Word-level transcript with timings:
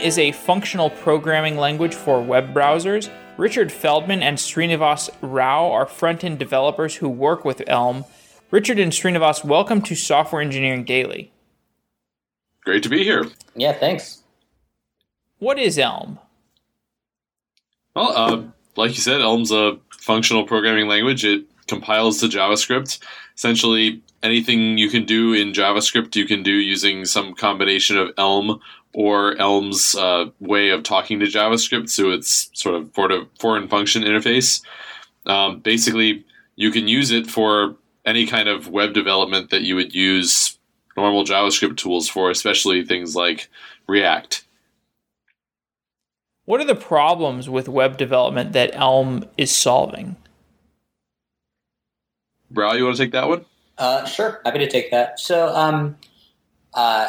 is 0.00 0.18
a 0.18 0.32
functional 0.32 0.90
programming 0.90 1.56
language 1.56 1.94
for 1.94 2.22
web 2.22 2.54
browsers. 2.54 3.10
Richard 3.36 3.70
Feldman 3.70 4.22
and 4.22 4.38
Srinivas 4.38 5.10
Rao 5.20 5.70
are 5.70 5.86
front 5.86 6.24
end 6.24 6.38
developers 6.38 6.96
who 6.96 7.08
work 7.08 7.44
with 7.44 7.62
Elm. 7.66 8.04
Richard 8.50 8.78
and 8.78 8.92
Srinivas, 8.92 9.44
welcome 9.44 9.82
to 9.82 9.94
Software 9.94 10.42
Engineering 10.42 10.84
Daily. 10.84 11.32
Great 12.64 12.82
to 12.82 12.88
be 12.88 13.04
here. 13.04 13.26
Yeah, 13.54 13.72
thanks. 13.72 14.22
What 15.38 15.58
is 15.58 15.78
Elm? 15.78 16.18
Well, 17.94 18.16
uh, 18.16 18.42
like 18.76 18.90
you 18.90 19.00
said, 19.02 19.20
Elm's 19.20 19.52
a 19.52 19.78
functional 19.90 20.46
programming 20.46 20.88
language. 20.88 21.24
It 21.24 21.44
compiles 21.66 22.20
to 22.20 22.26
JavaScript. 22.26 22.98
Essentially, 23.36 24.02
anything 24.22 24.78
you 24.78 24.90
can 24.90 25.04
do 25.04 25.32
in 25.32 25.52
JavaScript, 25.52 26.16
you 26.16 26.26
can 26.26 26.42
do 26.42 26.52
using 26.52 27.04
some 27.04 27.34
combination 27.34 27.96
of 27.96 28.10
Elm 28.18 28.60
or 28.92 29.36
Elm's 29.36 29.94
uh, 29.94 30.26
way 30.40 30.70
of 30.70 30.82
talking 30.82 31.20
to 31.20 31.26
JavaScript. 31.26 31.90
So 31.90 32.10
it's 32.10 32.50
sort 32.54 32.74
of 32.74 32.90
a 32.96 33.26
foreign 33.38 33.68
function 33.68 34.02
interface. 34.02 34.62
Um, 35.26 35.60
basically, 35.60 36.24
you 36.56 36.70
can 36.70 36.88
use 36.88 37.10
it 37.10 37.28
for 37.28 37.76
any 38.04 38.26
kind 38.26 38.48
of 38.48 38.68
web 38.68 38.92
development 38.92 39.50
that 39.50 39.62
you 39.62 39.76
would 39.76 39.94
use 39.94 40.58
normal 40.96 41.24
JavaScript 41.24 41.76
tools 41.76 42.08
for, 42.08 42.30
especially 42.30 42.84
things 42.84 43.14
like 43.14 43.48
React. 43.86 44.44
What 46.44 46.60
are 46.60 46.66
the 46.66 46.74
problems 46.74 47.48
with 47.48 47.68
web 47.68 47.96
development 47.96 48.52
that 48.54 48.70
Elm 48.74 49.24
is 49.36 49.54
solving? 49.54 50.16
Rao, 52.52 52.72
you 52.72 52.84
want 52.84 52.96
to 52.96 53.02
take 53.04 53.12
that 53.12 53.28
one? 53.28 53.44
Uh, 53.78 54.04
sure, 54.04 54.40
happy 54.44 54.58
to 54.58 54.68
take 54.68 54.90
that. 54.90 55.20
So, 55.20 55.54
um, 55.54 55.96
uh, 56.74 57.08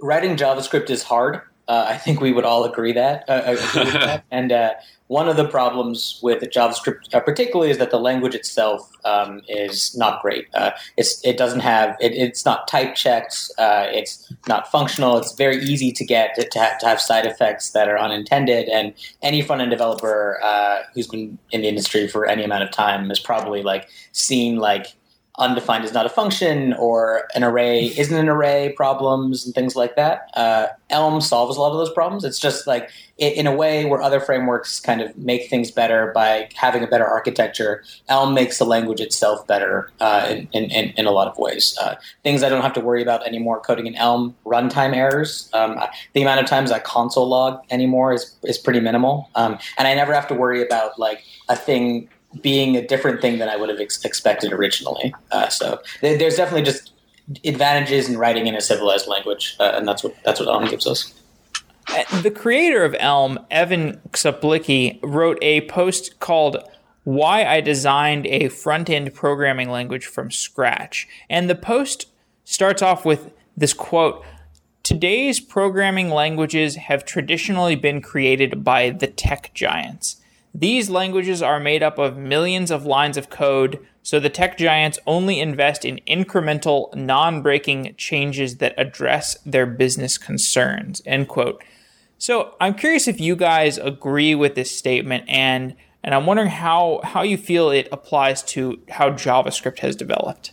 writing 0.00 0.36
JavaScript 0.36 0.90
is 0.90 1.02
hard. 1.02 1.42
Uh, 1.68 1.84
I 1.86 1.98
think 1.98 2.22
we 2.22 2.32
would 2.32 2.44
all 2.44 2.64
agree 2.64 2.92
that. 2.92 3.28
Uh, 3.28 3.42
agree 3.44 3.90
that. 3.90 4.24
And 4.30 4.50
uh, 4.52 4.72
one 5.08 5.28
of 5.28 5.36
the 5.36 5.46
problems 5.46 6.18
with 6.22 6.42
JavaScript, 6.42 7.14
uh, 7.14 7.20
particularly, 7.20 7.70
is 7.70 7.76
that 7.76 7.90
the 7.90 8.00
language 8.00 8.34
itself 8.34 8.90
um, 9.04 9.42
is 9.48 9.94
not 9.94 10.22
great. 10.22 10.46
it 10.56 11.36
doesn't 11.36 11.60
have 11.60 11.94
it, 12.00 12.12
it's 12.12 12.46
not 12.46 12.68
type 12.68 12.94
checked. 12.94 13.50
it's 13.58 14.32
not 14.48 14.70
functional. 14.70 15.18
It's 15.18 15.34
very 15.34 15.62
easy 15.62 15.92
to 15.92 16.04
get 16.06 16.34
to, 16.36 16.48
to, 16.48 16.58
have, 16.58 16.78
to 16.78 16.86
have 16.86 17.00
side 17.02 17.26
effects 17.26 17.72
that 17.72 17.86
are 17.88 17.98
unintended. 17.98 18.70
And 18.70 18.94
any 19.20 19.42
front 19.42 19.60
end 19.60 19.70
developer 19.70 20.40
who's 20.94 21.06
been 21.06 21.38
in 21.50 21.60
the 21.60 21.68
industry 21.68 22.08
for 22.08 22.24
any 22.24 22.44
amount 22.44 22.64
of 22.64 22.70
time 22.70 23.10
has 23.10 23.20
probably 23.20 23.62
like 23.62 23.88
seen 24.12 24.56
like 24.56 24.94
undefined 25.38 25.84
is 25.84 25.92
not 25.92 26.04
a 26.04 26.08
function 26.08 26.72
or 26.74 27.28
an 27.34 27.44
array 27.44 27.86
isn't 27.96 28.16
an 28.16 28.28
array 28.28 28.72
problems 28.76 29.46
and 29.46 29.54
things 29.54 29.76
like 29.76 29.96
that. 29.96 30.30
Uh, 30.34 30.66
Elm 30.90 31.20
solves 31.20 31.56
a 31.56 31.60
lot 31.60 31.70
of 31.70 31.78
those 31.78 31.92
problems. 31.92 32.24
It's 32.24 32.38
just 32.38 32.66
like 32.66 32.90
in 33.18 33.46
a 33.46 33.54
way 33.54 33.84
where 33.84 34.00
other 34.00 34.20
frameworks 34.20 34.78
kind 34.78 35.00
of 35.00 35.16
make 35.18 35.50
things 35.50 35.70
better 35.70 36.12
by 36.14 36.48
having 36.54 36.82
a 36.82 36.86
better 36.86 37.06
architecture. 37.06 37.82
Elm 38.08 38.32
makes 38.32 38.58
the 38.58 38.64
language 38.64 39.00
itself 39.00 39.46
better 39.46 39.90
uh, 40.00 40.26
in, 40.52 40.64
in, 40.70 40.90
in, 40.96 41.06
a 41.06 41.10
lot 41.10 41.26
of 41.26 41.36
ways. 41.36 41.76
Uh, 41.82 41.96
things 42.22 42.42
I 42.42 42.48
don't 42.48 42.62
have 42.62 42.74
to 42.74 42.80
worry 42.80 43.02
about 43.02 43.26
anymore 43.26 43.60
coding 43.60 43.86
in 43.86 43.96
Elm, 43.96 44.36
runtime 44.46 44.94
errors. 44.94 45.50
Um, 45.52 45.80
the 46.12 46.22
amount 46.22 46.40
of 46.40 46.46
times 46.46 46.70
I 46.70 46.78
console 46.78 47.28
log 47.28 47.60
anymore 47.70 48.12
is, 48.12 48.36
is 48.44 48.56
pretty 48.56 48.80
minimal. 48.80 49.28
Um, 49.34 49.58
and 49.76 49.88
I 49.88 49.94
never 49.94 50.14
have 50.14 50.28
to 50.28 50.34
worry 50.34 50.62
about 50.62 50.98
like 50.98 51.24
a 51.48 51.56
thing 51.56 52.08
being 52.40 52.76
a 52.76 52.86
different 52.86 53.20
thing 53.20 53.38
than 53.38 53.48
I 53.48 53.56
would 53.56 53.68
have 53.68 53.80
ex- 53.80 54.04
expected 54.04 54.52
originally. 54.52 55.14
Uh, 55.30 55.48
so 55.48 55.80
th- 56.00 56.18
there's 56.18 56.36
definitely 56.36 56.62
just 56.62 56.92
advantages 57.44 58.08
in 58.08 58.18
writing 58.18 58.46
in 58.46 58.54
a 58.54 58.60
civilized 58.60 59.06
language, 59.06 59.56
uh, 59.60 59.72
and 59.74 59.86
that's 59.86 60.04
what 60.04 60.14
that's 60.24 60.40
what 60.40 60.48
Elm 60.48 60.66
gives 60.66 60.86
us. 60.86 61.14
Uh, 61.88 62.20
the 62.20 62.30
creator 62.30 62.84
of 62.84 62.94
Elm, 62.98 63.38
Evan 63.50 64.00
Czaplicki, 64.10 64.98
wrote 65.02 65.38
a 65.42 65.62
post 65.62 66.20
called 66.20 66.58
"Why 67.04 67.44
I 67.44 67.60
Designed 67.60 68.26
a 68.26 68.48
Front-End 68.48 69.14
Programming 69.14 69.70
Language 69.70 70.06
from 70.06 70.30
Scratch," 70.30 71.08
and 71.30 71.48
the 71.48 71.54
post 71.54 72.06
starts 72.44 72.82
off 72.82 73.04
with 73.04 73.32
this 73.56 73.72
quote. 73.72 74.24
Today's 74.82 75.40
programming 75.40 76.08
languages 76.08 76.76
have 76.76 77.04
traditionally 77.04 77.74
been 77.74 78.00
created 78.00 78.64
by 78.64 78.90
the 78.90 79.06
tech 79.06 79.52
giants. 79.52 80.16
These 80.54 80.90
languages 80.90 81.42
are 81.42 81.60
made 81.60 81.82
up 81.82 81.98
of 81.98 82.16
millions 82.16 82.70
of 82.70 82.86
lines 82.86 83.16
of 83.16 83.30
code, 83.30 83.78
so 84.02 84.18
the 84.18 84.30
tech 84.30 84.56
giants 84.56 84.98
only 85.06 85.40
invest 85.40 85.84
in 85.84 86.00
incremental, 86.06 86.94
non 86.94 87.42
breaking 87.42 87.94
changes 87.96 88.56
that 88.56 88.74
address 88.76 89.36
their 89.44 89.66
business 89.66 90.18
concerns. 90.18 91.02
End 91.04 91.28
quote. 91.28 91.62
So 92.16 92.54
I'm 92.60 92.74
curious 92.74 93.06
if 93.06 93.20
you 93.20 93.36
guys 93.36 93.78
agree 93.78 94.34
with 94.34 94.54
this 94.54 94.76
statement 94.76 95.24
and 95.28 95.76
and 96.02 96.14
I'm 96.14 96.26
wondering 96.26 96.48
how, 96.48 97.00
how 97.02 97.22
you 97.22 97.36
feel 97.36 97.70
it 97.70 97.88
applies 97.90 98.42
to 98.44 98.80
how 98.88 99.10
JavaScript 99.10 99.80
has 99.80 99.96
developed. 99.96 100.52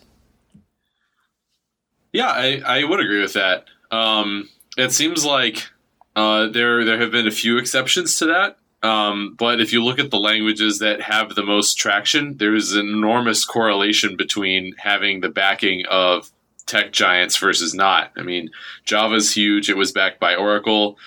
Yeah, 2.11 2.29
I, 2.29 2.61
I 2.65 2.83
would 2.83 2.99
agree 2.99 3.21
with 3.21 3.33
that. 3.33 3.65
Um, 3.91 4.49
it 4.77 4.91
seems 4.91 5.25
like 5.25 5.67
uh, 6.15 6.47
there 6.47 6.83
there 6.83 6.99
have 6.99 7.11
been 7.11 7.27
a 7.27 7.31
few 7.31 7.57
exceptions 7.57 8.17
to 8.17 8.25
that. 8.25 8.57
Um, 8.85 9.35
but 9.35 9.59
if 9.59 9.73
you 9.73 9.83
look 9.83 9.97
at 9.97 10.11
the 10.11 10.19
languages 10.19 10.77
that 10.77 11.01
have 11.01 11.33
the 11.33 11.43
most 11.43 11.73
traction, 11.73 12.37
there's 12.37 12.73
an 12.73 12.87
enormous 12.87 13.43
correlation 13.43 14.15
between 14.15 14.75
having 14.77 15.21
the 15.21 15.29
backing 15.29 15.85
of 15.89 16.29
tech 16.67 16.91
giants 16.91 17.35
versus 17.37 17.73
not. 17.73 18.11
I 18.15 18.21
mean, 18.21 18.51
Java's 18.85 19.33
huge. 19.33 19.69
It 19.69 19.77
was 19.77 19.91
backed 19.91 20.19
by 20.19 20.35
Oracle. 20.35 20.99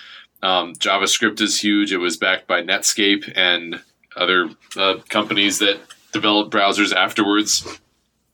Um, 0.43 0.73
JavaScript 0.73 1.39
is 1.39 1.61
huge. 1.61 1.93
It 1.93 1.97
was 1.97 2.17
backed 2.17 2.47
by 2.47 2.63
Netscape 2.63 3.31
and 3.33 3.81
other 4.13 4.49
uh, 4.75 4.95
companies 5.07 5.59
that 5.59 5.79
developed 6.11 6.51
browsers 6.53 6.93
afterwards 6.93 7.79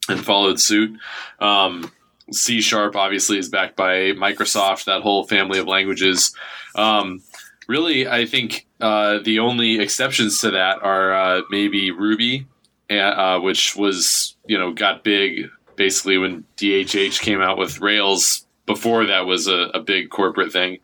and 0.10 0.26
followed 0.26 0.60
suit. 0.60 0.98
Um, 1.40 1.92
C 2.32 2.62
Sharp 2.62 2.96
obviously 2.96 3.38
is 3.38 3.50
backed 3.50 3.76
by 3.76 4.14
Microsoft, 4.14 4.86
that 4.86 5.04
whole 5.04 5.24
family 5.28 5.60
of 5.60 5.68
languages. 5.68 6.36
Um, 6.74 7.22
really, 7.68 8.08
I 8.08 8.26
think 8.26 8.66
uh, 8.80 9.20
the 9.24 9.40
only 9.40 9.80
exceptions 9.80 10.42
to 10.42 10.52
that 10.52 10.84
are 10.84 11.14
uh, 11.14 11.42
maybe 11.50 11.92
Ruby, 11.92 12.48
uh, 12.90 13.40
which 13.40 13.76
was 13.76 14.36
you 14.46 14.58
know 14.58 14.74
got 14.74 15.04
big 15.04 15.50
basically 15.76 16.18
when 16.18 16.46
DHH 16.58 17.20
came 17.22 17.42
out 17.42 17.58
with 17.58 17.82
Rails. 17.82 18.42
Before 18.66 19.06
that 19.06 19.28
was 19.28 19.46
a, 19.46 19.70
a 19.76 19.80
big 19.80 20.10
corporate 20.10 20.52
thing. 20.52 20.80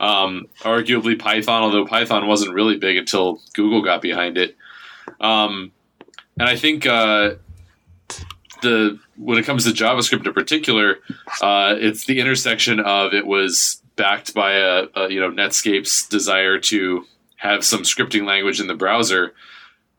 Um, 0.00 0.46
arguably 0.60 1.18
Python, 1.18 1.62
although 1.62 1.84
Python 1.84 2.26
wasn't 2.26 2.54
really 2.54 2.78
big 2.78 2.96
until 2.96 3.42
Google 3.52 3.82
got 3.82 4.00
behind 4.00 4.38
it. 4.38 4.56
Um, 5.20 5.70
and 6.38 6.48
I 6.48 6.56
think 6.56 6.86
uh, 6.86 7.34
the 8.62 8.98
when 9.16 9.38
it 9.38 9.44
comes 9.44 9.64
to 9.64 9.70
JavaScript 9.70 10.26
in 10.26 10.32
particular, 10.32 10.98
uh, 11.42 11.74
it's 11.78 12.06
the 12.06 12.20
intersection 12.20 12.80
of 12.80 13.12
it 13.12 13.26
was 13.26 13.82
backed 13.96 14.34
by 14.34 14.52
a, 14.52 14.86
a, 14.94 15.10
you 15.10 15.20
know 15.20 15.30
Netscape's 15.30 16.06
desire 16.08 16.58
to 16.60 17.04
have 17.36 17.64
some 17.64 17.82
scripting 17.82 18.26
language 18.26 18.60
in 18.60 18.66
the 18.66 18.74
browser, 18.74 19.34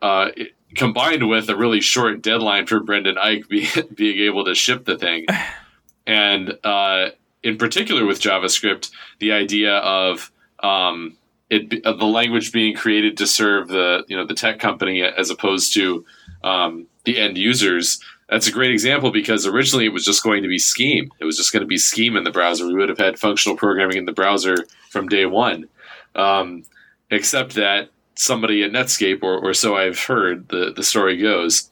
uh, 0.02 0.30
it, 0.36 0.54
combined 0.74 1.28
with 1.28 1.48
a 1.48 1.56
really 1.56 1.80
short 1.80 2.22
deadline 2.22 2.66
for 2.66 2.80
Brendan 2.80 3.16
Eich 3.16 3.48
be, 3.48 3.68
being 3.94 4.18
able 4.20 4.44
to 4.44 4.54
ship 4.54 4.84
the 4.84 4.96
thing, 4.96 5.26
and 6.06 6.58
uh, 6.64 7.10
in 7.42 7.58
particular 7.58 8.04
with 8.04 8.20
JavaScript, 8.20 8.90
the 9.18 9.32
idea 9.32 9.76
of 9.76 10.30
um, 10.62 11.16
it 11.50 11.84
of 11.84 11.98
the 11.98 12.06
language 12.06 12.52
being 12.52 12.74
created 12.74 13.16
to 13.18 13.26
serve 13.26 13.68
the 13.68 14.04
you 14.08 14.16
know 14.16 14.26
the 14.26 14.34
tech 14.34 14.58
company 14.58 15.02
as 15.02 15.30
opposed 15.30 15.74
to 15.74 16.04
um, 16.44 16.86
the 17.04 17.18
end 17.18 17.38
users 17.38 18.00
that's 18.28 18.46
a 18.46 18.52
great 18.52 18.70
example 18.70 19.10
because 19.10 19.46
originally 19.46 19.86
it 19.86 19.92
was 19.92 20.04
just 20.04 20.22
going 20.22 20.42
to 20.42 20.48
be 20.48 20.58
Scheme. 20.58 21.10
It 21.18 21.24
was 21.24 21.36
just 21.36 21.52
going 21.52 21.62
to 21.62 21.66
be 21.66 21.78
Scheme 21.78 22.16
in 22.16 22.24
the 22.24 22.30
browser. 22.30 22.66
We 22.66 22.74
would 22.74 22.88
have 22.88 22.98
had 22.98 23.18
functional 23.18 23.56
programming 23.56 23.96
in 23.96 24.04
the 24.04 24.12
browser 24.12 24.66
from 24.90 25.08
day 25.08 25.24
one, 25.24 25.68
um, 26.14 26.64
except 27.10 27.54
that 27.54 27.88
somebody 28.14 28.62
at 28.62 28.72
Netscape, 28.72 29.22
or, 29.22 29.38
or 29.38 29.54
so 29.54 29.76
I've 29.76 29.98
heard, 29.98 30.48
the, 30.48 30.72
the 30.74 30.82
story 30.82 31.16
goes, 31.16 31.70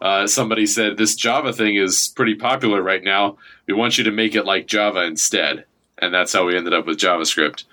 uh, 0.00 0.26
somebody 0.26 0.66
said, 0.66 0.96
This 0.96 1.14
Java 1.14 1.52
thing 1.52 1.76
is 1.76 2.12
pretty 2.14 2.34
popular 2.34 2.82
right 2.82 3.02
now. 3.02 3.38
We 3.66 3.74
want 3.74 3.98
you 3.98 4.04
to 4.04 4.12
make 4.12 4.34
it 4.34 4.44
like 4.44 4.66
Java 4.66 5.02
instead. 5.04 5.64
And 5.98 6.12
that's 6.12 6.32
how 6.32 6.46
we 6.46 6.56
ended 6.56 6.74
up 6.74 6.86
with 6.86 6.98
JavaScript. 6.98 7.64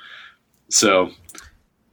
So, 0.70 1.12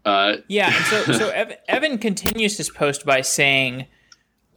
uh, 0.05 0.37
yeah. 0.49 0.71
So, 0.85 1.13
so 1.13 1.29
Evan 1.69 1.99
continues 1.99 2.57
his 2.57 2.71
post 2.71 3.05
by 3.05 3.21
saying, 3.21 3.87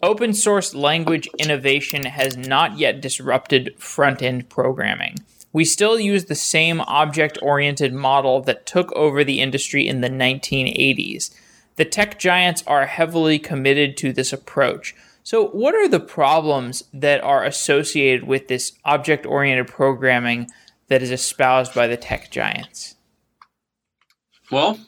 Open 0.03 0.33
source 0.33 0.75
language 0.75 1.29
innovation 1.39 2.03
has 2.03 2.35
not 2.35 2.77
yet 2.77 3.00
disrupted 3.00 3.73
front 3.77 4.21
end 4.21 4.50
programming. 4.50 5.15
We 5.53 5.63
still 5.63 5.97
use 5.97 6.25
the 6.25 6.35
same 6.35 6.81
object 6.81 7.39
oriented 7.41 7.94
model 7.94 8.41
that 8.41 8.65
took 8.65 8.91
over 8.97 9.23
the 9.23 9.39
industry 9.39 9.88
in 9.88 10.01
the 10.01 10.09
1980s. 10.09 11.33
The 11.77 11.85
tech 11.85 12.19
giants 12.19 12.65
are 12.67 12.85
heavily 12.85 13.39
committed 13.39 13.95
to 13.97 14.11
this 14.11 14.33
approach. 14.33 14.94
So, 15.23 15.47
what 15.47 15.73
are 15.73 15.88
the 15.88 16.01
problems 16.01 16.83
that 16.94 17.23
are 17.23 17.45
associated 17.45 18.25
with 18.25 18.50
this 18.50 18.73
object 18.83 19.25
oriented 19.25 19.67
programming 19.67 20.50
that 20.89 21.01
is 21.01 21.11
espoused 21.11 21.73
by 21.73 21.88
the 21.88 21.95
tech 21.95 22.29
giants? 22.29 22.95
Well, 24.51 24.79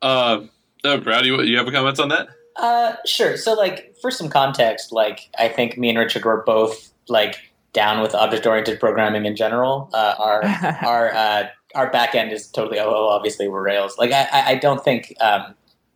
uh, 0.00 0.42
uh 0.84 0.96
Brad, 0.98 1.26
you, 1.26 1.42
you 1.42 1.56
have 1.56 1.66
comments 1.72 1.98
on 1.98 2.10
that? 2.10 2.35
Uh, 2.58 2.96
sure. 3.04 3.36
So, 3.36 3.52
like, 3.52 3.94
for 4.00 4.10
some 4.10 4.28
context, 4.28 4.92
like, 4.92 5.28
I 5.38 5.48
think 5.48 5.76
me 5.76 5.90
and 5.90 5.98
Richard 5.98 6.24
were 6.24 6.42
both 6.44 6.92
like 7.08 7.38
down 7.72 8.00
with 8.00 8.14
object-oriented 8.14 8.80
programming 8.80 9.26
in 9.26 9.36
general. 9.36 9.90
Uh, 9.92 10.14
our 10.18 10.44
our 10.82 11.12
uh, 11.12 11.48
our 11.74 11.90
backend 11.90 12.32
is 12.32 12.48
totally 12.48 12.78
OO. 12.78 12.88
Obviously, 12.90 13.48
we're 13.48 13.62
Rails. 13.62 13.98
Like, 13.98 14.12
I, 14.12 14.28
I 14.32 14.54
don't 14.54 14.82
think 14.82 15.14
um, 15.20 15.54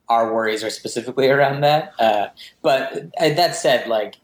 our 0.09 0.33
worries 0.35 0.63
are 0.63 0.71
specifically 0.71 1.29
around 1.29 1.63
that. 1.63 1.93
Uh, 1.99 2.29
but 2.63 2.93
uh, 3.19 3.31
that 3.31 3.57
said, 3.57 3.89
like, 3.89 4.17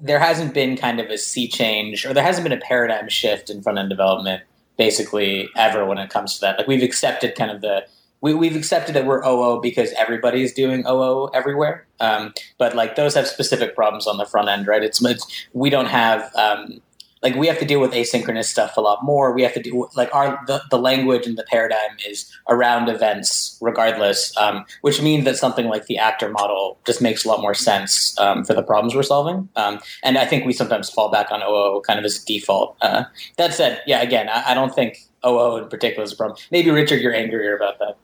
there 0.00 0.18
hasn't 0.18 0.54
been 0.54 0.76
kind 0.76 0.98
of 0.98 1.10
a 1.10 1.18
sea 1.18 1.46
change, 1.46 2.06
or 2.06 2.14
there 2.14 2.24
hasn't 2.24 2.44
been 2.44 2.56
a 2.56 2.60
paradigm 2.60 3.08
shift 3.08 3.50
in 3.50 3.62
front 3.62 3.78
end 3.78 3.90
development 3.90 4.42
basically 4.78 5.50
ever 5.54 5.84
when 5.84 5.98
it 5.98 6.08
comes 6.08 6.34
to 6.36 6.40
that. 6.40 6.56
Like, 6.56 6.66
we've 6.66 6.82
accepted 6.82 7.34
kind 7.34 7.50
of 7.50 7.60
the 7.60 7.84
we, 8.22 8.32
we've 8.32 8.56
accepted 8.56 8.94
that 8.94 9.04
we're 9.04 9.22
OO 9.26 9.60
because 9.60 9.92
everybody's 9.92 10.52
doing 10.54 10.84
OO 10.86 11.28
everywhere. 11.34 11.86
Um, 12.00 12.32
but 12.56 12.74
like 12.74 12.96
those 12.96 13.14
have 13.14 13.26
specific 13.26 13.74
problems 13.74 14.06
on 14.06 14.16
the 14.16 14.24
front 14.24 14.48
end, 14.48 14.66
right? 14.66 14.82
It's, 14.82 15.04
it's 15.04 15.46
we 15.52 15.68
don't 15.68 15.86
have 15.86 16.34
um, 16.34 16.80
like 17.22 17.34
we 17.36 17.46
have 17.46 17.58
to 17.58 17.64
deal 17.64 17.80
with 17.80 17.92
asynchronous 17.92 18.44
stuff 18.44 18.76
a 18.76 18.80
lot 18.80 19.04
more. 19.04 19.32
We 19.32 19.42
have 19.42 19.54
to 19.54 19.62
do 19.62 19.88
like 19.96 20.12
our 20.14 20.40
the, 20.46 20.62
the 20.70 20.78
language 20.78 21.26
and 21.26 21.36
the 21.36 21.44
paradigm 21.44 21.96
is 22.06 22.30
around 22.48 22.88
events 22.88 23.58
regardless, 23.60 24.36
um, 24.36 24.64
which 24.82 25.00
means 25.00 25.24
that 25.24 25.36
something 25.36 25.66
like 25.66 25.86
the 25.86 25.98
actor 25.98 26.28
model 26.28 26.78
just 26.84 27.00
makes 27.00 27.24
a 27.24 27.28
lot 27.28 27.40
more 27.40 27.54
sense 27.54 28.18
um, 28.18 28.44
for 28.44 28.54
the 28.54 28.62
problems 28.62 28.94
we're 28.94 29.02
solving. 29.02 29.48
Um, 29.56 29.80
and 30.02 30.18
I 30.18 30.26
think 30.26 30.44
we 30.44 30.52
sometimes 30.52 30.90
fall 30.90 31.10
back 31.10 31.30
on 31.30 31.42
OO 31.42 31.80
kind 31.86 31.98
of 31.98 32.04
as 32.04 32.22
default. 32.22 32.76
Uh, 32.82 33.04
that 33.36 33.54
said, 33.54 33.82
yeah, 33.86 34.02
again, 34.02 34.28
I, 34.28 34.50
I 34.50 34.54
don't 34.54 34.74
think 34.74 34.98
OO 35.24 35.56
in 35.56 35.68
particular 35.68 36.02
is 36.02 36.12
a 36.12 36.16
problem. 36.16 36.38
Maybe 36.50 36.70
Richard, 36.70 37.00
you're 37.00 37.14
angrier 37.14 37.56
about 37.56 37.78
that. 37.78 37.96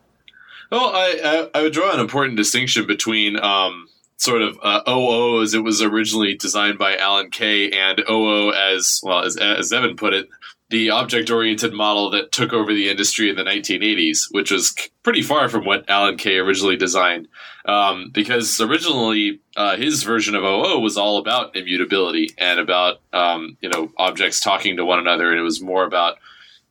Well, 0.71 0.91
I, 0.95 1.49
I, 1.55 1.59
I 1.59 1.63
would 1.63 1.73
draw 1.73 1.93
an 1.93 2.01
important 2.01 2.37
distinction 2.37 2.87
between 2.87 3.39
um, 3.39 3.89
sort 4.19 4.43
of 4.43 4.59
uh, 4.63 4.83
OO 4.87 5.43
as 5.43 5.55
it 5.55 5.65
was 5.65 5.81
originally 5.81 6.35
designed 6.35 6.79
by 6.79 6.97
Alan 6.97 7.31
Kay 7.31 7.71
and 7.71 8.03
OO 8.09 8.53
as 8.53 9.01
well 9.03 9.25
as 9.25 9.37
as 9.37 9.73
Evan 9.73 9.97
put 9.97 10.13
it, 10.13 10.29
the 10.71 10.91
object 10.91 11.31
oriented 11.31 11.73
model 11.73 12.11
that 12.11 12.33
took 12.33 12.53
over 12.53 12.75
the 12.75 12.91
industry 12.91 13.31
in 13.31 13.37
the 13.37 13.45
1980s, 13.45 14.25
which 14.31 14.51
was 14.51 14.75
pretty 15.03 15.23
far 15.23 15.49
from 15.49 15.65
what 15.65 15.89
Alan 15.89 16.19
Kay 16.19 16.37
originally 16.37 16.77
designed. 16.77 17.29
Um, 17.65 18.11
because 18.13 18.61
originally 18.61 19.41
uh, 19.57 19.77
his 19.77 20.03
version 20.03 20.35
of 20.35 20.43
OO 20.43 20.81
was 20.81 20.97
all 20.97 21.19
about 21.19 21.57
immutability 21.57 22.31
and 22.39 22.61
about 22.61 23.01
um, 23.13 23.57
you 23.61 23.69
know 23.69 23.91
objects 23.97 24.41
talking 24.41 24.77
to 24.77 24.85
one 24.85 24.99
another, 24.99 25.31
and 25.31 25.39
it 25.39 25.43
was 25.43 25.63
more 25.63 25.85
about 25.85 26.19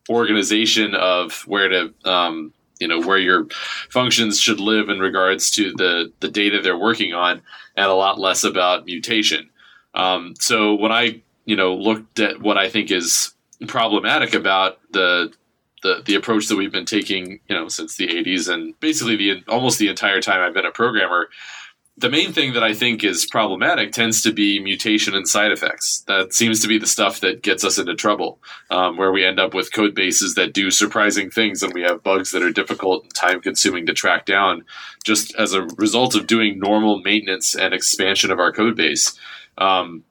organization 0.10 0.96
of 0.96 1.44
where 1.48 1.68
to 1.70 1.94
um, 2.06 2.54
you 2.80 2.88
know 2.88 3.00
where 3.00 3.18
your 3.18 3.48
functions 3.90 4.40
should 4.40 4.60
live 4.60 4.90
in 4.90 5.00
regards 5.00 5.52
to 5.52 5.74
the 5.74 6.12
the 6.20 6.30
data 6.30 6.62
they're 6.62 6.78
working 6.78 7.14
on, 7.14 7.42
and 7.76 7.88
a 7.88 7.94
lot 7.94 8.20
less 8.20 8.44
about 8.44 8.86
mutation. 8.86 9.50
Um, 9.94 10.36
so 10.40 10.76
when 10.76 10.92
I 10.92 11.22
you 11.46 11.56
know 11.56 11.76
looked 11.76 12.20
at 12.20 12.42
what 12.42 12.58
I 12.58 12.70
think 12.70 12.92
is 12.92 13.34
problematic 13.68 14.34
about 14.34 14.80
the 14.92 15.34
the 15.84 16.02
the 16.06 16.16
approach 16.16 16.48
that 16.48 16.56
we've 16.56 16.72
been 16.72 16.86
taking 16.86 17.40
you 17.48 17.56
know 17.56 17.68
since 17.68 17.96
the 17.98 18.08
80s 18.08 18.52
and 18.52 18.80
basically 18.80 19.16
the 19.16 19.44
almost 19.48 19.80
the 19.80 19.90
entire 19.90 20.22
time 20.22 20.42
I've 20.42 20.54
been 20.54 20.66
a 20.66 20.72
programmer 20.72 21.30
the 22.00 22.10
main 22.12 22.32
thing 22.32 22.54
that 22.54 22.64
I 22.64 22.76
think 22.76 23.04
is 23.04 23.26
problematic 23.26 23.92
tends 23.92 24.22
to 24.22 24.32
be 24.32 24.60
mutation 24.60 25.16
and 25.16 25.28
side 25.28 25.52
effects. 25.52 26.04
That 26.08 26.32
seems 26.32 26.60
to 26.60 26.68
be 26.68 26.78
the 26.78 26.86
stuff 26.86 27.22
that 27.22 27.42
gets 27.42 27.64
us 27.64 27.80
into 27.80 27.96
trouble, 27.96 28.40
um, 28.70 28.98
where 28.98 29.12
we 29.12 29.26
end 29.26 29.40
up 29.40 29.56
with 29.56 29.74
code 29.74 29.96
bases 29.96 30.36
that 30.36 30.54
do 30.54 30.70
surprising 30.70 31.32
things 31.32 31.64
and 31.64 31.74
we 31.74 31.82
have 31.82 32.04
bugs 32.04 32.32
that 32.32 32.44
are 32.44 32.52
difficult 32.52 33.04
and 33.04 33.16
time 33.16 33.42
consuming 33.42 33.88
to 33.88 33.94
track 33.94 34.28
down 34.28 34.64
just 35.04 35.34
as 35.38 35.54
a 35.54 35.64
result 35.78 36.16
of 36.16 36.28
doing 36.28 36.60
normal 36.60 37.00
maintenance 37.00 37.56
and 37.56 37.74
expansion 37.74 38.30
of 38.30 38.40
our 38.40 38.52
code 38.52 38.76
base. 38.76 39.18
Um, 39.58 40.04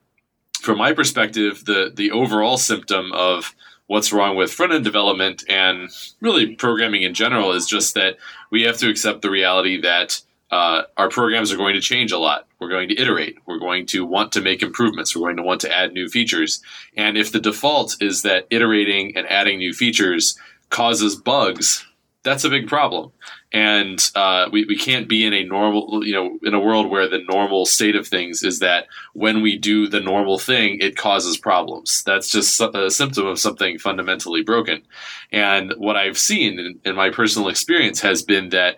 from 0.61 0.79
my 0.79 0.93
perspective, 0.93 1.67
the, 1.67 1.93
the 1.94 2.11
overall 2.11 2.56
symptom 2.56 3.12
of 3.12 3.55
what's 3.87 4.12
wrong 4.12 4.35
with 4.35 4.53
front 4.53 4.73
end 4.73 4.82
development 4.82 5.44
and 5.49 5.89
really 6.21 6.56
programming 6.56 7.03
in 7.03 7.15
general 7.15 7.53
is 7.53 7.67
just 7.67 7.94
that 7.94 8.17
we 8.50 8.62
have 8.62 8.77
to 8.79 8.91
accept 8.91 9.23
the 9.23 9.31
reality 9.31 9.81
that 9.81 10.21
uh, 10.50 10.82
our 10.96 11.08
programs 11.08 11.52
are 11.52 11.56
going 11.56 11.75
to 11.75 11.81
change 11.81 12.12
a 12.12 12.19
lot. 12.19 12.46
We're 12.60 12.69
going 12.69 12.88
to 12.88 13.00
iterate. 13.00 13.37
We're 13.46 13.58
going 13.58 13.87
to 13.87 14.06
want 14.06 14.32
to 14.32 14.40
make 14.40 14.62
improvements. 14.62 15.14
We're 15.14 15.26
going 15.26 15.37
to 15.37 15.43
want 15.43 15.60
to 15.62 15.76
add 15.76 15.93
new 15.93 16.08
features. 16.08 16.62
And 16.96 17.16
if 17.16 17.32
the 17.32 17.40
default 17.40 17.96
is 18.00 18.22
that 18.22 18.46
iterating 18.50 19.16
and 19.16 19.26
adding 19.26 19.58
new 19.58 19.72
features 19.72 20.38
causes 20.70 21.16
bugs, 21.16 21.87
that's 22.22 22.44
a 22.44 22.50
big 22.50 22.66
problem. 22.66 23.12
And 23.52 24.02
uh, 24.16 24.48
we, 24.50 24.64
we 24.64 24.76
can't 24.76 25.08
be 25.08 25.25
in 25.25 25.32
a 25.32 25.44
normal, 25.44 26.04
you 26.04 26.12
know, 26.12 26.38
in 26.43 26.54
a 26.54 26.60
world 26.60 26.90
where 26.90 27.08
the 27.08 27.22
normal 27.28 27.64
state 27.64 27.94
of 27.94 28.06
things 28.06 28.43
is 28.43 28.58
that 28.58 28.87
when 29.14 29.43
we 29.43 29.56
do 29.56 29.87
the 29.87 30.00
normal 30.00 30.38
thing, 30.38 30.78
it 30.81 30.96
causes 30.96 31.38
problems. 31.38 32.02
That's 32.04 32.28
just 32.28 32.60
a 32.60 32.90
symptom 32.90 33.26
of 33.26 33.38
something 33.38 33.78
fundamentally 33.78 34.43
broken. 34.43 34.82
And 35.31 35.72
what 35.78 35.96
I've 35.96 36.19
seen 36.19 36.58
in, 36.58 36.81
in 36.84 36.96
my 36.96 37.10
personal 37.10 37.48
experience 37.48 38.00
has 38.00 38.22
been 38.22 38.48
that 38.50 38.76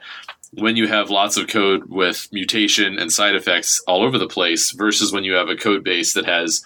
when 0.52 0.76
you 0.76 0.88
have 0.88 1.10
lots 1.10 1.36
of 1.36 1.48
code 1.48 1.88
with 1.88 2.28
mutation 2.32 2.98
and 2.98 3.12
side 3.12 3.34
effects 3.34 3.82
all 3.86 4.02
over 4.02 4.18
the 4.18 4.28
place 4.28 4.70
versus 4.72 5.12
when 5.12 5.24
you 5.24 5.34
have 5.34 5.48
a 5.48 5.56
code 5.56 5.84
base 5.84 6.14
that 6.14 6.24
has 6.24 6.62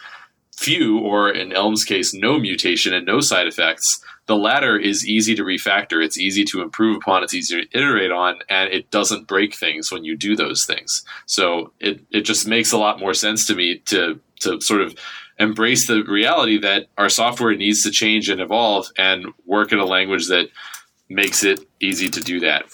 few 0.54 0.98
or 0.98 1.30
in 1.30 1.52
Elm's 1.52 1.84
case 1.84 2.14
no 2.14 2.38
mutation 2.38 2.94
and 2.94 3.06
no 3.06 3.20
side 3.20 3.46
effects 3.46 4.02
the 4.26 4.36
latter 4.36 4.78
is 4.78 5.06
easy 5.06 5.34
to 5.34 5.42
refactor. 5.42 6.04
It's 6.04 6.18
easy 6.18 6.44
to 6.44 6.62
improve 6.62 6.96
upon. 6.96 7.24
It's 7.24 7.34
easy 7.34 7.60
to 7.60 7.76
iterate 7.76 8.12
on 8.12 8.38
and 8.48 8.72
it 8.72 8.90
doesn't 8.90 9.26
break 9.26 9.54
things 9.54 9.90
when 9.90 10.04
you 10.04 10.16
do 10.16 10.36
those 10.36 10.64
things. 10.64 11.04
So 11.26 11.72
it, 11.80 12.00
it 12.10 12.22
just 12.22 12.46
makes 12.46 12.72
a 12.72 12.78
lot 12.78 13.00
more 13.00 13.14
sense 13.14 13.46
to 13.46 13.54
me 13.54 13.78
to 13.86 14.20
to 14.40 14.60
sort 14.60 14.80
of 14.80 14.94
embrace 15.38 15.86
the 15.86 16.02
reality 16.02 16.58
that 16.58 16.86
our 16.98 17.08
software 17.08 17.54
needs 17.54 17.82
to 17.82 17.90
change 17.90 18.28
and 18.28 18.40
evolve 18.40 18.88
and 18.98 19.26
work 19.46 19.72
in 19.72 19.78
a 19.78 19.84
language 19.84 20.28
that 20.28 20.48
makes 21.08 21.44
it 21.44 21.60
easy 21.80 22.08
to 22.08 22.20
do 22.20 22.40
that 22.40 22.64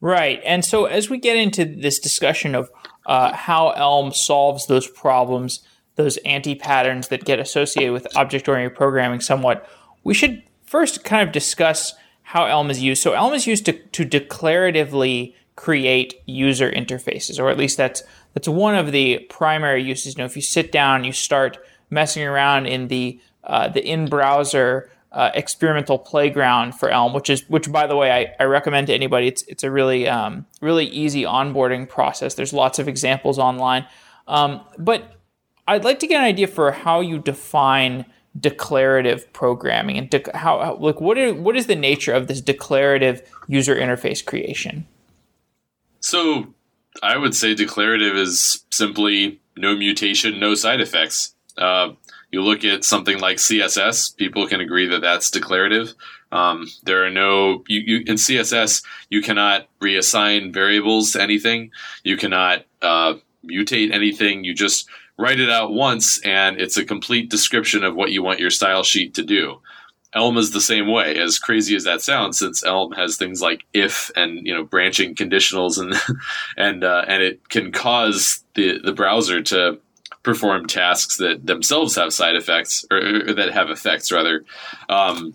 Right. 0.00 0.40
And 0.44 0.64
so 0.64 0.84
as 0.84 1.10
we 1.10 1.18
get 1.18 1.36
into 1.36 1.64
this 1.64 1.98
discussion 1.98 2.54
of 2.54 2.70
uh, 3.06 3.32
how 3.32 3.70
Elm 3.70 4.12
solves 4.12 4.66
those 4.66 4.86
problems, 4.86 5.60
those 5.96 6.16
anti 6.18 6.54
patterns 6.54 7.08
that 7.08 7.24
get 7.24 7.40
associated 7.40 7.92
with 7.92 8.06
object 8.16 8.48
oriented 8.48 8.76
programming 8.76 9.20
somewhat, 9.20 9.68
we 10.04 10.14
should 10.14 10.42
first 10.64 11.04
kind 11.04 11.26
of 11.26 11.32
discuss 11.32 11.94
how 12.22 12.44
Elm 12.44 12.70
is 12.70 12.82
used. 12.82 13.02
So 13.02 13.12
Elm 13.12 13.34
is 13.34 13.46
used 13.46 13.64
to, 13.66 13.72
to 13.72 14.04
declaratively 14.04 15.34
create 15.56 16.14
user 16.26 16.70
interfaces, 16.70 17.40
or 17.40 17.50
at 17.50 17.58
least 17.58 17.76
that's 17.76 18.02
that's 18.34 18.46
one 18.46 18.76
of 18.76 18.92
the 18.92 19.18
primary 19.28 19.82
uses. 19.82 20.14
You 20.14 20.18
know, 20.18 20.26
if 20.26 20.36
you 20.36 20.42
sit 20.42 20.70
down, 20.70 21.02
you 21.02 21.12
start 21.12 21.58
messing 21.90 22.22
around 22.22 22.66
in 22.66 22.86
the 22.86 23.20
uh, 23.42 23.68
the 23.68 23.84
in 23.84 24.06
browser 24.06 24.90
uh, 25.12 25.30
experimental 25.34 25.98
playground 25.98 26.74
for 26.74 26.90
Elm, 26.90 27.14
which 27.14 27.30
is 27.30 27.48
which 27.48 27.70
by 27.72 27.86
the 27.86 27.96
way 27.96 28.12
I, 28.12 28.34
I 28.42 28.46
recommend 28.46 28.88
to 28.88 28.94
anybody. 28.94 29.26
It's 29.28 29.42
it's 29.42 29.64
a 29.64 29.70
really 29.70 30.08
um, 30.08 30.46
really 30.60 30.86
easy 30.86 31.22
onboarding 31.22 31.88
process. 31.88 32.34
There's 32.34 32.52
lots 32.52 32.78
of 32.78 32.88
examples 32.88 33.38
online, 33.38 33.86
um, 34.26 34.60
but 34.78 35.14
I'd 35.66 35.84
like 35.84 35.98
to 36.00 36.06
get 36.06 36.18
an 36.18 36.24
idea 36.24 36.46
for 36.46 36.72
how 36.72 37.00
you 37.00 37.18
define 37.18 38.04
declarative 38.38 39.32
programming 39.32 39.98
and 39.98 40.10
de- 40.10 40.36
how, 40.36 40.60
how 40.60 40.76
like 40.76 41.00
what 41.00 41.18
is 41.18 41.34
what 41.34 41.56
is 41.56 41.66
the 41.66 41.76
nature 41.76 42.12
of 42.12 42.26
this 42.26 42.40
declarative 42.40 43.22
user 43.46 43.74
interface 43.74 44.24
creation? 44.24 44.86
So 46.00 46.54
I 47.02 47.16
would 47.16 47.34
say 47.34 47.54
declarative 47.54 48.14
is 48.16 48.64
simply 48.70 49.40
no 49.56 49.74
mutation, 49.76 50.38
no 50.38 50.54
side 50.54 50.80
effects. 50.80 51.34
Uh, 51.56 51.90
you 52.30 52.42
look 52.42 52.64
at 52.64 52.84
something 52.84 53.18
like 53.20 53.38
CSS, 53.38 54.16
people 54.16 54.46
can 54.46 54.60
agree 54.60 54.86
that 54.88 55.00
that's 55.00 55.30
declarative. 55.30 55.94
Um, 56.30 56.68
there 56.82 57.04
are 57.04 57.10
no 57.10 57.64
you, 57.68 57.80
you, 57.80 57.96
in 58.06 58.16
CSS 58.16 58.84
you 59.08 59.22
cannot 59.22 59.66
reassign 59.80 60.52
variables 60.52 61.12
to 61.12 61.22
anything. 61.22 61.70
You 62.04 62.16
cannot 62.18 62.64
uh, 62.82 63.14
mutate 63.44 63.92
anything. 63.92 64.44
You 64.44 64.54
just 64.54 64.88
write 65.18 65.40
it 65.40 65.50
out 65.50 65.72
once, 65.72 66.20
and 66.24 66.60
it's 66.60 66.76
a 66.76 66.84
complete 66.84 67.30
description 67.30 67.82
of 67.82 67.94
what 67.94 68.12
you 68.12 68.22
want 68.22 68.40
your 68.40 68.50
style 68.50 68.82
sheet 68.82 69.14
to 69.14 69.22
do. 69.22 69.60
Elm 70.14 70.38
is 70.38 70.52
the 70.52 70.60
same 70.60 70.90
way. 70.90 71.18
As 71.18 71.38
crazy 71.38 71.76
as 71.76 71.84
that 71.84 72.00
sounds, 72.00 72.38
since 72.38 72.64
Elm 72.64 72.92
has 72.92 73.16
things 73.16 73.42
like 73.42 73.64
if 73.72 74.10
and 74.16 74.46
you 74.46 74.54
know 74.54 74.64
branching 74.64 75.14
conditionals 75.14 75.78
and 75.78 75.94
and 76.56 76.84
uh, 76.84 77.04
and 77.08 77.22
it 77.22 77.48
can 77.48 77.72
cause 77.72 78.44
the 78.54 78.78
the 78.82 78.92
browser 78.92 79.42
to 79.42 79.78
perform 80.22 80.66
tasks 80.66 81.16
that 81.18 81.46
themselves 81.46 81.96
have 81.96 82.12
side 82.12 82.36
effects 82.36 82.84
or, 82.90 82.98
or 82.98 83.32
that 83.34 83.52
have 83.52 83.70
effects 83.70 84.12
rather. 84.12 84.44
Um, 84.88 85.34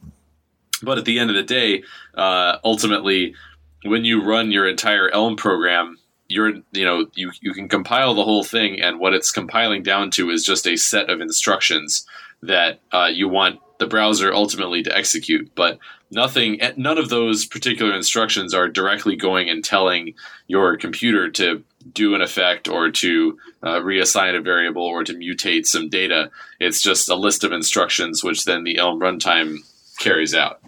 but 0.82 0.98
at 0.98 1.06
the 1.06 1.20
end 1.20 1.30
of 1.30 1.36
the 1.36 1.44
day, 1.44 1.84
uh, 2.16 2.58
ultimately, 2.64 3.36
when 3.84 4.06
you 4.06 4.24
run 4.24 4.52
your 4.52 4.68
entire 4.68 5.10
Elm 5.10 5.36
program, 5.36 5.98
you're 6.28 6.54
you 6.72 6.86
know 6.86 7.08
you 7.16 7.32
you 7.42 7.54
can 7.54 7.70
compile 7.70 8.14
the 8.14 8.24
whole 8.24 8.44
thing, 8.44 8.82
and 8.82 9.00
what 9.00 9.14
it's 9.14 9.32
compiling 9.32 9.84
down 9.84 10.12
to 10.12 10.30
is 10.30 10.44
just 10.44 10.68
a 10.68 10.76
set 10.76 11.10
of 11.10 11.22
instructions 11.22 12.06
that 12.42 12.80
uh, 12.92 13.10
you 13.12 13.30
want 13.30 13.60
the 13.84 13.90
browser 13.90 14.34
ultimately 14.34 14.82
to 14.82 14.98
execute. 14.98 15.54
But 15.56 15.78
nothing, 16.10 16.60
none 16.78 16.98
of 16.98 17.10
those 17.10 17.46
particular 17.46 17.94
instructions 17.94 18.54
are 18.54 18.70
directly 18.70 19.18
going 19.18 19.50
and 19.50 19.64
telling 19.64 20.14
your 20.48 20.78
computer 20.78 21.30
to 21.32 21.64
do 21.92 22.16
an 22.16 22.22
effect 22.22 22.70
or 22.70 22.90
to 22.90 23.38
uh, 23.62 23.80
reassign 23.80 24.38
a 24.38 24.42
variable 24.42 24.84
or 24.84 25.04
to 25.04 25.14
mutate 25.14 25.66
some 25.66 25.90
data. 25.90 26.32
It's 26.62 26.82
just 26.82 27.10
a 27.10 27.16
list 27.16 27.44
of 27.44 27.52
instructions 27.52 28.24
which 28.24 28.46
then 28.46 28.64
the 28.64 28.78
Elm 28.78 29.02
runtime 29.02 29.58
carries 30.00 30.34
out. 30.34 30.62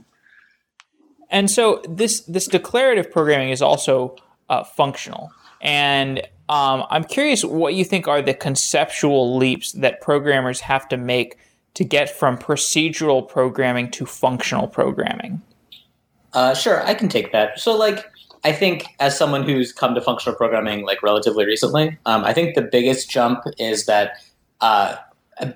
And 1.29 1.49
so 1.49 1.81
this 1.87 2.21
this 2.21 2.47
declarative 2.47 3.09
programming 3.11 3.49
is 3.49 3.61
also 3.61 4.17
uh, 4.49 4.63
functional. 4.63 5.31
And 5.61 6.19
um, 6.49 6.85
I'm 6.89 7.05
curious 7.05 7.43
what 7.43 7.73
you 7.73 7.85
think 7.85 8.07
are 8.07 8.21
the 8.21 8.33
conceptual 8.33 9.37
leaps 9.37 9.71
that 9.71 10.01
programmers 10.01 10.59
have 10.59 10.87
to 10.89 10.97
make 10.97 11.37
to 11.75 11.83
get 11.83 12.09
from 12.09 12.37
procedural 12.37 13.27
programming 13.27 13.91
to 13.91 14.05
functional 14.05 14.67
programming. 14.67 15.41
Uh, 16.33 16.53
sure, 16.53 16.85
I 16.85 16.93
can 16.93 17.07
take 17.07 17.31
that. 17.31 17.59
So, 17.59 17.77
like, 17.77 18.05
I 18.43 18.51
think 18.51 18.85
as 18.99 19.17
someone 19.17 19.43
who's 19.43 19.71
come 19.71 19.95
to 19.95 20.01
functional 20.01 20.35
programming 20.35 20.85
like 20.85 21.01
relatively 21.01 21.45
recently, 21.45 21.97
um, 22.05 22.23
I 22.23 22.33
think 22.33 22.55
the 22.55 22.61
biggest 22.61 23.09
jump 23.09 23.43
is 23.57 23.85
that 23.85 24.17
uh, 24.61 24.97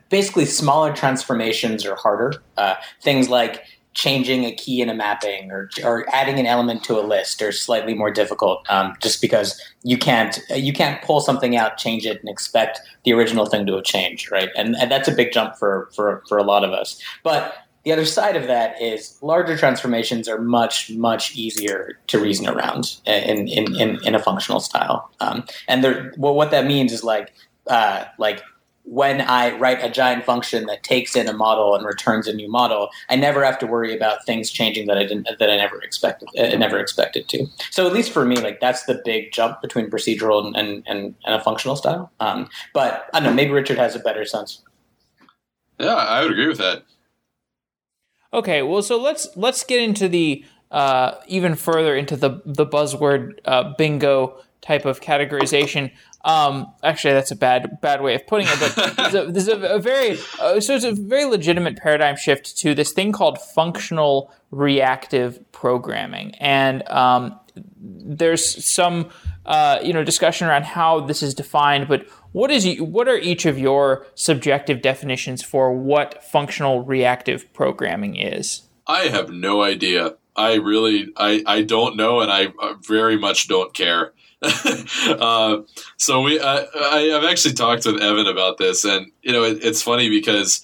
basically 0.10 0.46
smaller 0.46 0.94
transformations 0.94 1.86
are 1.86 1.96
harder. 1.96 2.42
Uh, 2.58 2.76
things 3.02 3.30
like 3.30 3.64
changing 4.00 4.46
a 4.46 4.52
key 4.54 4.82
in 4.82 4.88
a 4.88 4.94
mapping 4.94 5.52
or, 5.52 5.70
or 5.84 6.06
adding 6.16 6.40
an 6.40 6.46
element 6.46 6.86
to 6.86 6.98
a 6.98 7.04
list 7.04 7.42
are 7.42 7.52
slightly 7.52 7.94
more 7.94 8.10
difficult 8.10 8.66
um, 8.70 8.96
just 9.02 9.22
because 9.22 9.62
you 9.84 9.98
can't 9.98 10.40
you 10.52 10.72
can't 10.72 11.02
pull 11.02 11.20
something 11.20 11.58
out 11.58 11.78
change 11.78 12.06
it 12.06 12.18
and 12.22 12.30
expect 12.30 12.80
the 13.04 13.12
original 13.12 13.46
thing 13.46 13.66
to 13.66 13.76
have 13.76 13.84
changed 13.84 14.32
right? 14.32 14.52
And, 14.56 14.78
and 14.78 14.90
that's 14.90 15.10
a 15.10 15.12
big 15.12 15.34
jump 15.34 15.58
for, 15.58 15.90
for 15.94 16.24
for 16.30 16.38
a 16.38 16.44
lot 16.44 16.64
of 16.64 16.72
us. 16.72 16.98
But 17.24 17.54
the 17.84 17.92
other 17.92 18.06
side 18.06 18.38
of 18.38 18.48
that 18.48 18.82
is 18.82 19.18
larger 19.22 19.58
transformations 19.58 20.30
are 20.30 20.40
much 20.40 20.90
much 20.92 21.36
easier 21.36 22.00
to 22.08 22.20
reason 22.20 22.48
around 22.48 22.96
in 23.06 23.50
in, 23.50 23.76
in, 23.76 24.00
in 24.06 24.16
a 24.16 24.20
functional 24.20 24.62
style. 24.62 25.12
Um, 25.20 25.44
and 25.68 26.14
well, 26.18 26.36
what 26.36 26.52
that 26.52 26.66
means 26.66 26.94
is 26.94 27.04
like 27.04 27.34
uh, 27.68 28.06
like 28.18 28.44
when 28.90 29.22
I 29.22 29.56
write 29.58 29.84
a 29.84 29.90
giant 29.90 30.26
function 30.26 30.66
that 30.66 30.82
takes 30.82 31.16
in 31.16 31.28
a 31.28 31.34
model 31.34 31.76
and 31.76 31.86
returns 31.86 32.28
a 32.28 32.34
new 32.34 32.50
model, 32.50 32.90
I 33.08 33.16
never 33.16 33.46
have 33.46 33.60
to 33.60 33.68
worry 33.68 33.96
about 33.96 34.26
things 34.26 34.50
changing 34.50 34.88
that 34.88 34.98
I 34.98 35.06
didn't 35.06 35.28
that 35.38 35.50
I 35.50 35.58
never 35.58 35.80
expected 35.84 36.28
uh, 36.38 36.58
never 36.58 36.80
expected 36.80 37.30
to. 37.30 37.46
So 37.70 37.86
at 37.86 37.94
least 37.94 38.12
for 38.12 38.26
me, 38.26 38.38
like 38.38 38.60
that's 38.60 38.86
the 38.86 39.00
big 39.06 39.32
jump 39.32 39.62
between 39.62 39.92
procedural 39.92 40.44
and 40.44 40.56
and, 40.56 40.84
and, 40.88 41.16
and 41.24 41.36
a 41.36 41.40
functional 41.40 41.76
style. 41.76 42.12
Um, 42.20 42.50
but 42.74 43.08
I 43.14 43.20
don't 43.20 43.30
know. 43.30 43.34
Maybe 43.34 43.52
Richard 43.52 43.78
has 43.78 43.96
a 43.96 44.00
better 44.00 44.26
sense. 44.26 44.64
Yeah, 45.80 45.94
I 45.94 46.24
would 46.24 46.32
agree 46.32 46.48
with 46.48 46.58
that. 46.58 46.84
Okay, 48.34 48.64
well, 48.64 48.82
so 48.82 49.00
let's 49.00 49.28
let's 49.36 49.64
get 49.64 49.82
into 49.82 50.08
the 50.08 50.44
uh, 50.72 51.14
even 51.28 51.54
further 51.54 51.96
into 51.96 52.16
the 52.16 52.42
the 52.44 52.66
buzzword 52.66 53.40
uh, 53.46 53.76
bingo 53.78 54.40
type 54.62 54.86
of 54.86 55.02
categorization. 55.02 55.92
Um, 56.26 56.74
actually, 56.84 57.14
that's 57.14 57.32
a 57.32 57.36
bad 57.36 57.80
bad 57.82 58.02
way 58.02 58.16
of 58.16 58.28
putting 58.28 58.48
it, 58.50 58.60
but 58.60 58.96
there's 58.98 59.16
a, 59.16 59.32
there's 59.32 59.48
a, 59.48 59.76
a 59.76 59.80
very 59.80 60.18
uh, 60.40 60.60
so 60.60 60.76
it's 60.76 60.86
a 60.86 60.92
very 60.92 61.26
legitimate 61.26 61.78
paradigm 61.78 62.18
shift 62.18 62.58
to 62.58 62.76
this 62.76 62.92
thing 62.92 63.12
called 63.12 63.40
functional 63.40 64.34
reactive 64.52 65.40
programming, 65.52 66.36
and 66.36 66.88
um, 66.90 67.40
there's 67.56 68.66
some 68.66 69.10
uh, 69.46 69.80
you 69.82 69.94
know 69.94 70.04
discussion 70.04 70.48
around 70.48 70.66
how 70.66 71.00
this 71.00 71.24
is 71.24 71.34
defined, 71.34 71.88
but 71.88 72.06
what 72.32 72.52
is 72.52 72.68
what 72.80 73.08
are 73.08 73.18
each 73.18 73.46
of 73.46 73.58
your 73.58 74.06
subjective 74.16 74.82
definitions 74.82 75.42
for 75.42 75.74
what 75.74 76.24
functional 76.24 76.84
reactive 76.84 77.52
programming 77.54 78.16
is? 78.18 78.64
I 78.86 79.04
have 79.04 79.30
no 79.30 79.62
idea. 79.62 80.16
I 80.36 80.56
really 80.56 81.14
I 81.18 81.44
I 81.46 81.62
don't 81.62 81.96
know, 81.96 82.20
and 82.20 82.32
I 82.32 82.50
very 82.88 83.18
much 83.18 83.48
don't 83.48 83.74
care. 83.74 84.14
uh, 85.20 85.58
so 85.98 86.22
we, 86.22 86.40
uh, 86.40 86.66
I, 86.76 87.14
I've 87.16 87.30
actually 87.30 87.56
talked 87.56 87.86
with 87.86 88.02
Evan 88.02 88.28
about 88.28 88.58
this, 88.58 88.86
and 88.86 89.12
you 89.22 89.34
know, 89.34 89.44
it, 89.44 89.64
it's 89.64 89.82
funny 89.82 90.10
because 90.10 90.64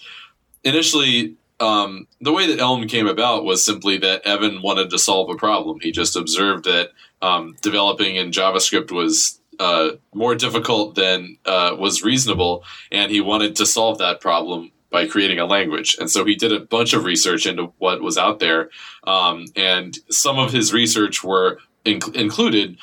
initially, 0.64 1.36
um, 1.60 2.08
the 2.22 2.32
way 2.32 2.48
that 2.48 2.60
Elm 2.60 2.88
came 2.88 3.08
about 3.08 3.44
was 3.44 3.66
simply 3.66 3.98
that 3.98 4.26
Evan 4.26 4.62
wanted 4.62 4.90
to 4.92 4.98
solve 4.98 5.30
a 5.30 5.36
problem. 5.36 5.80
He 5.82 5.92
just 5.92 6.16
observed 6.16 6.66
that 6.66 6.92
um, 7.22 7.56
developing 7.62 8.16
in 8.16 8.32
JavaScript 8.32 8.92
was 8.92 9.40
uh, 9.60 9.92
more 10.14 10.36
difficult 10.36 10.96
than 10.96 11.38
uh, 11.46 11.76
was 11.78 12.04
reasonable, 12.04 12.64
and 12.92 13.12
he 13.12 13.22
wanted 13.22 13.56
to 13.58 13.66
solve 13.66 13.98
that 13.98 14.22
problem 14.22 14.72
by 14.90 15.06
creating 15.06 15.40
a 15.40 15.46
language. 15.46 15.98
And 16.00 16.10
so 16.10 16.24
he 16.24 16.36
did 16.36 16.54
a 16.54 16.60
bunch 16.60 16.94
of 16.94 17.04
research 17.04 17.46
into 17.46 17.74
what 17.78 18.02
was 18.02 18.18
out 18.18 18.40
there, 18.40 18.70
um, 19.06 19.46
and 19.56 19.98
some 20.10 20.40
of 20.40 20.54
his 20.54 20.74
research 20.74 21.24
were 21.24 21.60
inc- 21.86 22.16
included 22.16 22.78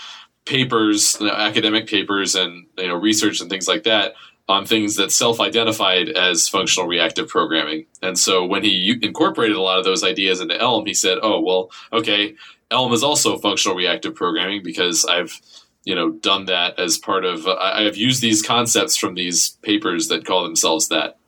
papers, 0.44 1.16
you 1.20 1.26
know, 1.26 1.32
academic 1.32 1.86
papers, 1.86 2.34
and 2.34 2.66
you 2.78 2.88
know 2.88 2.96
research 2.96 3.40
and 3.40 3.50
things 3.50 3.68
like 3.68 3.84
that 3.84 4.14
on 4.48 4.66
things 4.66 4.96
that 4.96 5.12
self-identified 5.12 6.08
as 6.08 6.48
functional 6.48 6.88
reactive 6.88 7.28
programming. 7.28 7.86
And 8.02 8.18
so 8.18 8.44
when 8.44 8.64
he 8.64 8.98
incorporated 9.00 9.56
a 9.56 9.62
lot 9.62 9.78
of 9.78 9.84
those 9.84 10.02
ideas 10.02 10.40
into 10.40 10.60
Elm, 10.60 10.86
he 10.86 10.94
said, 10.94 11.18
"Oh, 11.22 11.40
well, 11.40 11.70
okay, 11.92 12.34
Elm 12.70 12.92
is 12.92 13.04
also 13.04 13.38
functional 13.38 13.76
reactive 13.76 14.14
programming 14.14 14.62
because 14.62 15.04
I've 15.04 15.40
you 15.84 15.94
know 15.94 16.10
done 16.10 16.46
that 16.46 16.78
as 16.78 16.98
part 16.98 17.24
of 17.24 17.46
uh, 17.46 17.54
I 17.54 17.82
have 17.82 17.96
used 17.96 18.20
these 18.20 18.42
concepts 18.42 18.96
from 18.96 19.14
these 19.14 19.50
papers 19.62 20.08
that 20.08 20.26
call 20.26 20.42
themselves 20.42 20.88
that." 20.88 21.18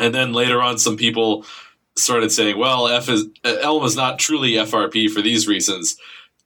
And 0.00 0.12
then 0.14 0.32
later 0.32 0.60
on, 0.60 0.78
some 0.78 0.96
people 0.96 1.46
started 1.96 2.32
saying, 2.32 2.58
"Well, 2.58 2.88
F 2.88 3.08
is 3.08 3.26
Elm 3.44 3.84
is 3.84 3.96
not 3.96 4.18
truly 4.18 4.52
FRP 4.52 5.08
for 5.08 5.22
these 5.22 5.46
reasons." 5.46 5.96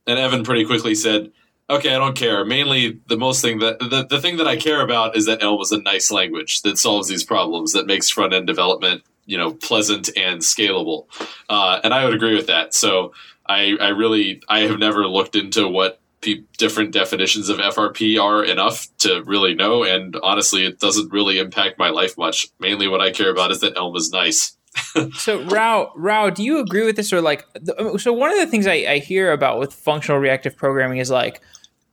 And 0.07 0.19
Evan 0.19 0.43
pretty 0.43 0.65
quickly 0.65 0.95
said, 0.95 1.33
okay, 1.71 1.95
I 1.95 1.99
don't 1.99 2.17
care. 2.17 2.45
Mainly, 2.45 3.01
the 3.07 3.17
most 3.17 3.43
thing 3.43 3.59
that 3.59 3.79
the, 3.79 4.07
the 4.09 4.21
thing 4.21 4.37
that 4.39 4.47
I 4.47 4.57
care 4.57 4.83
about 4.83 5.17
is 5.17 5.27
that 5.27 5.43
Elm 5.43 5.61
is 5.61 5.73
a 5.73 5.81
nice 5.81 6.11
language 6.11 6.63
that 6.63 6.79
solves 6.79 7.09
these 7.09 7.25
problems, 7.25 7.73
that 7.73 7.87
makes 7.87 8.09
front 8.11 8.33
end 8.33 8.47
development 8.47 9.03
you 9.29 9.37
know 9.37 9.53
pleasant 9.53 10.09
and 10.17 10.41
scalable. 10.41 11.07
Uh, 11.49 11.79
and 11.85 11.95
I 11.95 12.05
would 12.05 12.15
agree 12.15 12.35
with 12.35 12.49
that. 12.49 12.75
So 12.75 13.13
I, 13.47 13.77
I 13.81 13.89
really 13.89 14.43
I 14.49 14.61
have 14.61 14.79
never 14.79 15.07
looked 15.07 15.37
into 15.37 15.69
what 15.69 16.01
pe- 16.23 16.43
different 16.57 16.93
definitions 16.93 17.49
of 17.49 17.59
FRP 17.59 18.21
are 18.21 18.43
enough 18.43 18.89
to 18.99 19.23
really 19.25 19.55
know. 19.55 19.85
And 19.85 20.17
honestly, 20.23 20.65
it 20.65 20.81
doesn't 20.81 21.13
really 21.13 21.39
impact 21.39 21.79
my 21.79 21.91
life 21.91 22.19
much. 22.19 22.49
Mainly, 22.59 22.89
what 22.89 23.03
I 23.03 23.13
care 23.13 23.31
about 23.31 23.53
is 23.53 23.61
that 23.61 23.77
Elm 23.77 23.95
is 23.95 24.11
nice. 24.11 24.57
So 25.15 25.43
Rao, 25.45 25.93
Rao, 25.97 26.31
do 26.31 26.43
you 26.43 26.59
agree 26.59 26.85
with 26.85 26.97
this 26.97 27.13
or 27.13 27.21
like? 27.21 27.47
So 27.99 28.13
one 28.13 28.33
of 28.33 28.39
the 28.39 28.47
things 28.47 28.67
I, 28.67 28.75
I 28.89 28.99
hear 28.99 29.33
about 29.33 29.59
with 29.59 29.73
functional 29.73 30.21
reactive 30.21 30.57
programming 30.57 30.99
is 30.99 31.11
like, 31.11 31.41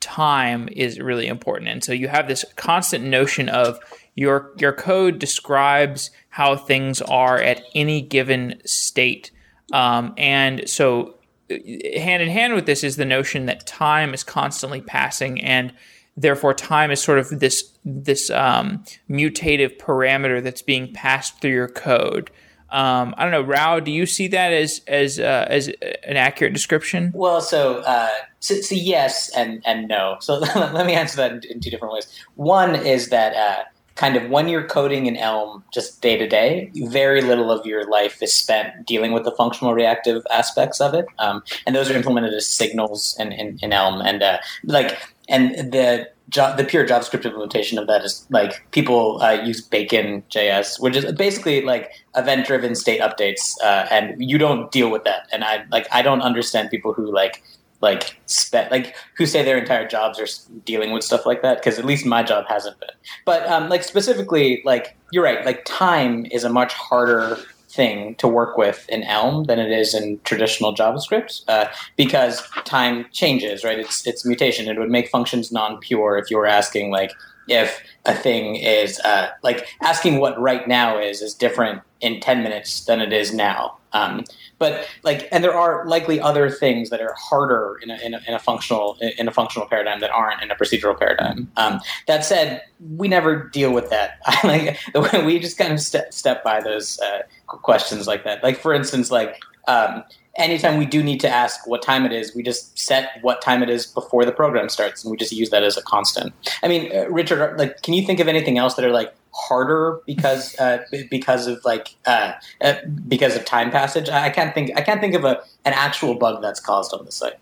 time 0.05 0.69
is 0.71 0.99
really 0.99 1.25
important. 1.27 1.67
And 1.67 1.83
so 1.83 1.91
you 1.91 2.07
have 2.07 2.27
this 2.27 2.45
constant 2.55 3.03
notion 3.03 3.49
of 3.49 3.79
your 4.13 4.51
your 4.57 4.71
code 4.71 5.19
describes 5.19 6.11
how 6.29 6.55
things 6.55 7.01
are 7.01 7.41
at 7.41 7.63
any 7.73 8.01
given 8.01 8.61
state. 8.65 9.31
Um, 9.73 10.13
and 10.17 10.69
so 10.69 11.15
uh, 11.49 11.55
hand 11.95 12.21
in 12.21 12.29
hand 12.29 12.53
with 12.53 12.65
this 12.65 12.83
is 12.83 12.97
the 12.97 13.05
notion 13.05 13.47
that 13.47 13.65
time 13.65 14.13
is 14.13 14.23
constantly 14.23 14.81
passing 14.81 15.41
and 15.41 15.73
therefore 16.15 16.53
time 16.53 16.91
is 16.91 17.01
sort 17.01 17.19
of 17.19 17.39
this 17.39 17.71
this 17.83 18.29
um, 18.29 18.83
mutative 19.09 19.77
parameter 19.77 20.41
that's 20.41 20.61
being 20.61 20.93
passed 20.93 21.41
through 21.41 21.51
your 21.51 21.67
code. 21.67 22.29
Um, 22.75 23.15
I 23.17 23.23
don't 23.23 23.31
know, 23.31 23.41
Rao. 23.41 23.79
Do 23.79 23.89
you 23.89 24.05
see 24.05 24.27
that 24.27 24.51
as 24.51 24.81
as 24.85 25.17
uh, 25.17 25.45
as 25.49 25.69
an 26.03 26.17
accurate 26.17 26.51
description? 26.51 27.13
Well, 27.15 27.39
so, 27.39 27.77
uh, 27.79 28.09
so, 28.41 28.55
so, 28.55 28.75
yes 28.75 29.31
and 29.33 29.61
and 29.65 29.87
no. 29.87 30.17
So 30.19 30.39
let 30.55 30.85
me 30.85 30.93
answer 30.93 31.15
that 31.15 31.31
in, 31.31 31.41
in, 31.49 31.61
two 31.61 31.69
different 31.69 31.93
ways. 31.93 32.05
One 32.35 32.75
is 32.75 33.07
that 33.11 33.33
uh, 33.33 33.63
kind 33.95 34.17
of 34.17 34.29
when 34.29 34.49
you're 34.49 34.67
coding 34.67 35.05
in 35.05 35.15
Elm, 35.15 35.63
just 35.73 36.01
day 36.01 36.17
to 36.17 36.27
day, 36.27 36.69
very 36.75 37.21
little 37.21 37.49
of 37.49 37.65
your 37.65 37.89
life 37.89 38.21
is 38.21 38.33
spent 38.33 38.85
dealing 38.85 39.13
with 39.13 39.23
the 39.23 39.31
functional 39.31 39.73
reactive 39.73 40.21
aspects 40.29 40.81
of 40.81 40.93
it, 40.93 41.05
um, 41.17 41.43
and 41.65 41.77
those 41.77 41.89
are 41.89 41.95
implemented 41.95 42.33
as 42.33 42.45
signals 42.45 43.15
in, 43.17 43.31
in, 43.31 43.57
in 43.61 43.71
Elm, 43.71 44.01
and 44.01 44.21
uh, 44.21 44.37
like 44.65 44.97
and 45.29 45.71
the 45.71 46.09
the 46.31 46.65
pure 46.67 46.87
JavaScript 46.87 47.23
implementation 47.23 47.77
of 47.77 47.87
that 47.87 48.03
is 48.03 48.25
like 48.29 48.65
people 48.71 49.21
uh, 49.21 49.33
use 49.33 49.61
Bacon.js, 49.61 50.79
which 50.79 50.95
is 50.95 51.11
basically 51.13 51.61
like 51.61 51.91
event 52.15 52.47
driven 52.47 52.75
state 52.75 53.01
updates, 53.01 53.53
uh, 53.63 53.87
and 53.91 54.15
you 54.17 54.37
don't 54.37 54.71
deal 54.71 54.89
with 54.89 55.03
that. 55.03 55.27
And 55.31 55.43
I 55.43 55.65
like 55.71 55.87
I 55.91 56.01
don't 56.01 56.21
understand 56.21 56.69
people 56.69 56.93
who 56.93 57.13
like 57.13 57.43
like 57.81 58.19
spe- 58.25 58.71
like 58.71 58.95
who 59.17 59.25
say 59.25 59.43
their 59.43 59.57
entire 59.57 59.87
jobs 59.87 60.19
are 60.19 60.27
dealing 60.65 60.91
with 60.91 61.03
stuff 61.03 61.25
like 61.25 61.41
that 61.41 61.59
because 61.59 61.77
at 61.77 61.85
least 61.85 62.05
my 62.05 62.23
job 62.23 62.45
hasn't 62.47 62.79
been. 62.79 62.89
But 63.25 63.47
um, 63.47 63.69
like 63.69 63.83
specifically, 63.83 64.61
like 64.65 64.97
you're 65.11 65.23
right, 65.23 65.45
like 65.45 65.63
time 65.65 66.25
is 66.31 66.43
a 66.43 66.49
much 66.49 66.73
harder 66.73 67.37
thing 67.75 68.15
to 68.15 68.27
work 68.27 68.57
with 68.57 68.85
in 68.89 69.03
Elm 69.03 69.43
than 69.45 69.59
it 69.59 69.71
is 69.71 69.93
in 69.93 70.19
traditional 70.23 70.73
JavaScript 70.73 71.43
uh, 71.47 71.65
because 71.97 72.41
time 72.63 73.05
changes, 73.11 73.63
right? 73.63 73.79
It's 73.79 74.05
it's 74.07 74.25
mutation. 74.25 74.67
It 74.67 74.79
would 74.79 74.89
make 74.89 75.09
functions 75.09 75.51
non-pure 75.51 76.17
if 76.17 76.31
you 76.31 76.37
were 76.37 76.47
asking 76.47 76.91
like 76.91 77.11
if 77.47 77.81
a 78.05 78.15
thing 78.15 78.55
is 78.55 78.99
uh, 79.01 79.29
like 79.43 79.67
asking 79.81 80.19
what 80.19 80.39
right 80.39 80.67
now 80.67 80.99
is 80.99 81.21
is 81.21 81.33
different 81.33 81.81
in 82.01 82.19
10 82.19 82.43
minutes 82.43 82.85
than 82.85 83.01
it 83.01 83.13
is 83.13 83.33
now. 83.33 83.77
Um, 83.95 84.25
but 84.59 84.87
like, 85.03 85.27
and 85.31 85.41
there 85.43 85.53
are 85.53 85.85
likely 85.87 86.19
other 86.19 86.49
things 86.49 86.89
that 86.89 87.01
are 87.01 87.15
harder 87.17 87.79
in 87.81 87.89
a, 87.89 87.97
in 87.99 88.13
a, 88.13 88.21
in 88.27 88.33
a 88.33 88.39
functional 88.39 88.97
in 89.17 89.27
a 89.27 89.31
functional 89.31 89.67
paradigm 89.67 90.01
that 90.01 90.11
aren't 90.11 90.41
in 90.43 90.51
a 90.51 90.55
procedural 90.55 90.97
paradigm. 90.97 91.49
Um, 91.55 91.79
that 92.07 92.25
said, 92.25 92.61
we 92.97 93.07
never 93.07 93.47
deal 93.49 93.71
with 93.73 93.89
that. 93.89 94.19
like 94.43 94.77
we 95.25 95.39
just 95.39 95.57
kind 95.57 95.71
of 95.71 95.79
step 95.79 96.13
step 96.13 96.43
by 96.43 96.61
those 96.61 96.99
uh, 96.99 97.21
questions 97.47 98.05
like 98.05 98.25
that. 98.25 98.43
Like 98.43 98.59
for 98.59 98.73
instance, 98.73 99.11
like 99.11 99.39
um, 99.67 100.03
anytime 100.35 100.77
we 100.77 100.85
do 100.85 101.01
need 101.01 101.19
to 101.21 101.29
ask 101.29 101.65
what 101.65 101.81
time 101.81 102.05
it 102.05 102.11
is, 102.11 102.35
we 102.35 102.43
just 102.43 102.77
set 102.77 103.19
what 103.21 103.41
time 103.41 103.63
it 103.63 103.69
is 103.69 103.87
before 103.87 104.25
the 104.25 104.31
program 104.31 104.67
starts, 104.67 105.03
and 105.03 105.11
we 105.11 105.17
just 105.17 105.31
use 105.31 105.49
that 105.51 105.63
as 105.63 105.77
a 105.77 105.81
constant. 105.81 106.33
I 106.61 106.67
mean, 106.67 106.91
uh, 106.95 107.09
Richard, 107.09 107.57
like, 107.57 107.81
can 107.81 107.93
you 107.93 108.05
think 108.05 108.19
of 108.19 108.27
anything 108.27 108.57
else 108.57 108.75
that 108.75 108.85
are 108.85 108.91
like 108.91 109.13
harder 109.35 109.99
because 110.05 110.57
uh, 110.59 110.83
because 111.11 111.47
of 111.47 111.63
like 111.65 111.95
uh, 112.05 112.33
uh, 112.61 112.75
because 113.07 113.35
of 113.35 113.45
time 113.45 113.69
passage? 113.69 114.09
I 114.09 114.29
can't 114.29 114.53
think. 114.53 114.71
I 114.75 114.81
can't 114.81 115.01
think 115.01 115.13
of 115.13 115.25
a 115.25 115.41
an 115.65 115.73
actual 115.73 116.15
bug 116.15 116.41
that's 116.41 116.59
caused 116.59 116.93
on 116.93 117.05
the 117.05 117.11
site. 117.11 117.37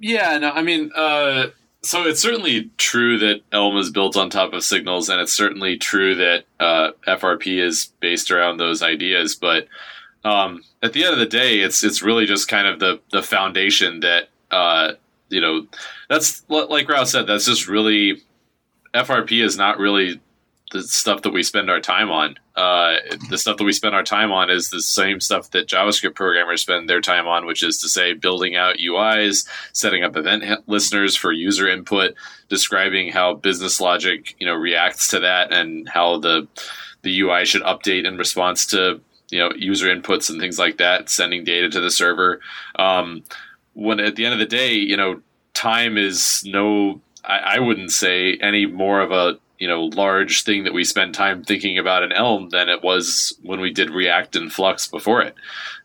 Yeah, 0.00 0.38
no, 0.38 0.50
I 0.50 0.62
mean, 0.62 0.92
uh, 0.94 1.48
so 1.82 2.04
it's 2.04 2.20
certainly 2.20 2.70
true 2.76 3.18
that 3.18 3.40
Elm 3.52 3.76
is 3.76 3.90
built 3.90 4.16
on 4.16 4.30
top 4.30 4.52
of 4.52 4.62
signals, 4.62 5.08
and 5.08 5.20
it's 5.20 5.32
certainly 5.32 5.76
true 5.76 6.14
that 6.16 6.44
uh, 6.60 6.90
FRP 7.06 7.58
is 7.58 7.92
based 8.00 8.30
around 8.30 8.58
those 8.58 8.82
ideas, 8.82 9.34
but 9.34 9.66
um, 10.24 10.62
at 10.82 10.92
the 10.92 11.04
end 11.04 11.12
of 11.12 11.18
the 11.18 11.26
day, 11.26 11.60
it's 11.60 11.84
it's 11.84 12.02
really 12.02 12.26
just 12.26 12.48
kind 12.48 12.66
of 12.66 12.80
the 12.80 13.00
the 13.12 13.22
foundation 13.22 14.00
that 14.00 14.28
uh, 14.50 14.92
you 15.28 15.40
know. 15.40 15.66
That's 16.08 16.42
like 16.48 16.88
Rao 16.88 17.04
said. 17.04 17.26
That's 17.26 17.46
just 17.46 17.68
really 17.68 18.22
FRP 18.94 19.44
is 19.44 19.56
not 19.56 19.78
really 19.78 20.20
the 20.70 20.82
stuff 20.82 21.22
that 21.22 21.32
we 21.32 21.42
spend 21.42 21.70
our 21.70 21.80
time 21.80 22.10
on. 22.10 22.36
Uh, 22.54 22.96
the 23.30 23.38
stuff 23.38 23.56
that 23.56 23.64
we 23.64 23.72
spend 23.72 23.94
our 23.94 24.02
time 24.02 24.32
on 24.32 24.50
is 24.50 24.68
the 24.68 24.82
same 24.82 25.20
stuff 25.20 25.50
that 25.50 25.68
JavaScript 25.68 26.14
programmers 26.14 26.62
spend 26.62 26.88
their 26.88 27.00
time 27.00 27.26
on, 27.26 27.46
which 27.46 27.62
is 27.62 27.78
to 27.78 27.88
say, 27.88 28.12
building 28.12 28.56
out 28.56 28.76
UIs, 28.76 29.48
setting 29.72 30.04
up 30.04 30.16
event 30.16 30.44
listeners 30.66 31.16
for 31.16 31.32
user 31.32 31.68
input, 31.68 32.14
describing 32.48 33.10
how 33.10 33.34
business 33.34 33.80
logic, 33.80 34.34
you 34.38 34.46
know, 34.46 34.54
reacts 34.54 35.08
to 35.10 35.20
that, 35.20 35.52
and 35.52 35.88
how 35.88 36.18
the 36.18 36.46
the 37.02 37.20
UI 37.20 37.44
should 37.44 37.62
update 37.62 38.06
in 38.06 38.18
response 38.18 38.66
to 38.66 39.00
you 39.30 39.38
know 39.38 39.50
user 39.56 39.94
inputs 39.94 40.30
and 40.30 40.40
things 40.40 40.58
like 40.58 40.78
that, 40.78 41.08
sending 41.08 41.44
data 41.44 41.68
to 41.70 41.80
the 41.80 41.90
server. 41.90 42.40
Um, 42.76 43.22
when 43.74 44.00
at 44.00 44.16
the 44.16 44.24
end 44.24 44.34
of 44.34 44.40
the 44.40 44.46
day, 44.46 44.72
you 44.72 44.96
know, 44.96 45.20
time 45.54 45.96
is 45.96 46.42
no, 46.44 47.00
I, 47.24 47.60
wouldn't 47.60 47.90
say 47.90 48.36
any 48.40 48.66
more 48.66 49.00
of 49.00 49.12
a 49.12 49.38
you 49.58 49.66
know 49.66 49.84
large 49.84 50.44
thing 50.44 50.64
that 50.64 50.72
we 50.72 50.84
spend 50.84 51.14
time 51.14 51.42
thinking 51.42 51.78
about 51.78 52.02
in 52.02 52.12
Elm 52.12 52.48
than 52.50 52.68
it 52.68 52.82
was 52.82 53.36
when 53.42 53.60
we 53.60 53.72
did 53.72 53.90
React 53.90 54.36
and 54.36 54.52
Flux 54.52 54.86
before 54.86 55.20
it. 55.22 55.34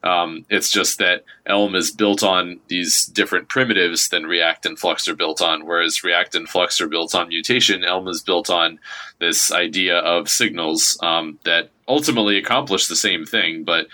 Um, 0.03 0.45
it's 0.49 0.69
just 0.69 0.99
that 0.99 1.23
Elm 1.45 1.75
is 1.75 1.91
built 1.91 2.23
on 2.23 2.59
these 2.67 3.05
different 3.05 3.49
primitives 3.49 4.09
than 4.09 4.25
React 4.25 4.67
and 4.67 4.79
Flux 4.79 5.07
are 5.07 5.15
built 5.15 5.41
on, 5.41 5.65
whereas 5.65 6.03
React 6.03 6.35
and 6.35 6.49
Flux 6.49 6.79
are 6.81 6.87
built 6.87 7.15
on 7.15 7.29
mutation. 7.29 7.83
Elm 7.83 8.07
is 8.07 8.21
built 8.21 8.49
on 8.49 8.79
this 9.19 9.51
idea 9.51 9.97
of 9.99 10.29
signals 10.29 10.97
um, 11.01 11.39
that 11.45 11.69
ultimately 11.87 12.37
accomplish 12.37 12.87
the 12.87 12.95
same 12.95 13.25
thing, 13.25 13.63
but 13.63 13.87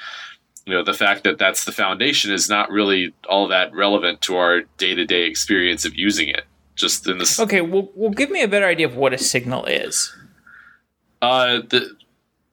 you 0.65 0.74
know 0.74 0.83
the 0.83 0.93
fact 0.93 1.24
that 1.24 1.38
that's 1.38 1.63
the 1.63 1.71
foundation 1.71 2.31
is 2.31 2.50
not 2.50 2.69
really 2.69 3.13
all 3.27 3.48
that 3.48 3.74
relevant 3.74 4.21
to 4.21 4.36
our 4.36 4.62
day-to-day 4.77 5.24
experience 5.24 5.86
of 5.86 5.95
using 5.95 6.29
it 6.29 6.45
just 6.79 7.07
in 7.07 7.17
this 7.17 7.39
okay 7.39 7.62
well, 7.62 7.89
well 7.95 8.12
give 8.12 8.29
me 8.29 8.41
a 8.41 8.48
better 8.48 8.65
idea 8.65 8.88
of 8.88 8.95
what 8.95 9.13
a 9.13 9.17
signal 9.17 9.65
is 9.65 10.15
uh 11.21 11.59
the 11.69 11.95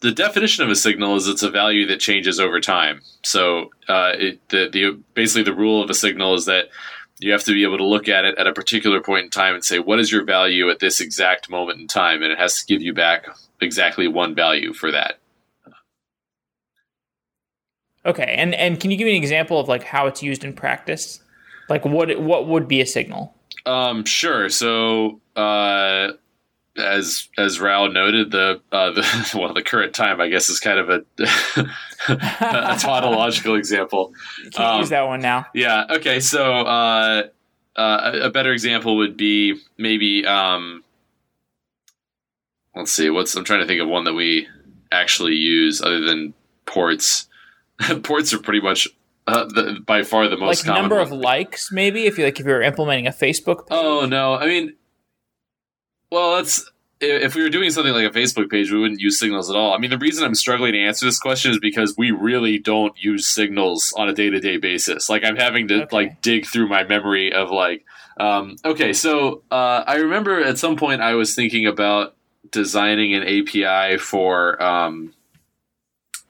the 0.00 0.12
definition 0.12 0.64
of 0.64 0.71
a 0.71 0.76
signal 0.76 1.16
is 1.16 1.26
it's 1.26 1.42
a 1.42 1.50
value 1.50 1.87
that 1.87 2.00
changes 2.00 2.39
over 2.39 2.60
time 2.60 3.00
so 3.23 3.71
uh 3.89 4.12
it, 4.15 4.49
the, 4.49 4.69
the 4.73 4.99
basically 5.15 5.43
the 5.43 5.54
rule 5.54 5.82
of 5.82 5.89
a 5.89 5.95
signal 5.95 6.34
is 6.34 6.45
that 6.47 6.69
you 7.19 7.32
have 7.32 7.45
to 7.45 7.52
be 7.52 7.62
able 7.62 7.78
to 7.78 7.86
look 7.86 8.08
at 8.08 8.26
it 8.26 8.36
at 8.36 8.47
a 8.47 8.52
particular 8.52 9.00
point 9.00 9.25
in 9.25 9.30
time 9.30 9.54
and 9.54 9.65
say 9.65 9.78
what 9.78 9.99
is 9.99 10.12
your 10.12 10.25
value 10.25 10.69
at 10.69 10.80
this 10.80 11.00
exact 11.00 11.49
moment 11.49 11.80
in 11.80 11.86
time 11.86 12.23
and 12.23 12.32
it 12.32 12.39
has 12.39 12.60
to 12.60 12.67
give 12.67 12.82
you 12.82 12.93
back 12.93 13.26
exactly 13.60 14.06
one 14.06 14.34
value 14.34 14.73
for 14.73 14.91
that 14.91 15.19
Okay, 18.06 18.36
and 18.39 18.54
and 18.54 18.78
can 18.78 18.93
you 18.93 18.97
give 18.97 19.06
me 19.06 19.17
an 19.17 19.23
example 19.23 19.58
of 19.58 19.69
like 19.69 19.82
how 19.82 20.06
it's 20.06 20.23
used 20.23 20.45
in 20.45 20.52
practice? 20.52 21.21
Like 21.69 21.84
what 21.84 22.21
what 22.21 22.47
would 22.47 22.69
be 22.69 22.80
a 22.80 22.86
signal? 22.86 23.34
Um, 23.67 24.05
sure. 24.05 24.49
So 24.49 25.21
uh, 25.35 26.13
as 26.79 27.29
as 27.37 27.61
Rao 27.61 27.87
noted, 27.89 28.31
the 28.31 28.61
uh, 28.73 28.93
the 28.93 29.31
well 29.39 29.52
the 29.52 29.63
current 29.63 29.95
time 29.95 30.21
I 30.21 30.29
guess 30.29 30.49
is 30.49 30.61
kind 30.61 30.79
of 30.79 30.89
a 30.89 31.05
a 32.09 32.79
tautological 32.79 33.57
example. 33.57 34.15
Can't 34.52 34.59
um, 34.59 34.81
use 34.81 34.91
that 34.91 35.07
one 35.07 35.21
now. 35.21 35.47
Yeah. 35.55 35.87
Okay. 35.91 36.21
So 36.21 36.61
uh, 36.61 37.29
uh, 37.76 38.13
a 38.23 38.31
better 38.31 38.52
example 38.52 38.97
would 38.97 39.17
be 39.17 39.61
maybe 39.76 40.25
um, 40.26 40.85
let's 42.75 42.93
see. 42.93 43.11
What's 43.11 43.35
I'm 43.35 43.45
trying 43.45 43.61
to 43.61 43.67
think 43.67 43.81
of 43.81 43.89
one 43.89 44.05
that 44.05 44.15
we 44.15 44.49
actually 44.93 45.35
use 45.35 45.83
other 45.83 46.00
than 46.00 46.35
ports. 46.65 47.29
ports 48.02 48.33
are 48.33 48.39
pretty 48.39 48.61
much 48.61 48.89
uh, 49.26 49.45
the, 49.45 49.80
by 49.84 50.02
far 50.02 50.28
the 50.28 50.36
most 50.36 50.67
like 50.67 50.76
number 50.76 50.97
one. 50.97 51.06
of 51.06 51.12
likes, 51.12 51.73
maybe 51.73 52.06
if 52.06 52.19
you 52.19 52.25
like 52.25 52.39
if 52.39 52.47
you're 52.47 52.62
implementing 52.62 53.06
a 53.06 53.10
Facebook. 53.10 53.69
page? 53.69 53.78
Oh 53.78 54.06
no, 54.06 54.34
I 54.34 54.47
mean, 54.47 54.75
well, 56.10 56.36
that's 56.36 56.71
if 57.00 57.34
we 57.34 57.43
were 57.43 57.50
doing 57.50 57.71
something 57.71 57.93
like 57.93 58.10
a 58.10 58.19
Facebook 58.19 58.50
page, 58.50 58.73
we 58.73 58.78
wouldn't 58.78 59.00
use 59.00 59.19
signals 59.19 59.50
at 59.50 59.56
all. 59.56 59.75
I 59.75 59.78
mean, 59.78 59.91
the 59.91 59.99
reason 59.99 60.25
I'm 60.25 60.34
struggling 60.34 60.73
to 60.73 60.78
answer 60.78 61.04
this 61.04 61.19
question 61.19 61.50
is 61.50 61.58
because 61.58 61.95
we 61.97 62.10
really 62.10 62.58
don't 62.58 62.95
use 62.99 63.26
signals 63.26 63.93
on 63.97 64.08
a 64.08 64.15
day 64.15 64.30
to 64.30 64.41
day 64.41 64.56
basis. 64.56 65.08
Like 65.10 65.25
I'm 65.25 65.36
having 65.36 65.69
to 65.69 65.82
okay. 65.82 65.97
like 65.97 66.23
dig 66.23 66.47
through 66.47 66.69
my 66.69 66.84
memory 66.84 67.32
of 67.32 67.50
like, 67.50 67.84
um, 68.19 68.56
okay, 68.65 68.95
so 68.95 69.43
uh, 69.50 69.84
I 69.86 69.97
remember 69.97 70.43
at 70.43 70.56
some 70.56 70.76
point 70.76 71.02
I 71.02 71.15
was 71.15 71.34
thinking 71.34 71.67
about 71.67 72.15
designing 72.50 73.15
an 73.15 73.25
API 73.25 73.99
for 73.99 74.62
um, 74.62 75.12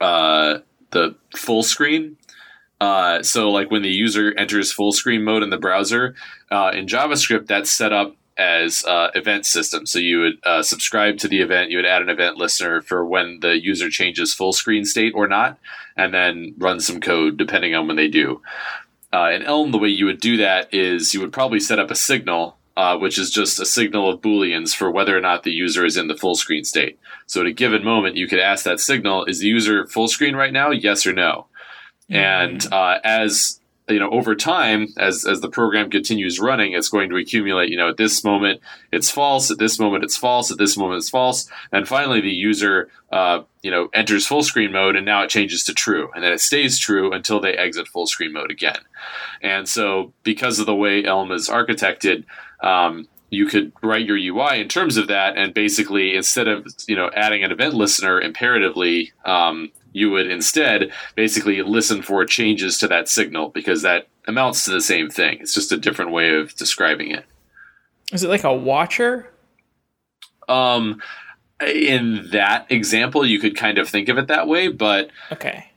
uh, 0.01 0.59
the 0.91 1.15
full 1.35 1.63
screen. 1.63 2.17
Uh, 2.79 3.23
so, 3.23 3.49
like 3.49 3.71
when 3.71 3.81
the 3.81 3.89
user 3.89 4.33
enters 4.37 4.71
full 4.71 4.91
screen 4.91 5.23
mode 5.23 5.43
in 5.43 5.49
the 5.49 5.57
browser 5.57 6.15
uh, 6.51 6.71
in 6.73 6.85
JavaScript, 6.85 7.47
that's 7.47 7.71
set 7.71 7.91
up 7.91 8.15
as 8.37 8.85
uh, 8.85 9.09
event 9.15 9.45
system. 9.45 9.85
So 9.87 9.97
you 9.97 10.21
would 10.21 10.39
uh, 10.43 10.61
subscribe 10.61 11.17
to 11.19 11.27
the 11.27 11.41
event, 11.41 11.71
you 11.71 11.77
would 11.77 11.87
add 11.87 12.03
an 12.03 12.09
event 12.09 12.37
listener 12.37 12.81
for 12.81 13.03
when 13.03 13.39
the 13.39 13.59
user 13.59 13.89
changes 13.89 14.33
full 14.33 14.53
screen 14.53 14.85
state 14.85 15.13
or 15.15 15.27
not, 15.27 15.57
and 15.95 16.13
then 16.13 16.53
run 16.57 16.79
some 16.79 17.01
code 17.01 17.37
depending 17.37 17.73
on 17.73 17.87
when 17.87 17.95
they 17.95 18.07
do. 18.07 18.41
Uh, 19.11 19.31
in 19.33 19.41
Elm, 19.41 19.71
the 19.71 19.79
way 19.79 19.89
you 19.89 20.05
would 20.05 20.19
do 20.19 20.37
that 20.37 20.71
is 20.71 21.13
you 21.13 21.19
would 21.21 21.33
probably 21.33 21.59
set 21.59 21.79
up 21.79 21.89
a 21.89 21.95
signal 21.95 22.57
uh, 22.77 22.95
which 22.95 23.17
is 23.17 23.31
just 23.31 23.59
a 23.59 23.65
signal 23.65 24.07
of 24.07 24.21
booleans 24.21 24.75
for 24.75 24.91
whether 24.91 25.17
or 25.17 25.19
not 25.19 25.41
the 25.41 25.51
user 25.51 25.83
is 25.83 25.97
in 25.97 26.07
the 26.07 26.15
full 26.15 26.35
screen 26.35 26.63
state. 26.63 26.99
So 27.25 27.41
at 27.41 27.47
a 27.47 27.51
given 27.51 27.83
moment, 27.83 28.17
you 28.17 28.27
could 28.27 28.39
ask 28.39 28.63
that 28.65 28.79
signal: 28.79 29.25
Is 29.25 29.39
the 29.39 29.47
user 29.47 29.87
full 29.87 30.07
screen 30.07 30.35
right 30.35 30.53
now? 30.53 30.69
Yes 30.69 31.07
or 31.07 31.11
no. 31.11 31.47
And 32.09 32.65
uh, 32.71 32.99
as 33.03 33.59
you 33.89 33.99
know, 33.99 34.09
over 34.09 34.35
time, 34.35 34.89
as 34.97 35.25
as 35.25 35.39
the 35.41 35.49
program 35.49 35.89
continues 35.89 36.39
running, 36.39 36.73
it's 36.73 36.89
going 36.89 37.09
to 37.09 37.15
accumulate. 37.15 37.69
You 37.69 37.77
know, 37.77 37.89
at 37.89 37.97
this 37.97 38.23
moment 38.23 38.61
it's 38.91 39.09
false. 39.09 39.49
At 39.49 39.59
this 39.59 39.79
moment 39.79 40.03
it's 40.03 40.17
false. 40.17 40.51
At 40.51 40.57
this 40.57 40.77
moment 40.77 40.97
it's 40.97 41.09
false. 41.09 41.49
And 41.71 41.87
finally, 41.87 42.19
the 42.19 42.29
user, 42.29 42.89
uh, 43.11 43.43
you 43.61 43.71
know, 43.71 43.87
enters 43.93 44.27
full 44.27 44.43
screen 44.43 44.71
mode, 44.73 44.95
and 44.95 45.05
now 45.05 45.23
it 45.23 45.29
changes 45.29 45.63
to 45.65 45.73
true, 45.73 46.09
and 46.13 46.23
then 46.23 46.33
it 46.33 46.41
stays 46.41 46.77
true 46.77 47.13
until 47.13 47.39
they 47.39 47.53
exit 47.53 47.87
full 47.87 48.07
screen 48.07 48.33
mode 48.33 48.51
again. 48.51 48.79
And 49.41 49.69
so, 49.69 50.13
because 50.23 50.59
of 50.59 50.65
the 50.65 50.75
way 50.75 51.05
Elm 51.05 51.31
is 51.31 51.47
architected, 51.47 52.25
um, 52.61 53.07
you 53.29 53.45
could 53.45 53.71
write 53.81 54.05
your 54.05 54.17
UI 54.17 54.59
in 54.59 54.67
terms 54.67 54.97
of 54.97 55.07
that, 55.07 55.37
and 55.37 55.53
basically 55.53 56.15
instead 56.15 56.49
of 56.49 56.67
you 56.87 56.95
know 56.95 57.09
adding 57.15 57.43
an 57.43 57.51
event 57.51 57.73
listener 57.73 58.19
imperatively, 58.19 59.13
um, 59.23 59.71
you 59.97 60.11
would 60.11 60.29
instead 60.29 60.91
basically 61.15 61.61
listen 61.61 62.01
for 62.01 62.25
changes 62.25 62.77
to 62.79 62.87
that 62.87 63.09
signal 63.09 63.49
because 63.49 63.81
that 63.81 64.07
amounts 64.27 64.65
to 64.65 64.71
the 64.71 64.81
same 64.81 65.09
thing. 65.09 65.39
It's 65.41 65.53
just 65.53 65.71
a 65.71 65.77
different 65.77 66.11
way 66.11 66.35
of 66.35 66.55
describing 66.55 67.11
it. 67.11 67.25
Is 68.11 68.23
it 68.23 68.29
like 68.29 68.43
a 68.43 68.53
watcher? 68.53 69.29
Um, 70.47 71.01
in 71.61 72.29
that 72.31 72.67
example, 72.69 73.25
you 73.25 73.39
could 73.39 73.55
kind 73.55 73.77
of 73.77 73.89
think 73.89 74.09
of 74.09 74.17
it 74.17 74.27
that 74.27 74.47
way, 74.47 74.67
but 74.67 75.09
okay. 75.31 75.71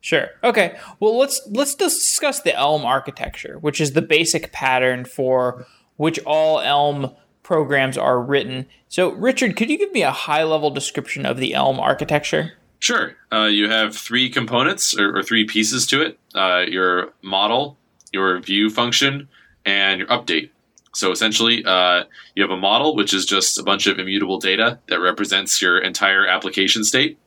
Sure. 0.00 0.28
Okay. 0.44 0.78
Well, 1.00 1.18
let's 1.18 1.40
let's 1.50 1.74
discuss 1.74 2.40
the 2.40 2.54
Elm 2.54 2.84
architecture, 2.84 3.58
which 3.58 3.80
is 3.80 3.92
the 3.92 4.02
basic 4.02 4.52
pattern 4.52 5.04
for 5.04 5.66
which 5.96 6.18
all 6.20 6.60
Elm 6.60 7.14
programs 7.48 7.96
are 7.96 8.20
written. 8.20 8.66
So, 8.90 9.08
Richard, 9.12 9.56
could 9.56 9.70
you 9.70 9.78
give 9.78 9.90
me 9.92 10.02
a 10.02 10.12
high 10.12 10.44
level 10.44 10.68
description 10.68 11.24
of 11.24 11.38
the 11.38 11.54
Elm 11.54 11.80
architecture? 11.80 12.52
Sure. 12.78 13.16
Uh, 13.32 13.46
you 13.46 13.70
have 13.70 13.96
three 13.96 14.28
components 14.28 14.94
or, 14.94 15.16
or 15.16 15.22
three 15.22 15.46
pieces 15.46 15.86
to 15.86 16.02
it: 16.02 16.18
uh, 16.34 16.66
your 16.68 17.14
model, 17.22 17.78
your 18.12 18.38
view 18.38 18.68
function, 18.68 19.28
and 19.64 19.98
your 20.00 20.08
update. 20.08 20.50
So 20.94 21.10
essentially, 21.10 21.64
uh, 21.64 22.04
you 22.34 22.42
have 22.42 22.50
a 22.50 22.56
model, 22.56 22.94
which 22.94 23.14
is 23.14 23.24
just 23.24 23.58
a 23.58 23.62
bunch 23.62 23.86
of 23.86 23.98
immutable 23.98 24.38
data 24.38 24.78
that 24.88 25.00
represents 25.00 25.62
your 25.62 25.78
entire 25.78 26.26
application 26.26 26.84
state. 26.84 27.18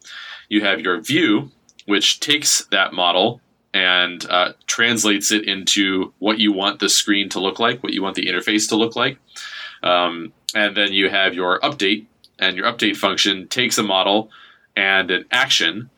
You 0.50 0.62
have 0.62 0.82
your 0.82 1.02
view, 1.02 1.50
which 1.88 2.20
takes 2.20 2.64
that 2.66 2.94
model 2.94 3.42
and 3.74 4.24
uh, 4.30 4.54
translates 4.68 5.32
it 5.32 5.48
into 5.48 6.14
what 6.20 6.38
you 6.38 6.52
want 6.52 6.80
the 6.80 6.90
screen 6.90 7.28
to 7.30 7.40
look 7.40 7.60
like, 7.60 7.82
what 7.82 7.94
you 7.94 8.04
want 8.04 8.16
the 8.16 8.28
interface 8.28 8.70
to 8.70 8.76
look 8.76 8.96
like. 8.96 9.18
Um, 9.84 10.34
and 10.54 10.76
then 10.76 10.94
you 10.94 11.10
have 11.10 11.34
your 11.34 11.60
update, 11.60 12.06
and 12.40 12.58
your 12.58 12.66
update 12.72 12.98
function 12.98 13.48
takes 13.48 13.78
a 13.78 13.84
model 13.84 14.30
and 14.76 15.12
an 15.12 15.26
action, 15.32 15.90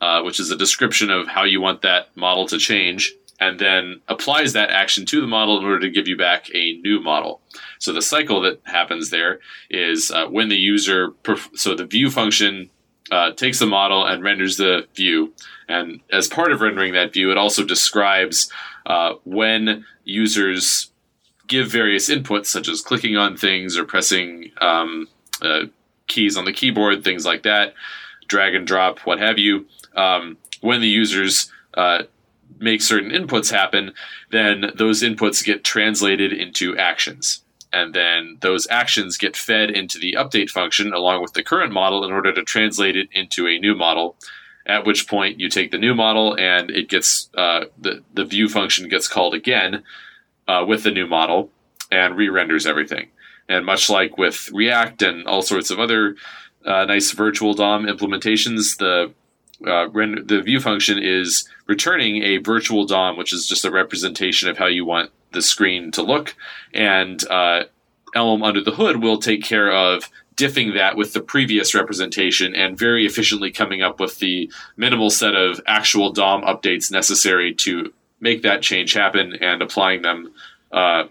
uh, 0.00 0.22
which 0.22 0.40
is 0.40 0.50
a 0.50 0.56
description 0.56 1.10
of 1.10 1.28
how 1.28 1.44
you 1.44 1.60
want 1.60 1.82
that 1.82 2.16
model 2.16 2.46
to 2.48 2.58
change, 2.58 3.12
and 3.40 3.58
then 3.58 4.00
applies 4.08 4.52
that 4.52 4.70
action 4.70 5.04
to 5.06 5.20
the 5.20 5.26
model 5.26 5.58
in 5.58 5.64
order 5.64 5.80
to 5.80 5.90
give 5.90 6.06
you 6.06 6.16
back 6.16 6.48
a 6.54 6.74
new 6.78 7.00
model. 7.00 7.40
So 7.78 7.92
the 7.92 8.02
cycle 8.02 8.40
that 8.42 8.60
happens 8.64 9.10
there 9.10 9.40
is 9.68 10.10
uh, 10.10 10.26
when 10.26 10.48
the 10.48 10.56
user, 10.56 11.10
perf- 11.24 11.56
so 11.56 11.74
the 11.74 11.86
view 11.86 12.10
function 12.10 12.70
uh, 13.10 13.32
takes 13.32 13.58
the 13.58 13.66
model 13.66 14.06
and 14.06 14.22
renders 14.22 14.56
the 14.56 14.86
view. 14.94 15.34
And 15.68 16.00
as 16.12 16.28
part 16.28 16.52
of 16.52 16.60
rendering 16.60 16.92
that 16.94 17.12
view, 17.12 17.32
it 17.32 17.36
also 17.36 17.64
describes 17.64 18.50
uh, 18.86 19.14
when 19.24 19.84
users 20.04 20.91
give 21.52 21.70
various 21.70 22.08
inputs, 22.08 22.46
such 22.46 22.66
as 22.66 22.80
clicking 22.80 23.16
on 23.16 23.36
things 23.36 23.76
or 23.76 23.84
pressing 23.84 24.50
um, 24.60 25.06
uh, 25.42 25.64
keys 26.06 26.36
on 26.36 26.46
the 26.46 26.52
keyboard, 26.52 27.04
things 27.04 27.26
like 27.26 27.42
that, 27.42 27.74
drag 28.26 28.54
and 28.54 28.66
drop, 28.66 29.00
what 29.00 29.18
have 29.18 29.38
you. 29.38 29.66
Um, 29.94 30.38
when 30.62 30.80
the 30.80 30.88
users 30.88 31.52
uh, 31.74 32.04
make 32.58 32.80
certain 32.80 33.10
inputs 33.10 33.52
happen, 33.52 33.92
then 34.30 34.72
those 34.74 35.02
inputs 35.02 35.44
get 35.44 35.62
translated 35.62 36.32
into 36.32 36.76
actions. 36.78 37.42
And 37.70 37.94
then 37.94 38.38
those 38.40 38.66
actions 38.70 39.18
get 39.18 39.36
fed 39.36 39.70
into 39.70 39.98
the 39.98 40.14
update 40.18 40.50
function 40.50 40.92
along 40.92 41.22
with 41.22 41.34
the 41.34 41.42
current 41.42 41.72
model 41.72 42.04
in 42.04 42.12
order 42.12 42.32
to 42.32 42.42
translate 42.42 42.96
it 42.96 43.08
into 43.12 43.46
a 43.46 43.58
new 43.58 43.74
model. 43.74 44.16
At 44.64 44.86
which 44.86 45.08
point 45.08 45.40
you 45.40 45.48
take 45.48 45.70
the 45.70 45.78
new 45.78 45.94
model 45.94 46.38
and 46.38 46.70
it 46.70 46.88
gets 46.88 47.28
uh, 47.36 47.64
the 47.80 48.02
the 48.14 48.24
view 48.24 48.48
function 48.48 48.88
gets 48.88 49.08
called 49.08 49.34
again 49.34 49.82
uh, 50.52 50.64
with 50.64 50.82
the 50.82 50.90
new 50.90 51.06
model 51.06 51.50
and 51.90 52.16
re-renders 52.16 52.66
everything. 52.66 53.08
And 53.48 53.66
much 53.66 53.90
like 53.90 54.18
with 54.18 54.50
React 54.52 55.02
and 55.02 55.26
all 55.26 55.42
sorts 55.42 55.70
of 55.70 55.78
other 55.80 56.16
uh, 56.64 56.84
nice 56.84 57.10
virtual 57.12 57.54
DOM 57.54 57.84
implementations, 57.84 58.78
the 58.78 59.12
uh, 59.64 59.86
the 60.26 60.42
view 60.44 60.58
function 60.58 60.98
is 60.98 61.48
returning 61.68 62.22
a 62.22 62.38
virtual 62.38 62.84
DOM, 62.84 63.16
which 63.16 63.32
is 63.32 63.46
just 63.46 63.64
a 63.64 63.70
representation 63.70 64.48
of 64.48 64.58
how 64.58 64.66
you 64.66 64.84
want 64.84 65.10
the 65.30 65.42
screen 65.42 65.92
to 65.92 66.02
look, 66.02 66.34
and 66.74 67.24
uh, 67.28 67.62
Elm 68.14 68.42
under 68.42 68.60
the 68.60 68.72
hood 68.72 69.02
will 69.02 69.18
take 69.18 69.42
care 69.42 69.72
of 69.72 70.10
diffing 70.36 70.74
that 70.74 70.96
with 70.96 71.12
the 71.12 71.20
previous 71.20 71.74
representation 71.74 72.54
and 72.54 72.78
very 72.78 73.06
efficiently 73.06 73.50
coming 73.50 73.82
up 73.82 74.00
with 74.00 74.18
the 74.18 74.50
minimal 74.76 75.10
set 75.10 75.34
of 75.34 75.60
actual 75.66 76.12
DOM 76.12 76.42
updates 76.42 76.90
necessary 76.90 77.54
to 77.54 77.92
make 78.22 78.42
that 78.42 78.62
change 78.62 78.94
happen 78.94 79.34
and 79.42 79.60
applying 79.60 80.00
them 80.00 80.32
uh, 80.70 81.04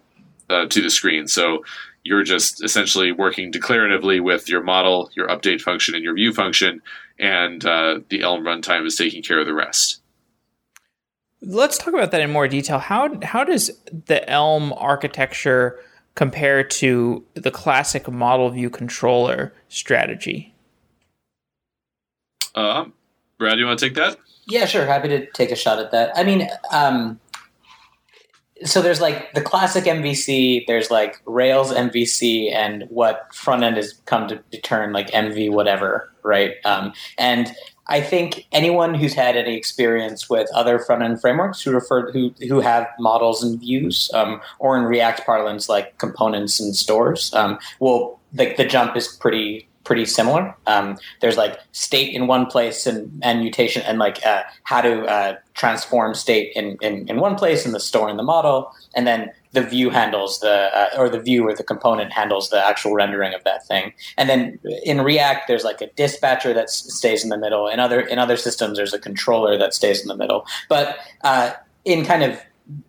uh, 0.50 0.66
to 0.66 0.82
the 0.82 0.90
screen. 0.90 1.28
So 1.28 1.64
you're 2.04 2.24
just 2.24 2.64
essentially 2.64 3.12
working 3.12 3.52
declaratively 3.52 4.24
with 4.24 4.50
your 4.50 4.64
model, 4.64 5.12
your 5.14 5.28
update 5.28 5.62
function, 5.62 5.94
and 5.94 6.04
your 6.04 6.16
view 6.16 6.34
function, 6.34 6.82
and 7.20 7.64
uh, 7.64 8.00
the 8.10 8.24
Elm 8.24 8.44
runtime 8.44 8.88
is 8.88 8.96
taking 8.96 9.22
care 9.22 9.40
of 9.40 9.46
the 9.46 9.54
rest. 9.54 10.02
Let's 11.44 11.78
talk 11.78 11.94
about 11.94 12.12
that 12.12 12.22
in 12.22 12.32
more 12.32 12.48
detail. 12.48 12.80
How 12.80 13.20
how 13.24 13.44
does 13.44 13.72
the 14.08 14.28
Elm 14.30 14.74
architecture 14.74 15.80
compare 16.16 16.64
to 16.64 17.24
the 17.34 17.52
classic 17.52 18.10
model 18.10 18.50
view 18.50 18.70
controller 18.70 19.54
strategy? 19.70 20.54
Uh, 22.54 22.86
Brad, 23.38 23.60
you 23.60 23.66
want 23.66 23.80
to 23.80 23.86
take 23.86 23.96
that? 23.96 24.18
Yeah, 24.52 24.66
sure. 24.66 24.86
Happy 24.86 25.08
to 25.08 25.26
take 25.32 25.50
a 25.50 25.56
shot 25.56 25.80
at 25.80 25.92
that. 25.92 26.12
I 26.14 26.26
mean, 26.26 26.50
um, 26.74 27.22
so 28.66 28.82
there's 28.82 29.00
like 29.00 29.34
the 29.34 29.42
classic 29.42 29.86
MVC, 29.86 30.68
there's 30.68 30.92
like 30.92 31.22
Rails 31.26 31.72
MVC, 31.72 32.54
and 32.54 32.84
what 32.90 33.34
front 33.34 33.64
end 33.64 33.78
has 33.78 33.94
come 34.06 34.28
to 34.28 34.38
turn 34.62 34.92
like 34.92 35.10
MV 35.12 35.52
whatever, 35.52 36.12
right? 36.24 36.56
Um, 36.66 36.92
and 37.18 37.56
I 37.88 38.02
think 38.02 38.46
anyone 38.52 38.94
who's 38.94 39.14
had 39.14 39.38
any 39.38 39.56
experience 39.56 40.30
with 40.30 40.50
other 40.54 40.80
front 40.80 41.02
end 41.02 41.22
frameworks 41.22 41.62
who 41.62 41.72
refer 41.72 42.12
who 42.12 42.34
who 42.50 42.60
have 42.60 42.88
models 43.00 43.42
and 43.44 43.58
views, 43.58 44.12
um, 44.14 44.42
or 44.60 44.78
in 44.78 44.84
React 44.84 45.26
parlance 45.26 45.70
like 45.70 45.98
components 45.98 46.60
and 46.60 46.76
stores, 46.76 47.34
um, 47.34 47.58
will 47.80 48.20
like 48.34 48.58
the 48.58 48.66
jump 48.66 48.98
is 48.98 49.08
pretty 49.08 49.68
pretty 49.84 50.06
similar. 50.06 50.56
Um, 50.68 50.98
there's 51.22 51.38
like 51.38 51.60
state 51.72 52.14
in 52.14 52.28
one 52.28 52.46
place 52.46 52.86
and, 52.86 53.20
and 53.24 53.40
mutation 53.40 53.82
and 53.84 54.00
like 54.00 54.26
uh, 54.26 54.44
how 54.64 54.82
to 54.82 55.06
uh, 55.06 55.36
transform 55.54 56.14
state 56.14 56.52
in, 56.56 56.78
in, 56.82 57.08
in 57.10 57.20
one 57.20 57.36
place 57.36 57.66
in 57.66 57.72
the 57.72 57.80
store 57.80 58.10
in 58.10 58.18
the 58.18 58.24
model, 58.24 58.72
and 58.96 59.08
then 59.08 59.32
the 59.54 59.62
view 59.62 59.90
handles 59.90 60.40
the 60.40 60.70
uh, 60.74 60.90
or 60.98 61.10
the 61.10 61.20
view 61.20 61.48
or 61.48 61.54
the 61.56 61.64
component 61.64 62.14
handles 62.14 62.50
the 62.50 62.66
actual 62.66 62.94
rendering 62.94 63.34
of 63.34 63.44
that 63.44 63.66
thing. 63.68 63.94
And 64.18 64.30
then 64.30 64.60
in 64.84 65.02
React, 65.02 65.48
there's 65.48 65.64
like 65.64 65.82
a 65.82 65.88
dispatcher 65.88 66.54
that 66.54 66.70
stays 66.70 67.24
in 67.24 67.30
the 67.30 67.38
middle. 67.38 67.68
In 67.68 67.80
other 67.80 68.00
in 68.00 68.20
other 68.20 68.38
systems, 68.38 68.78
there's 68.78 68.94
a 68.94 69.00
controller 69.00 69.58
that 69.58 69.74
stays 69.74 70.02
in 70.02 70.08
the 70.08 70.16
middle. 70.16 70.46
But 70.70 71.00
uh, 71.24 71.52
in 71.84 72.06
kind 72.06 72.24
of 72.24 72.40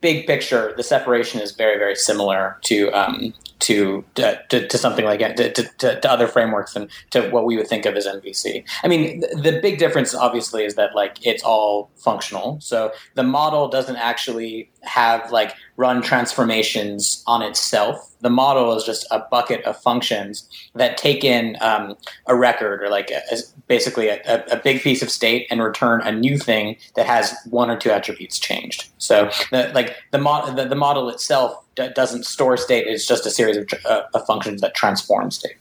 big 0.01 0.27
picture, 0.27 0.73
the 0.77 0.85
separation 0.85 1.41
is 1.41 1.53
very 1.53 1.79
very 1.79 1.97
similar 1.97 2.59
to 2.63 2.91
um, 2.93 3.35
to, 3.63 4.05
to, 4.17 4.67
to 4.67 4.77
something 4.77 5.05
like 5.05 5.21
to, 5.21 5.53
to, 5.53 5.63
to, 5.79 6.11
other 6.11 6.27
frameworks 6.27 6.75
and 6.75 6.91
to 7.11 7.31
what 7.31 7.47
we 7.47 7.57
would 7.57 7.69
think 7.69 7.87
of 7.87 7.95
as 7.95 8.07
MVC. 8.07 8.65
I 8.83 8.89
mean, 8.89 9.21
the, 9.21 9.51
the 9.53 9.61
big 9.61 9.79
difference 9.79 10.15
obviously 10.15 10.65
is 10.65 10.75
that 10.75 10.97
like 10.97 11.25
it's 11.25 11.45
all 11.45 11.89
functional. 11.97 12.61
So 12.61 12.93
the 13.15 13.23
model 13.23 13.69
doesn't 13.69 13.97
actually 13.97 14.69
have 14.83 15.31
like 15.31 15.55
run 15.77 16.03
transformations 16.03 17.23
on 17.27 17.43
itself. 17.43 18.11
The 18.21 18.31
model 18.31 18.77
is 18.77 18.85
just 18.85 19.07
a 19.11 19.21
bucket 19.31 19.65
of 19.65 19.77
functions 19.77 20.49
that 20.75 20.97
take 20.97 21.25
in 21.25 21.57
um, 21.61 21.97
a 22.27 22.37
record 22.37 22.83
or 22.83 22.89
like 22.89 23.11
a, 23.11 23.21
a, 23.33 23.39
basically 23.67 24.09
a, 24.09 24.45
a, 24.51 24.57
big 24.57 24.81
piece 24.83 25.03
of 25.03 25.11
state 25.11 25.47
and 25.51 25.63
return 25.63 26.03
a 26.03 26.13
new 26.13 26.39
thing 26.39 26.77
that 26.95 27.07
has 27.07 27.35
one 27.51 27.71
or 27.71 27.77
two 27.77 27.91
attributes 27.91 28.39
changed. 28.39 28.91
So 28.99 29.31
the, 29.51 29.73
like 29.75 29.97
the, 30.11 30.19
mo- 30.19 30.53
the, 30.55 30.67
the 30.67 30.77
model 30.77 31.09
itself 31.09 31.65
d- 31.75 31.89
doesn't 31.95 32.27
store 32.27 32.57
state; 32.57 32.87
it's 32.87 33.07
just 33.07 33.27
a 33.27 33.31
series 33.31 33.57
of, 33.57 33.69
uh, 33.85 34.03
of 34.15 34.27
functions 34.27 34.61
that 34.61 34.75
transform 34.75 35.31
state. 35.31 35.57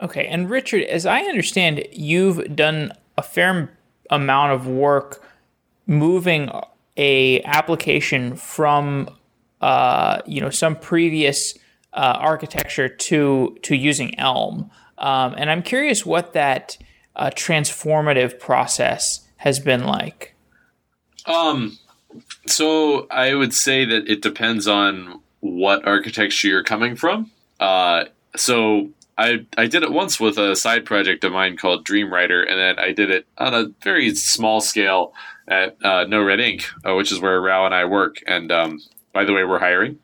Okay, 0.00 0.26
and 0.26 0.48
Richard, 0.48 0.84
as 0.84 1.04
I 1.04 1.20
understand, 1.22 1.86
you've 1.92 2.56
done 2.56 2.92
a 3.18 3.22
fair 3.22 3.76
amount 4.08 4.52
of 4.52 4.66
work 4.66 5.22
moving 5.86 6.50
a 6.96 7.42
application 7.42 8.36
from 8.36 9.08
uh, 9.60 10.20
you 10.26 10.40
know 10.40 10.50
some 10.50 10.76
previous 10.76 11.56
uh, 11.92 12.16
architecture 12.18 12.88
to 12.88 13.56
to 13.62 13.76
using 13.76 14.18
Elm, 14.18 14.70
um, 14.98 15.34
and 15.36 15.50
I'm 15.50 15.62
curious 15.62 16.06
what 16.06 16.32
that 16.32 16.76
uh, 17.16 17.30
transformative 17.30 18.38
process 18.38 19.26
has 19.36 19.58
been 19.58 19.84
like. 19.84 20.34
Um, 21.26 21.78
so 22.46 23.06
I 23.10 23.34
would 23.34 23.54
say 23.54 23.84
that 23.84 24.08
it 24.08 24.22
depends 24.22 24.66
on 24.66 25.20
what 25.40 25.86
architecture 25.86 26.48
you're 26.48 26.64
coming 26.64 26.96
from. 26.96 27.30
Uh, 27.58 28.04
so 28.36 28.90
I 29.18 29.46
I 29.56 29.66
did 29.66 29.82
it 29.82 29.92
once 29.92 30.18
with 30.18 30.38
a 30.38 30.56
side 30.56 30.84
project 30.84 31.24
of 31.24 31.32
mine 31.32 31.56
called 31.56 31.86
Dreamwriter, 31.86 32.48
and 32.48 32.58
then 32.58 32.78
I 32.78 32.92
did 32.92 33.10
it 33.10 33.26
on 33.38 33.54
a 33.54 33.66
very 33.82 34.14
small 34.14 34.60
scale 34.60 35.12
at 35.50 35.76
uh, 35.82 36.06
NoRedInk, 36.06 36.64
uh, 36.88 36.94
which 36.94 37.12
is 37.12 37.20
where 37.20 37.40
Rao 37.40 37.66
and 37.66 37.74
I 37.74 37.84
work. 37.84 38.22
And 38.26 38.50
um, 38.52 38.80
by 39.12 39.24
the 39.24 39.32
way, 39.32 39.44
we're 39.44 39.58
hiring. 39.58 39.98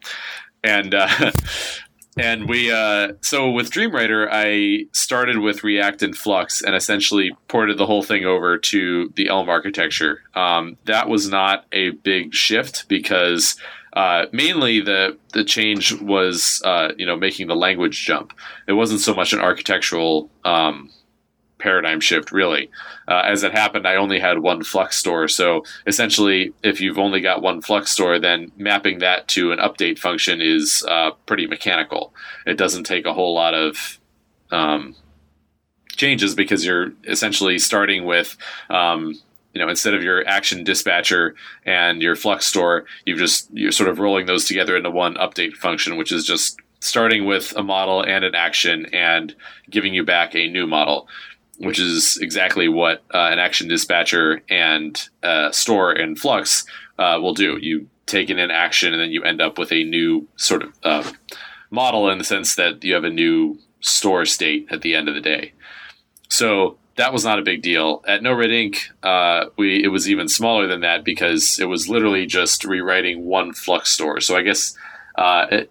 And 0.63 0.93
uh, 0.95 1.31
and 2.19 2.49
we 2.49 2.73
uh, 2.73 3.13
so 3.23 3.51
with 3.51 3.71
Dreamwriter, 3.71 4.29
I 4.31 4.87
started 4.93 5.39
with 5.39 5.65
React 5.65 6.03
and 6.03 6.17
Flux 6.17 6.63
and 6.63 6.75
essentially 6.75 7.31
ported 7.49 7.79
the 7.79 7.87
whole 7.87 8.03
thing 8.03 8.25
over 8.25 8.59
to 8.59 9.13
the 9.15 9.29
Elm 9.29 9.49
architecture. 9.49 10.23
Um, 10.35 10.77
that 10.85 11.09
was 11.09 11.29
not 11.29 11.67
a 11.73 11.91
big 11.91 12.35
shift 12.35 12.89
because 12.89 13.57
uh, 13.93 14.27
mainly 14.33 14.81
the 14.81 15.17
the 15.33 15.45
change 15.45 15.93
was 16.01 16.61
uh, 16.65 16.93
you 16.99 17.07
know 17.07 17.17
making 17.17 17.47
the 17.47 17.57
language 17.57 18.05
jump. 18.05 18.33
It 18.67 18.73
wasn't 18.73 19.01
so 19.01 19.15
much 19.15 19.33
an 19.33 19.39
architectural 19.39 20.29
um, 20.45 20.91
paradigm 21.67 21.99
shift 22.01 22.31
really. 22.31 22.71
Uh, 23.09 23.23
as 23.25 23.43
it 23.43 23.51
happened, 23.51 23.89
I 23.89 23.97
only 23.97 24.21
had 24.21 24.39
one 24.39 24.63
Flux 24.63 24.97
store, 24.97 25.27
so 25.27 25.65
essentially, 25.85 26.55
if 26.63 26.81
you've 26.81 26.99
only 26.99 27.21
got 27.21 27.43
one 27.43 27.61
Flux 27.61 27.91
store, 27.91 28.21
then 28.21 28.53
mapping 28.57 29.01
that 29.01 29.27
to 29.29 29.51
an 29.51 29.59
update 29.59 29.99
function 29.99 30.41
is 30.41 30.85
uh, 30.89 31.11
pretty 31.27 31.49
mechanical. 31.49 32.15
It 32.47 32.57
doesn't 32.57 32.85
take 32.85 33.05
a 33.05 33.13
whole 33.13 33.35
lot 33.35 33.55
of 33.55 33.99
um, 34.53 34.95
changes 35.89 36.37
because 36.37 36.65
you're 36.65 36.93
essentially 37.09 37.59
starting 37.59 38.05
with 38.05 38.37
um, 38.71 39.15
you 39.53 39.61
know 39.61 39.69
instead 39.69 39.95
of 39.95 40.05
your 40.05 40.25
action 40.29 40.63
dispatcher 40.63 41.35
and 41.65 42.01
your 42.01 42.15
flux 42.15 42.47
store, 42.47 42.85
you've 43.05 43.19
just 43.19 43.49
you're 43.53 43.73
sort 43.73 43.91
of 43.91 43.99
rolling 43.99 44.27
those 44.27 44.45
together 44.45 44.77
into 44.77 44.91
one 44.93 45.17
update 45.17 45.55
function, 45.55 45.97
which 45.97 46.13
is 46.13 46.25
just 46.25 46.61
starting 46.79 47.25
with 47.25 47.53
a 47.57 47.63
model 47.63 48.03
and 48.03 48.25
an 48.25 48.35
action 48.37 48.87
and 48.93 49.35
giving 49.69 49.93
you 49.95 50.05
back 50.05 50.35
a 50.35 50.49
new 50.49 50.67
model, 50.67 51.09
which 51.59 51.79
is 51.79 52.19
exactly 52.21 52.69
what 52.69 53.03
uh, 53.15 53.29
an 53.33 53.39
action 53.39 53.69
dispatcher 53.69 54.43
and 54.49 55.09
uh, 55.23 55.51
store 55.51 55.93
in 55.93 56.17
flux 56.17 56.65
uh, 56.99 57.19
will 57.21 57.35
do. 57.35 57.59
You 57.61 57.89
take 58.07 58.31
in 58.31 58.39
an 58.39 58.51
action 58.51 58.93
and 58.93 59.01
then 59.01 59.11
you 59.11 59.23
end 59.23 59.41
up 59.41 59.59
with 59.59 59.73
a 59.73 59.85
new 59.85 60.29
sort 60.37 60.63
of 60.63 60.73
uh, 60.83 61.13
model 61.71 62.09
in 62.11 62.19
the 62.19 62.25
sense 62.25 62.55
that 62.55 62.83
you 62.85 62.95
have 62.95 63.05
a 63.05 63.11
new 63.11 63.59
store 63.81 64.25
state 64.25 64.67
at 64.71 64.83
the 64.83 64.95
end 64.95 65.09
of 65.09 65.15
the 65.15 65.21
day. 65.21 65.53
So 66.29 66.79
that 66.97 67.13
was 67.13 67.25
not 67.25 67.39
a 67.39 67.43
big 67.43 67.63
deal. 67.63 68.03
At 68.07 68.23
NoRedInk, 68.23 68.79
uh, 69.03 69.51
we 69.57 69.83
it 69.85 69.89
was 69.89 70.09
even 70.09 70.29
smaller 70.29 70.67
than 70.67 70.81
that 70.81 71.05
because 71.05 71.59
it 71.59 71.67
was 71.67 71.89
literally 71.89 72.27
just 72.27 72.65
rewriting 72.65 73.25
one 73.25 73.53
Flux 73.53 73.93
store. 73.93 74.21
So 74.21 74.37
I 74.37 74.43
guess 74.43 74.77
uh, 75.17 75.47
it, 75.51 75.71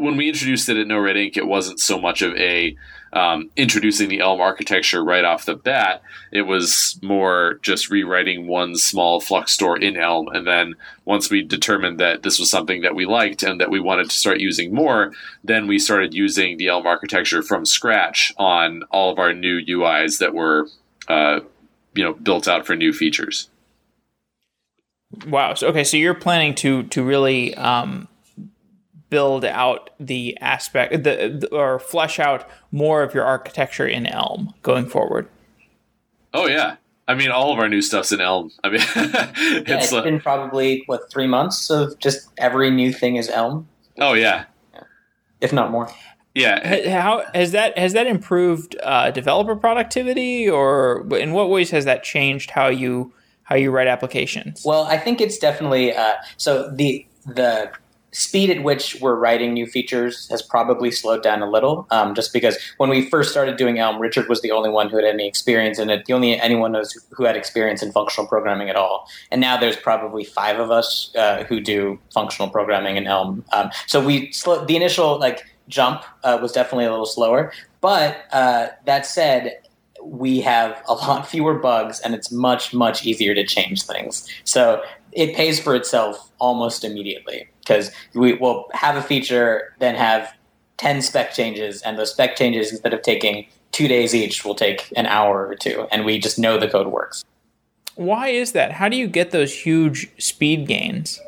when 0.00 0.16
we 0.16 0.28
introduced 0.28 0.68
it 0.68 0.76
at 0.76 0.86
NoRedInk, 0.86 1.36
it 1.36 1.46
wasn't 1.46 1.80
so 1.80 2.00
much 2.00 2.22
of 2.22 2.34
a 2.36 2.76
um, 3.12 3.50
introducing 3.56 4.08
the 4.08 4.20
Elm 4.20 4.40
architecture 4.40 5.02
right 5.02 5.24
off 5.24 5.44
the 5.44 5.54
bat. 5.54 6.02
It 6.30 6.42
was 6.42 6.98
more 7.02 7.58
just 7.62 7.90
rewriting 7.90 8.46
one 8.46 8.76
small 8.76 9.20
Flux 9.20 9.52
store 9.52 9.78
in 9.78 9.96
Elm. 9.96 10.28
And 10.28 10.46
then 10.46 10.74
once 11.04 11.30
we 11.30 11.42
determined 11.42 11.98
that 11.98 12.22
this 12.22 12.38
was 12.38 12.50
something 12.50 12.82
that 12.82 12.94
we 12.94 13.06
liked 13.06 13.42
and 13.42 13.60
that 13.60 13.70
we 13.70 13.80
wanted 13.80 14.10
to 14.10 14.16
start 14.16 14.40
using 14.40 14.72
more, 14.72 15.12
then 15.42 15.66
we 15.66 15.78
started 15.78 16.14
using 16.14 16.56
the 16.56 16.68
Elm 16.68 16.86
architecture 16.86 17.42
from 17.42 17.66
scratch 17.66 18.32
on 18.36 18.84
all 18.90 19.12
of 19.12 19.18
our 19.18 19.32
new 19.32 19.60
UIs 19.60 20.18
that 20.18 20.34
were, 20.34 20.68
uh, 21.08 21.40
you 21.94 22.04
know, 22.04 22.14
built 22.14 22.46
out 22.46 22.66
for 22.66 22.76
new 22.76 22.92
features. 22.92 23.48
Wow. 25.26 25.54
So, 25.54 25.68
okay. 25.68 25.82
So 25.82 25.96
you're 25.96 26.14
planning 26.14 26.54
to 26.56 26.84
to 26.84 27.02
really 27.02 27.54
um, 27.56 28.06
build 29.10 29.44
out 29.44 29.90
the 29.98 30.38
aspect 30.40 30.92
the, 31.02 31.38
the, 31.40 31.48
or 31.52 31.78
flesh 31.78 32.18
out 32.18 32.48
more 32.72 33.02
of 33.02 33.12
your 33.12 33.24
architecture 33.24 33.86
in 33.86 34.06
Elm 34.06 34.54
going 34.62 34.86
forward. 34.86 35.28
Oh 36.32 36.46
yeah. 36.46 36.76
I 37.08 37.14
mean, 37.14 37.32
all 37.32 37.52
of 37.52 37.58
our 37.58 37.68
new 37.68 37.82
stuff's 37.82 38.12
in 38.12 38.20
Elm. 38.20 38.52
I 38.62 38.68
mean, 38.70 38.80
it's, 38.80 38.96
yeah, 38.96 39.78
it's 39.78 39.92
uh, 39.92 40.02
been 40.02 40.20
probably 40.20 40.84
what 40.86 41.10
three 41.10 41.26
months 41.26 41.68
of 41.68 41.98
just 41.98 42.28
every 42.38 42.70
new 42.70 42.92
thing 42.92 43.16
is 43.16 43.28
Elm. 43.28 43.68
Oh 43.98 44.14
yeah, 44.14 44.44
if 45.40 45.52
not 45.52 45.72
more. 45.72 45.90
Yeah. 46.34 47.00
How 47.00 47.24
has 47.34 47.52
that 47.52 47.76
has 47.76 47.92
that 47.94 48.06
improved 48.06 48.76
uh, 48.82 49.10
developer 49.10 49.56
productivity, 49.56 50.48
or 50.48 51.06
in 51.16 51.32
what 51.32 51.50
ways 51.50 51.70
has 51.70 51.84
that 51.84 52.04
changed 52.04 52.50
how 52.50 52.68
you 52.68 53.12
how 53.42 53.56
you 53.56 53.72
write 53.72 53.88
applications? 53.88 54.62
Well, 54.64 54.84
I 54.84 54.96
think 54.96 55.20
it's 55.20 55.38
definitely 55.38 55.92
uh, 55.92 56.14
so 56.36 56.70
the 56.70 57.04
the 57.26 57.72
speed 58.12 58.50
at 58.50 58.62
which 58.62 58.96
we're 59.00 59.14
writing 59.14 59.52
new 59.52 59.66
features 59.66 60.28
has 60.30 60.42
probably 60.42 60.90
slowed 60.90 61.22
down 61.22 61.42
a 61.42 61.50
little 61.50 61.86
um, 61.90 62.14
just 62.14 62.32
because 62.32 62.58
when 62.78 62.90
we 62.90 63.08
first 63.08 63.30
started 63.30 63.56
doing 63.56 63.78
elm 63.78 64.00
richard 64.00 64.28
was 64.28 64.40
the 64.42 64.50
only 64.50 64.70
one 64.70 64.88
who 64.88 64.96
had 64.96 65.04
any 65.04 65.28
experience 65.28 65.78
in 65.78 65.90
it 65.90 66.04
the 66.06 66.12
only 66.12 66.40
anyone 66.40 66.72
knows 66.72 66.92
who 67.10 67.24
had 67.24 67.36
experience 67.36 67.82
in 67.82 67.92
functional 67.92 68.26
programming 68.26 68.68
at 68.68 68.76
all. 68.76 69.08
And 69.30 69.40
now 69.40 69.56
there's 69.58 69.76
probably 69.76 70.24
five 70.24 70.58
of 70.58 70.70
us 70.70 71.14
uh, 71.16 71.44
who 71.44 71.60
do 71.60 71.98
functional 72.12 72.50
programming 72.50 72.96
in 72.96 73.06
elm. 73.06 73.44
Um, 73.52 73.70
so 73.86 74.04
we 74.04 74.32
the 74.66 74.76
initial 74.76 75.18
like 75.18 75.44
jump 75.68 76.02
uh, 76.24 76.38
was 76.40 76.52
definitely 76.52 76.86
a 76.86 76.90
little 76.90 77.06
slower. 77.06 77.52
But 77.80 78.24
uh, 78.32 78.68
that 78.86 79.06
said 79.06 79.58
we 80.02 80.40
have 80.40 80.82
a 80.88 80.94
lot 80.94 81.28
fewer 81.28 81.54
bugs 81.54 82.00
and 82.00 82.14
it's 82.14 82.32
much 82.32 82.72
much 82.72 83.04
easier 83.04 83.34
to 83.34 83.44
change 83.44 83.82
things. 83.82 84.28
So 84.44 84.82
it 85.12 85.34
pays 85.34 85.60
for 85.60 85.74
itself 85.74 86.30
almost 86.38 86.84
immediately 86.84 87.48
because 87.70 87.92
we 88.14 88.34
will 88.34 88.68
have 88.72 88.96
a 88.96 89.02
feature, 89.02 89.72
then 89.78 89.94
have 89.94 90.34
10 90.78 91.02
spec 91.02 91.32
changes, 91.32 91.82
and 91.82 91.96
those 91.96 92.10
spec 92.10 92.34
changes, 92.34 92.72
instead 92.72 92.92
of 92.92 93.02
taking 93.02 93.46
two 93.70 93.86
days 93.86 94.12
each, 94.12 94.44
will 94.44 94.56
take 94.56 94.92
an 94.96 95.06
hour 95.06 95.46
or 95.46 95.54
two, 95.54 95.86
and 95.92 96.04
we 96.04 96.18
just 96.18 96.36
know 96.36 96.58
the 96.58 96.68
code 96.68 96.88
works. 96.88 97.24
Why 97.94 98.28
is 98.28 98.52
that? 98.52 98.72
How 98.72 98.88
do 98.88 98.96
you 98.96 99.06
get 99.06 99.30
those 99.30 99.54
huge 99.54 100.10
speed 100.18 100.66
gains? 100.66 101.20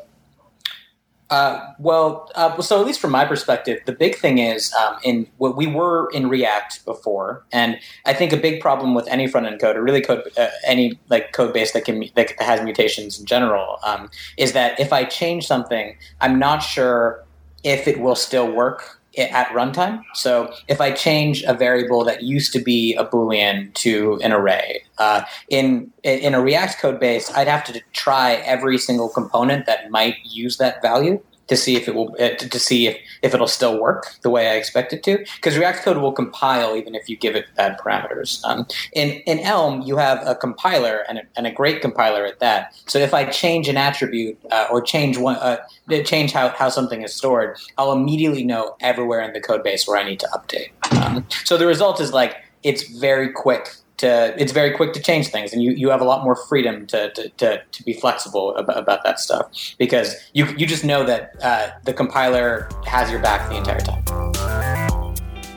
Uh, 1.29 1.73
well, 1.79 2.29
uh, 2.35 2.61
so 2.61 2.79
at 2.79 2.85
least 2.85 2.99
from 2.99 3.11
my 3.11 3.25
perspective, 3.25 3.79
the 3.85 3.91
big 3.91 4.15
thing 4.15 4.37
is 4.37 4.73
um, 4.73 4.97
in 5.03 5.27
what 5.37 5.55
we 5.55 5.65
were 5.65 6.09
in 6.13 6.29
React 6.29 6.85
before, 6.85 7.43
and 7.51 7.79
I 8.05 8.13
think 8.13 8.33
a 8.33 8.37
big 8.37 8.61
problem 8.61 8.93
with 8.93 9.07
any 9.07 9.27
front 9.27 9.47
end 9.47 9.59
code, 9.59 9.75
or 9.75 9.81
really 9.81 10.01
code, 10.01 10.29
uh, 10.37 10.49
any 10.65 10.99
like 11.09 11.31
code 11.31 11.53
base 11.53 11.71
that 11.71 11.85
can 11.85 12.03
that 12.15 12.39
has 12.39 12.61
mutations 12.61 13.19
in 13.19 13.25
general, 13.25 13.79
um, 13.83 14.11
is 14.37 14.53
that 14.53 14.79
if 14.79 14.93
I 14.93 15.05
change 15.05 15.47
something, 15.47 15.97
I'm 16.21 16.37
not 16.37 16.59
sure 16.59 17.23
if 17.63 17.87
it 17.87 17.99
will 17.99 18.15
still 18.15 18.51
work 18.51 18.99
at 19.17 19.47
runtime. 19.49 20.03
So 20.13 20.53
if 20.67 20.81
I 20.81 20.91
change 20.91 21.43
a 21.43 21.53
variable 21.53 22.03
that 22.05 22.23
used 22.23 22.51
to 22.53 22.59
be 22.59 22.95
a 22.95 23.05
boolean 23.05 23.73
to 23.75 24.19
an 24.23 24.31
array 24.31 24.83
uh, 24.97 25.23
in 25.49 25.91
in 26.03 26.33
a 26.33 26.41
React 26.41 26.79
code 26.79 26.99
base, 26.99 27.31
I'd 27.31 27.47
have 27.47 27.63
to 27.65 27.81
try 27.93 28.33
every 28.33 28.77
single 28.77 29.09
component 29.09 29.65
that 29.65 29.91
might 29.91 30.15
use 30.23 30.57
that 30.57 30.81
value 30.81 31.21
to 31.53 31.57
see 31.57 31.75
if 31.75 31.87
it 31.87 31.95
will 31.95 32.15
uh, 32.19 32.29
to, 32.29 32.49
to, 32.49 32.59
see 32.59 32.87
if, 32.87 32.97
if 33.21 33.33
it'll 33.33 33.47
still 33.47 33.79
work 33.79 34.15
the 34.21 34.29
way 34.29 34.49
I 34.49 34.55
expect 34.55 34.93
it 34.93 35.03
to. 35.03 35.17
Because 35.35 35.57
React 35.57 35.83
code 35.83 35.97
will 35.97 36.11
compile 36.11 36.75
even 36.75 36.95
if 36.95 37.09
you 37.09 37.15
give 37.15 37.35
it 37.35 37.45
bad 37.55 37.77
parameters. 37.77 38.43
Um, 38.43 38.67
in 38.93 39.09
in 39.31 39.39
Elm, 39.39 39.81
you 39.81 39.97
have 39.97 40.25
a 40.25 40.35
compiler 40.35 41.03
and 41.07 41.19
a, 41.19 41.21
and 41.35 41.47
a 41.47 41.51
great 41.51 41.81
compiler 41.81 42.25
at 42.25 42.39
that. 42.39 42.73
So 42.87 42.99
if 42.99 43.13
I 43.13 43.25
change 43.25 43.67
an 43.67 43.77
attribute 43.77 44.37
uh, 44.51 44.67
or 44.71 44.81
change 44.81 45.17
one 45.17 45.35
uh, 45.35 45.57
change 46.03 46.31
how, 46.31 46.49
how 46.49 46.69
something 46.69 47.01
is 47.03 47.13
stored, 47.13 47.57
I'll 47.77 47.91
immediately 47.91 48.43
know 48.43 48.75
everywhere 48.79 49.21
in 49.21 49.33
the 49.33 49.41
code 49.41 49.63
base 49.63 49.87
where 49.87 49.97
I 49.97 50.03
need 50.03 50.19
to 50.21 50.29
update. 50.33 50.71
Um, 50.97 51.25
so 51.43 51.57
the 51.57 51.67
result 51.67 51.99
is 51.99 52.11
like 52.11 52.37
it's 52.63 52.83
very 52.87 53.29
quick 53.31 53.69
to 53.97 54.33
it's 54.41 54.51
very 54.51 54.71
quick 54.71 54.93
to 54.93 55.01
change 55.01 55.27
things 55.27 55.53
and 55.53 55.61
you, 55.61 55.71
you 55.71 55.89
have 55.89 56.01
a 56.01 56.03
lot 56.03 56.23
more 56.23 56.35
freedom 56.35 56.85
to, 56.87 57.11
to, 57.11 57.29
to, 57.29 57.63
to 57.71 57.83
be 57.83 57.93
flexible 57.93 58.55
about, 58.55 58.77
about, 58.77 59.03
that 59.03 59.19
stuff 59.19 59.75
because 59.77 60.15
you, 60.33 60.45
you 60.57 60.65
just 60.65 60.83
know 60.83 61.03
that 61.03 61.35
uh, 61.41 61.69
the 61.83 61.93
compiler 61.93 62.69
has 62.85 63.11
your 63.11 63.19
back 63.21 63.49
the 63.49 63.57
entire 63.57 63.79
time. 63.79 64.03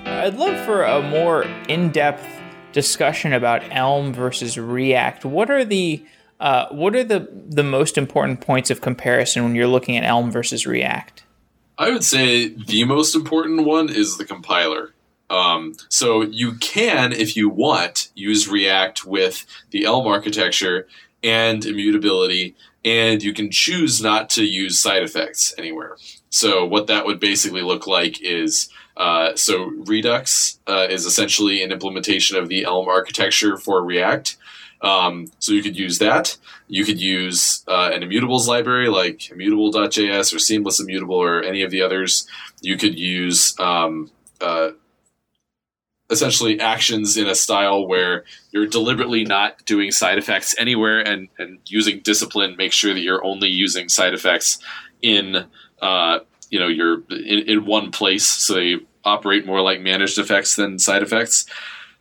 I'd 0.06 0.34
love 0.34 0.64
for 0.64 0.82
a 0.82 1.02
more 1.02 1.44
in-depth 1.68 2.24
discussion 2.72 3.32
about 3.32 3.62
elm 3.70 4.12
versus 4.12 4.58
react. 4.58 5.24
What 5.24 5.50
are 5.50 5.64
the 5.64 6.04
uh, 6.38 6.66
what 6.68 6.94
are 6.94 7.04
the, 7.04 7.28
the 7.32 7.62
most 7.62 7.96
important 7.96 8.42
points 8.42 8.70
of 8.70 8.82
comparison 8.82 9.42
when 9.42 9.54
you're 9.54 9.66
looking 9.66 9.96
at 9.96 10.04
elm 10.04 10.30
versus 10.30 10.66
react? 10.66 11.24
I 11.78 11.90
would 11.90 12.04
say 12.04 12.48
the 12.48 12.84
most 12.84 13.14
important 13.14 13.64
one 13.64 13.88
is 13.88 14.18
the 14.18 14.24
compiler 14.24 14.92
um, 15.28 15.74
so 15.88 16.22
you 16.22 16.54
can, 16.54 17.12
if 17.12 17.36
you 17.36 17.48
want, 17.48 18.10
use 18.14 18.48
React 18.48 19.04
with 19.06 19.44
the 19.70 19.84
Elm 19.84 20.06
architecture 20.06 20.86
and 21.22 21.64
immutability, 21.64 22.54
and 22.84 23.22
you 23.22 23.32
can 23.32 23.50
choose 23.50 24.00
not 24.00 24.30
to 24.30 24.44
use 24.44 24.78
side 24.78 25.02
effects 25.02 25.54
anywhere. 25.58 25.96
So 26.30 26.64
what 26.64 26.86
that 26.86 27.06
would 27.06 27.18
basically 27.18 27.62
look 27.62 27.86
like 27.86 28.22
is 28.22 28.68
uh, 28.96 29.34
so 29.36 29.72
Redux 29.86 30.58
uh, 30.66 30.86
is 30.88 31.04
essentially 31.04 31.62
an 31.62 31.72
implementation 31.72 32.36
of 32.36 32.48
the 32.48 32.64
Elm 32.64 32.88
architecture 32.88 33.56
for 33.56 33.84
React. 33.84 34.36
Um, 34.80 35.26
so 35.38 35.52
you 35.52 35.62
could 35.62 35.76
use 35.76 35.98
that. 35.98 36.36
You 36.68 36.84
could 36.84 37.00
use 37.00 37.64
uh, 37.66 37.90
an 37.92 38.02
immutables 38.02 38.46
library 38.46 38.88
like 38.88 39.30
immutable.js 39.30 40.34
or 40.34 40.38
seamless 40.38 40.80
immutable 40.80 41.16
or 41.16 41.42
any 41.42 41.62
of 41.62 41.70
the 41.70 41.82
others. 41.82 42.26
You 42.60 42.76
could 42.76 42.98
use 42.98 43.58
um, 43.58 44.10
uh, 44.40 44.70
essentially 46.10 46.60
actions 46.60 47.16
in 47.16 47.26
a 47.26 47.34
style 47.34 47.86
where 47.86 48.24
you're 48.52 48.66
deliberately 48.66 49.24
not 49.24 49.64
doing 49.64 49.90
side 49.90 50.18
effects 50.18 50.54
anywhere 50.58 51.00
and, 51.00 51.28
and 51.38 51.58
using 51.66 52.00
discipline 52.00 52.54
make 52.56 52.72
sure 52.72 52.94
that 52.94 53.00
you're 53.00 53.24
only 53.24 53.48
using 53.48 53.88
side 53.88 54.14
effects 54.14 54.58
in 55.02 55.46
uh, 55.82 56.18
you 56.50 56.60
know 56.60 56.68
you're 56.68 57.02
in, 57.10 57.48
in 57.48 57.66
one 57.66 57.90
place. 57.90 58.26
So 58.26 58.54
they 58.54 58.76
operate 59.04 59.46
more 59.46 59.60
like 59.60 59.80
managed 59.80 60.18
effects 60.18 60.56
than 60.56 60.78
side 60.78 61.02
effects. 61.02 61.46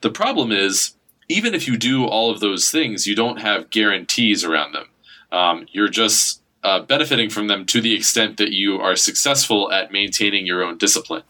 The 0.01 0.11
problem 0.11 0.51
is 0.51 0.93
even 1.27 1.55
if 1.55 1.67
you 1.67 1.75
do 1.75 2.05
all 2.05 2.29
of 2.29 2.39
those 2.39 2.69
things 2.69 3.07
you 3.07 3.15
don't 3.15 3.41
have 3.41 3.69
guarantees 3.69 4.43
around 4.43 4.73
them. 4.73 4.87
Um, 5.31 5.65
you're 5.71 5.89
just 5.89 6.41
uh, 6.63 6.79
benefiting 6.81 7.29
from 7.29 7.47
them 7.47 7.65
to 7.65 7.81
the 7.81 7.93
extent 7.93 8.37
that 8.37 8.51
you 8.51 8.79
are 8.79 8.95
successful 8.95 9.71
at 9.71 9.91
maintaining 9.91 10.45
your 10.45 10.63
own 10.63 10.77
discipline 10.77 11.23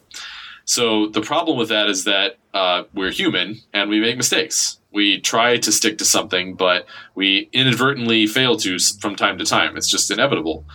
so 0.65 1.07
the 1.07 1.21
problem 1.21 1.57
with 1.57 1.69
that 1.69 1.87
is 1.87 2.03
that 2.03 2.37
uh, 2.53 2.83
we're 2.93 3.11
human 3.11 3.61
and 3.71 3.89
we 3.89 3.99
make 3.99 4.17
mistakes. 4.17 4.79
We 4.91 5.19
try 5.19 5.57
to 5.57 5.71
stick 5.71 5.99
to 5.99 6.05
something, 6.05 6.55
but 6.55 6.87
we 7.13 7.49
inadvertently 7.53 8.27
fail 8.27 8.57
to 8.57 8.77
from 8.99 9.15
time 9.15 9.37
to 9.37 9.45
time. 9.45 9.77
It's 9.77 9.89
just 9.89 10.09
inevitable. 10.09 10.65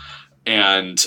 And 0.47 0.99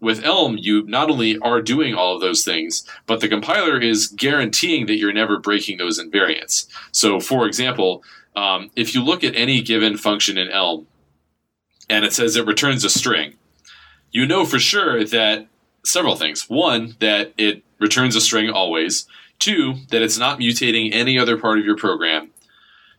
with 0.00 0.24
Elm, 0.24 0.58
you 0.58 0.82
not 0.86 1.10
only 1.10 1.38
are 1.38 1.62
doing 1.62 1.94
all 1.94 2.14
of 2.14 2.20
those 2.20 2.44
things, 2.44 2.86
but 3.06 3.20
the 3.20 3.28
compiler 3.28 3.80
is 3.80 4.08
guaranteeing 4.08 4.86
that 4.86 4.96
you're 4.96 5.12
never 5.12 5.38
breaking 5.38 5.78
those 5.78 5.98
invariants. 5.98 6.66
So, 6.92 7.18
for 7.18 7.46
example, 7.46 8.04
um, 8.34 8.70
if 8.76 8.94
you 8.94 9.02
look 9.02 9.24
at 9.24 9.34
any 9.34 9.62
given 9.62 9.96
function 9.96 10.36
in 10.36 10.50
Elm 10.50 10.86
and 11.88 12.04
it 12.04 12.12
says 12.12 12.36
it 12.36 12.46
returns 12.46 12.84
a 12.84 12.90
string, 12.90 13.34
you 14.10 14.26
know 14.26 14.44
for 14.44 14.58
sure 14.58 15.04
that 15.04 15.46
several 15.84 16.16
things. 16.16 16.48
One, 16.48 16.96
that 16.98 17.32
it 17.38 17.62
returns 17.78 18.16
a 18.16 18.20
string 18.20 18.50
always. 18.50 19.06
Two, 19.38 19.74
that 19.90 20.02
it's 20.02 20.18
not 20.18 20.38
mutating 20.38 20.92
any 20.92 21.18
other 21.18 21.36
part 21.36 21.58
of 21.58 21.64
your 21.64 21.76
program. 21.76 22.30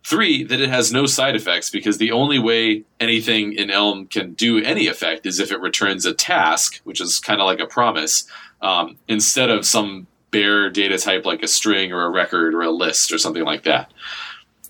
Three, 0.05 0.43
that 0.43 0.61
it 0.61 0.69
has 0.69 0.93
no 0.93 1.05
side 1.05 1.35
effects 1.35 1.69
because 1.69 1.97
the 1.97 2.11
only 2.11 2.39
way 2.39 2.83
anything 2.99 3.53
in 3.53 3.69
Elm 3.69 4.05
can 4.05 4.33
do 4.33 4.63
any 4.63 4.87
effect 4.87 5.25
is 5.25 5.39
if 5.39 5.51
it 5.51 5.59
returns 5.59 6.05
a 6.05 6.13
task, 6.13 6.79
which 6.83 7.01
is 7.01 7.19
kind 7.19 7.41
of 7.41 7.45
like 7.45 7.59
a 7.59 7.65
promise, 7.65 8.25
um, 8.61 8.97
instead 9.07 9.49
of 9.49 9.65
some 9.65 10.07
bare 10.31 10.69
data 10.69 10.97
type 10.97 11.25
like 11.25 11.43
a 11.43 11.47
string 11.47 11.91
or 11.91 12.03
a 12.03 12.09
record 12.09 12.53
or 12.53 12.61
a 12.61 12.71
list 12.71 13.11
or 13.11 13.17
something 13.17 13.43
like 13.43 13.63
that. 13.63 13.91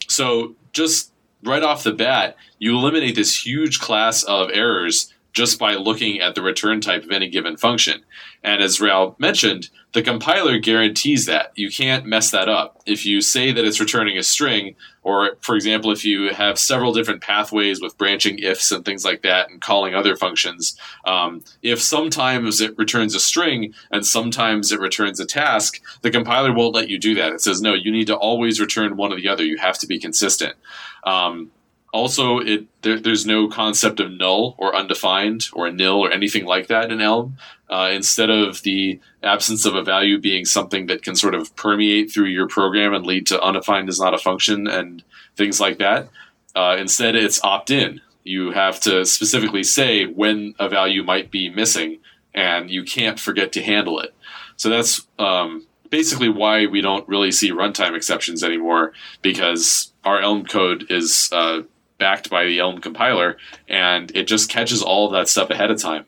So 0.07 0.55
just 0.73 1.11
right 1.43 1.63
off 1.63 1.83
the 1.83 1.93
bat, 1.93 2.35
you 2.59 2.75
eliminate 2.75 3.15
this 3.15 3.45
huge 3.45 3.79
class 3.79 4.23
of 4.23 4.49
errors 4.51 5.13
just 5.37 5.59
by 5.59 5.75
looking 5.75 6.19
at 6.19 6.33
the 6.33 6.41
return 6.41 6.81
type 6.81 7.03
of 7.03 7.11
any 7.11 7.29
given 7.29 7.55
function. 7.55 8.01
And 8.43 8.59
as 8.59 8.81
Rao 8.81 9.15
mentioned, 9.19 9.69
the 9.93 10.01
compiler 10.01 10.57
guarantees 10.57 11.27
that. 11.27 11.51
You 11.53 11.69
can't 11.69 12.07
mess 12.07 12.31
that 12.31 12.49
up. 12.49 12.81
If 12.87 13.05
you 13.05 13.21
say 13.21 13.51
that 13.51 13.63
it's 13.63 13.79
returning 13.79 14.17
a 14.17 14.23
string, 14.23 14.75
or 15.03 15.37
for 15.41 15.55
example, 15.55 15.91
if 15.91 16.03
you 16.03 16.33
have 16.33 16.57
several 16.57 16.91
different 16.91 17.21
pathways 17.21 17.79
with 17.79 17.99
branching 17.99 18.39
ifs 18.39 18.71
and 18.71 18.83
things 18.83 19.05
like 19.05 19.21
that 19.21 19.51
and 19.51 19.61
calling 19.61 19.93
other 19.93 20.15
functions, 20.15 20.75
um, 21.05 21.43
if 21.61 21.79
sometimes 21.79 22.59
it 22.59 22.75
returns 22.75 23.13
a 23.13 23.19
string 23.19 23.75
and 23.91 24.07
sometimes 24.07 24.71
it 24.71 24.79
returns 24.79 25.19
a 25.19 25.25
task, 25.25 25.79
the 26.01 26.09
compiler 26.09 26.51
won't 26.51 26.73
let 26.73 26.89
you 26.89 26.97
do 26.97 27.13
that. 27.13 27.31
It 27.31 27.41
says, 27.41 27.61
no, 27.61 27.75
you 27.75 27.91
need 27.91 28.07
to 28.07 28.15
always 28.15 28.59
return 28.59 28.97
one 28.97 29.13
or 29.13 29.17
the 29.17 29.29
other. 29.29 29.45
You 29.45 29.57
have 29.57 29.77
to 29.79 29.87
be 29.87 29.99
consistent. 29.99 30.55
Um, 31.03 31.51
also, 31.93 32.39
it 32.39 32.67
there, 32.81 32.99
there's 32.99 33.25
no 33.25 33.47
concept 33.47 33.99
of 33.99 34.11
null 34.11 34.55
or 34.57 34.75
undefined 34.75 35.47
or 35.53 35.71
nil 35.71 35.95
or 35.95 36.11
anything 36.11 36.45
like 36.45 36.67
that 36.67 36.91
in 36.91 37.01
Elm. 37.01 37.37
Uh, 37.69 37.89
instead 37.91 38.29
of 38.29 38.61
the 38.63 38.99
absence 39.23 39.65
of 39.65 39.75
a 39.75 39.83
value 39.83 40.19
being 40.19 40.45
something 40.45 40.85
that 40.85 41.01
can 41.01 41.15
sort 41.15 41.35
of 41.35 41.53
permeate 41.55 42.11
through 42.11 42.25
your 42.25 42.47
program 42.47 42.93
and 42.93 43.05
lead 43.05 43.27
to 43.27 43.41
undefined 43.41 43.89
is 43.89 43.99
not 43.99 44.13
a 44.13 44.17
function 44.17 44.67
and 44.67 45.03
things 45.35 45.59
like 45.59 45.77
that, 45.77 46.07
uh, 46.55 46.75
instead 46.79 47.15
it's 47.15 47.43
opt 47.43 47.69
in. 47.69 48.01
You 48.23 48.51
have 48.51 48.79
to 48.81 49.05
specifically 49.05 49.63
say 49.63 50.05
when 50.05 50.55
a 50.59 50.69
value 50.69 51.03
might 51.03 51.31
be 51.31 51.49
missing, 51.49 51.99
and 52.33 52.69
you 52.69 52.83
can't 52.83 53.19
forget 53.19 53.51
to 53.53 53.63
handle 53.63 53.99
it. 53.99 54.13
So 54.57 54.69
that's 54.69 55.07
um, 55.17 55.65
basically 55.89 56.29
why 56.29 56.65
we 56.65 56.81
don't 56.81 57.07
really 57.07 57.31
see 57.31 57.51
runtime 57.51 57.95
exceptions 57.95 58.43
anymore 58.43 58.93
because 59.21 59.93
our 60.03 60.19
Elm 60.19 60.45
code 60.45 60.85
is 60.89 61.29
uh, 61.31 61.61
backed 61.97 62.29
by 62.29 62.45
the 62.45 62.59
Elm 62.59 62.79
compiler, 62.79 63.37
and 63.67 64.11
it 64.15 64.27
just 64.27 64.49
catches 64.49 64.81
all 64.81 65.07
of 65.07 65.13
that 65.13 65.27
stuff 65.27 65.49
ahead 65.49 65.71
of 65.71 65.81
time. 65.81 66.05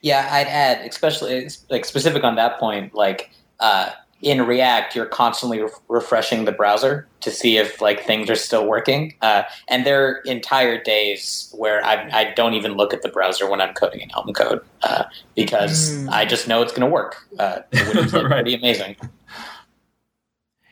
Yeah, 0.00 0.28
I'd 0.30 0.48
add, 0.48 0.86
especially 0.86 1.48
like 1.70 1.84
specific 1.84 2.24
on 2.24 2.34
that 2.36 2.58
point, 2.58 2.94
like 2.94 3.30
uh, 3.60 3.90
in 4.24 4.42
React, 4.42 4.96
you're 4.96 5.06
constantly 5.06 5.60
re- 5.60 5.68
refreshing 5.88 6.44
the 6.46 6.52
browser 6.52 7.06
to 7.20 7.30
see 7.30 7.58
if 7.58 7.80
like 7.80 8.04
things 8.04 8.30
are 8.30 8.34
still 8.34 8.66
working. 8.66 9.14
Uh, 9.20 9.42
and 9.68 9.84
there 9.84 10.06
are 10.06 10.16
entire 10.20 10.82
days 10.82 11.54
where 11.56 11.84
I, 11.84 12.08
I, 12.12 12.34
don't 12.34 12.54
even 12.54 12.72
look 12.72 12.94
at 12.94 13.02
the 13.02 13.10
browser 13.10 13.48
when 13.48 13.60
I'm 13.60 13.74
coding 13.74 14.00
in 14.00 14.10
Elm 14.14 14.32
code 14.32 14.62
uh, 14.82 15.04
because 15.36 15.90
mm. 15.90 16.08
I 16.10 16.24
just 16.24 16.48
know 16.48 16.62
it's 16.62 16.72
going 16.72 16.88
to 16.88 16.92
work. 16.92 17.16
Uh, 17.38 17.60
which 17.70 17.96
is 17.96 18.12
right. 18.14 18.26
pretty 18.26 18.54
amazing. 18.54 18.96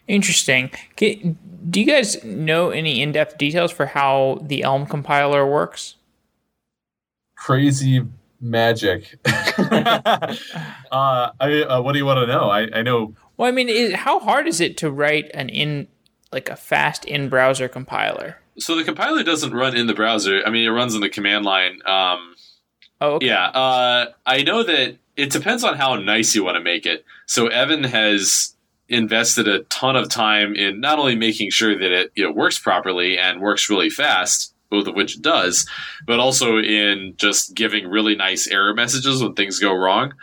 Interesting. 0.09 0.71
Do 0.97 1.81
you 1.81 1.87
guys 1.87 2.23
know 2.25 2.71
any 2.71 3.01
in-depth 3.03 3.39
details 3.39 3.71
for 3.73 3.87
how 3.87 4.41
the 4.43 4.63
Elm 4.63 4.87
compiler 4.87 5.47
works? 5.47 5.95
Crazy 7.37 8.05
magic. 8.41 9.17
uh, 9.25 10.37
I, 10.91 11.65
uh, 11.69 11.81
what 11.81 11.93
do 11.93 11.99
you 11.99 12.05
want 12.05 12.19
to 12.19 12.27
know? 12.27 12.51
I, 12.51 12.69
I 12.75 12.83
know. 12.83 13.15
Well, 13.37 13.49
I 13.49 13.53
mean, 13.53 13.69
is, 13.69 13.95
how 13.95 14.19
hard 14.19 14.47
is 14.47 14.61
it 14.61 14.77
to 14.79 14.91
write 14.91 15.31
an 15.35 15.49
in 15.49 15.89
like 16.33 16.49
a 16.49 16.57
fast 16.57 17.05
in-browser 17.05 17.69
compiler? 17.69 18.39
So 18.59 18.77
the 18.77 18.85
compiler 18.85 19.23
doesn't 19.23 19.55
run 19.55 19.77
in 19.77 19.87
the 19.87 19.95
browser. 19.95 20.43
I 20.45 20.51
mean, 20.51 20.67
it 20.67 20.71
runs 20.71 20.95
in 20.95 21.01
the 21.01 21.09
command 21.09 21.45
line. 21.45 21.81
Um, 21.87 22.35
oh, 23.01 23.15
okay. 23.15 23.27
yeah. 23.27 23.47
Uh, 23.47 24.07
I 24.27 24.43
know 24.43 24.63
that 24.63 24.97
it 25.17 25.31
depends 25.31 25.65
on 25.65 25.77
how 25.77 25.95
nice 25.97 26.35
you 26.35 26.45
want 26.45 26.57
to 26.57 26.63
make 26.63 26.87
it. 26.87 27.05
So 27.27 27.47
Evan 27.47 27.85
has 27.85 28.55
invested 28.89 29.49
a 29.49 29.61
ton 29.65 29.97
of 29.97 30.09
time 30.09 30.55
in 30.55 30.81
not 30.81 30.99
only 30.99 31.15
making 31.17 31.51
sure 31.51 31.79
that 31.79 32.11
it 32.15 32.35
works 32.35 32.59
properly 32.59 33.19
and 33.19 33.41
works 33.41 33.71
really 33.71 33.91
fast, 33.91 34.55
both 34.71 34.87
of 34.87 34.95
which 34.95 35.17
it 35.17 35.23
does, 35.23 35.69
but 36.07 36.19
also 36.19 36.59
in 36.59 37.15
just 37.17 37.55
giving 37.55 37.87
really 37.87 38.17
nice 38.17 38.47
error 38.49 38.75
messages 38.75 39.23
when 39.23 39.35
things 39.35 39.59
go 39.59 39.75
wrong. 39.75 40.15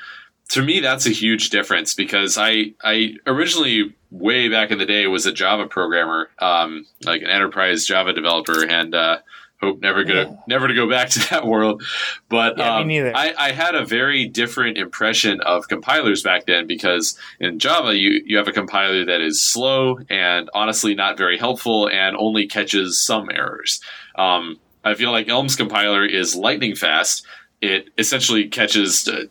To 0.50 0.63
me, 0.63 0.80
that's 0.80 1.06
a 1.06 1.12
huge 1.12 1.52
difference 1.52 1.93
because 1.93 2.38
I 2.38 2.74
I 2.84 3.15
originally 3.28 3.95
way 4.10 4.50
back 4.50 4.72
in 4.72 4.80
the 4.80 4.86
day 4.86 5.06
was 5.06 5.28
a 5.28 5.32
Java 5.32 5.67
programmer, 5.67 6.30
um, 6.39 6.88
like 7.04 7.22
an 7.22 7.30
enterprise 7.30 7.86
Java 7.86 8.13
developer, 8.13 8.65
and 8.65 8.95
uh, 8.95 9.19
hope 9.62 9.82
never 9.82 10.04
gonna 10.04 10.22
yeah. 10.22 10.36
never 10.48 10.67
to 10.67 10.74
go 10.74 10.89
back 10.89 11.10
to 11.10 11.30
that 11.30 11.45
world. 11.45 11.84
But 12.30 12.58
yeah, 12.58 12.78
um, 12.78 12.89
I, 12.89 13.34
I, 13.38 13.52
had 13.52 13.76
a 13.76 13.86
very 13.86 14.26
different 14.26 14.78
impression 14.78 15.41
of 15.41 15.67
compilers 15.67 16.24
back 16.24 16.45
then 16.45 16.67
because 16.67 17.17
in 17.39 17.60
Java 17.60 17.95
you 17.98 18.22
you 18.26 18.38
have 18.38 18.48
a 18.48 18.54
compiler 18.54 19.06
that 19.06 19.22
is 19.22 19.41
slow 19.41 20.00
and 20.10 20.50
honestly 20.54 20.95
not 20.95 21.17
very 21.17 21.38
helpful 21.38 21.89
and 21.89 22.15
only 22.17 22.48
catches 22.48 23.00
some 23.00 23.30
errors. 23.30 23.82
Um, 24.15 24.60
I 24.84 24.93
feel 24.93 25.12
like 25.12 25.28
Elm's 25.28 25.56
compiler 25.56 26.06
is 26.06 26.36
lightning 26.36 26.76
fast. 26.76 27.26
It 27.62 27.89
essentially 27.98 28.48
catches. 28.48 29.08
Uh, 29.08 29.26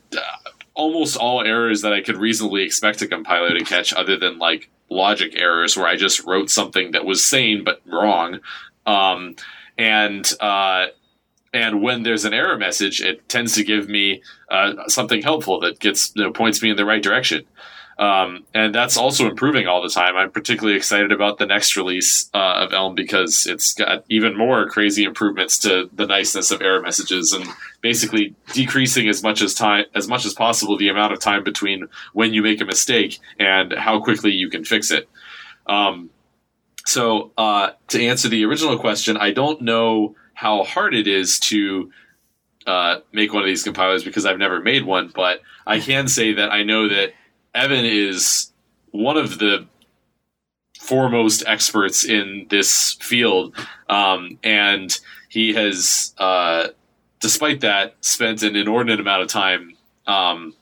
almost 0.75 1.17
all 1.17 1.43
errors 1.43 1.83
that 1.83 1.93
I 1.93 2.01
could 2.01 2.17
reasonably 2.17 2.63
expect 2.63 3.03
a 3.03 3.09
compiler 3.09 3.59
to 3.59 3.65
catch, 3.65 3.93
other 3.93 4.17
than 4.17 4.39
like 4.39 4.71
logic 4.89 5.33
errors 5.35 5.77
where 5.77 5.89
I 5.89 5.97
just 5.97 6.25
wrote 6.25 6.51
something 6.51 6.93
that 6.93 7.05
was 7.05 7.25
sane 7.25 7.65
but 7.65 7.83
wrong. 7.85 8.39
Um, 8.87 9.35
and 9.79 10.31
uh, 10.41 10.87
and 11.55 11.83
when 11.83 12.03
there's 12.03 12.25
an 12.25 12.35
error 12.35 12.59
message, 12.59 13.01
it 13.01 13.29
tends 13.29 13.55
to 13.55 13.65
give 13.65 13.89
me 13.89 14.23
uh, 14.51 14.89
something 14.89 15.23
helpful 15.23 15.61
that 15.61 15.79
gets 15.79 16.13
you 16.15 16.25
know, 16.25 16.33
points 16.33 16.63
me 16.63 16.71
in 16.71 16.77
the 16.77 16.85
right 16.85 17.03
direction. 17.03 17.45
Um, 17.99 18.45
and 18.55 18.73
that's 18.73 18.97
also 18.97 19.29
improving 19.29 19.67
all 19.67 19.83
the 19.83 19.89
time. 19.89 20.17
I'm 20.17 20.31
particularly 20.31 20.77
excited 20.77 21.11
about 21.11 21.39
the 21.39 21.47
next 21.47 21.77
release 21.77 22.31
uh, 22.33 22.63
of 22.63 22.73
Elm 22.73 22.95
because 22.95 23.45
it's 23.47 23.75
got 23.75 24.05
even 24.09 24.37
more 24.37 24.69
crazy 24.69 25.03
improvements 25.03 25.59
to 25.61 25.91
the 25.93 26.07
niceness 26.07 26.53
of 26.53 26.63
error 26.63 26.81
messages 26.81 27.33
and 27.33 27.45
basically 27.81 28.37
decreasing 28.53 29.09
as 29.09 29.23
much 29.25 29.43
as 29.43 29.53
time 29.53 29.87
as 29.97 30.07
much 30.07 30.25
as 30.27 30.33
possible 30.33 30.77
the 30.77 30.89
amount 30.89 31.13
of 31.13 31.19
time 31.19 31.43
between 31.43 31.89
when 32.13 32.33
you 32.33 32.41
make 32.41 32.61
a 32.61 32.65
mistake 32.65 33.19
and 33.41 33.73
how 33.73 34.01
quickly 34.01 34.31
you 34.31 34.49
can 34.49 34.65
fix 34.65 34.93
it. 34.93 35.09
Um, 35.67 36.11
so, 36.89 37.33
uh, 37.37 37.73
to 37.89 38.03
answer 38.03 38.31
the 38.31 38.47
original 38.47 38.79
question, 38.79 39.19
I 39.19 39.31
don't 39.31 39.61
know 39.61 40.17
how 40.33 40.65
hard 40.65 40.95
it 40.95 41.07
is 41.07 41.39
to 41.41 41.93
uh, 42.67 43.01
make 43.13 43.31
one 43.31 43.43
of 43.43 43.47
these 43.47 43.63
compilers 43.63 44.03
because 44.03 44.25
I've 44.25 44.39
never 44.39 44.61
made 44.61 44.87
one, 44.87 45.13
but 45.15 45.43
I 45.67 45.81
can 45.81 46.09
say 46.09 46.33
that 46.33 46.51
I 46.51 46.63
know 46.63 46.89
that 46.89 47.13
Evan 47.55 47.85
is 47.85 48.51
one 48.91 49.19
of 49.19 49.39
the 49.39 49.67
foremost 50.81 51.45
experts 51.47 52.07
in 52.07 52.47
this 52.49 52.95
field, 53.03 53.55
um, 53.91 54.39
and 54.43 54.99
he 55.29 55.53
has, 55.53 56.15
uh, 56.17 56.69
despite 57.21 57.61
that, 57.61 57.97
spent 58.01 58.43
an 58.43 58.57
inordinate 58.57 58.99
amount 58.99 59.21
of 59.21 59.29
time 59.29 59.77
um, 60.07 60.55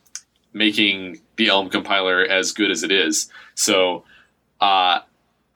making 0.52 1.20
the 1.36 1.50
Elm 1.50 1.70
compiler 1.70 2.24
as 2.24 2.50
good 2.50 2.72
as 2.72 2.82
it 2.82 2.90
is. 2.90 3.30
So, 3.54 4.02
uh, 4.60 5.02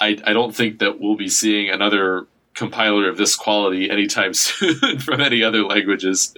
I, 0.01 0.17
I 0.25 0.33
don't 0.33 0.55
think 0.55 0.79
that 0.79 1.01
we'll 1.01 1.17
be 1.17 1.29
seeing 1.29 1.71
another 1.71 2.27
compiler 2.55 3.09
of 3.09 3.17
this 3.17 3.37
quality 3.37 3.91
anytime 3.91 4.35
soon 4.35 4.99
from 4.99 5.21
any 5.21 5.43
other 5.43 5.63
languages. 5.65 6.35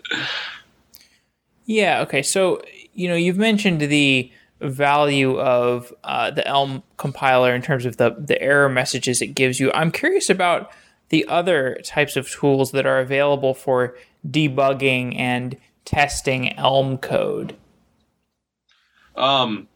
Yeah. 1.64 2.00
Okay. 2.02 2.22
So 2.22 2.62
you 2.92 3.08
know 3.08 3.14
you've 3.14 3.38
mentioned 3.38 3.80
the 3.80 4.30
value 4.60 5.38
of 5.40 5.92
uh, 6.04 6.30
the 6.30 6.46
Elm 6.46 6.82
compiler 6.96 7.54
in 7.54 7.62
terms 7.62 7.84
of 7.84 7.96
the 7.96 8.14
the 8.18 8.40
error 8.40 8.68
messages 8.68 9.22
it 9.22 9.28
gives 9.28 9.60
you. 9.60 9.70
I'm 9.72 9.90
curious 9.90 10.30
about 10.30 10.72
the 11.08 11.26
other 11.28 11.78
types 11.84 12.16
of 12.16 12.30
tools 12.30 12.72
that 12.72 12.86
are 12.86 12.98
available 12.98 13.54
for 13.54 13.96
debugging 14.26 15.18
and 15.18 15.56
testing 15.84 16.56
Elm 16.58 16.98
code. 16.98 17.56
Um. 19.16 19.68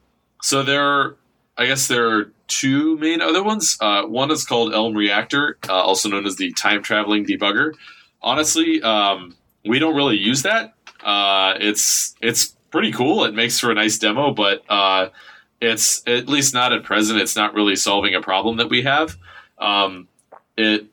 So 0.43 0.63
there, 0.63 1.17
I 1.59 1.67
guess 1.67 1.89
there 1.89 2.09
are 2.11 2.33
two 2.49 2.99
main 2.99 3.21
other 3.21 3.43
ones. 3.43 3.77
Uh, 3.81 4.03
one 4.05 4.31
is 4.31 4.45
called 4.45 4.75
Elm 4.75 4.95
Reactor, 4.95 5.59
uh, 5.69 5.73
also 5.73 6.09
known 6.09 6.27
as 6.27 6.37
the 6.37 6.53
time 6.53 6.83
traveling 6.83 7.25
debugger. 7.25 7.73
Honestly, 8.23 8.83
um, 8.83 9.37
we 9.65 9.79
don't 9.79 9.97
really 9.97 10.19
use 10.19 10.43
that. 10.43 10.75
Uh, 11.03 11.55
it's 11.61 12.15
it's 12.21 12.57
pretty 12.71 12.93
cool. 12.93 13.25
It 13.25 13.35
makes 13.35 13.59
for 13.59 13.71
a 13.71 13.75
nice 13.75 13.99
demo, 13.99 14.33
but 14.33 14.63
uh, 14.69 15.09
it's 15.61 16.03
at 16.07 16.29
least 16.29 16.53
not 16.53 16.73
at 16.73 16.85
present. 16.85 17.21
It's 17.21 17.37
not 17.37 17.55
really 17.55 17.77
solving 17.77 18.15
a 18.15 18.21
problem 18.21 18.57
that 18.59 18.69
we 18.69 18.83
have. 18.83 19.17
Um, 19.59 20.09
it 20.57 20.87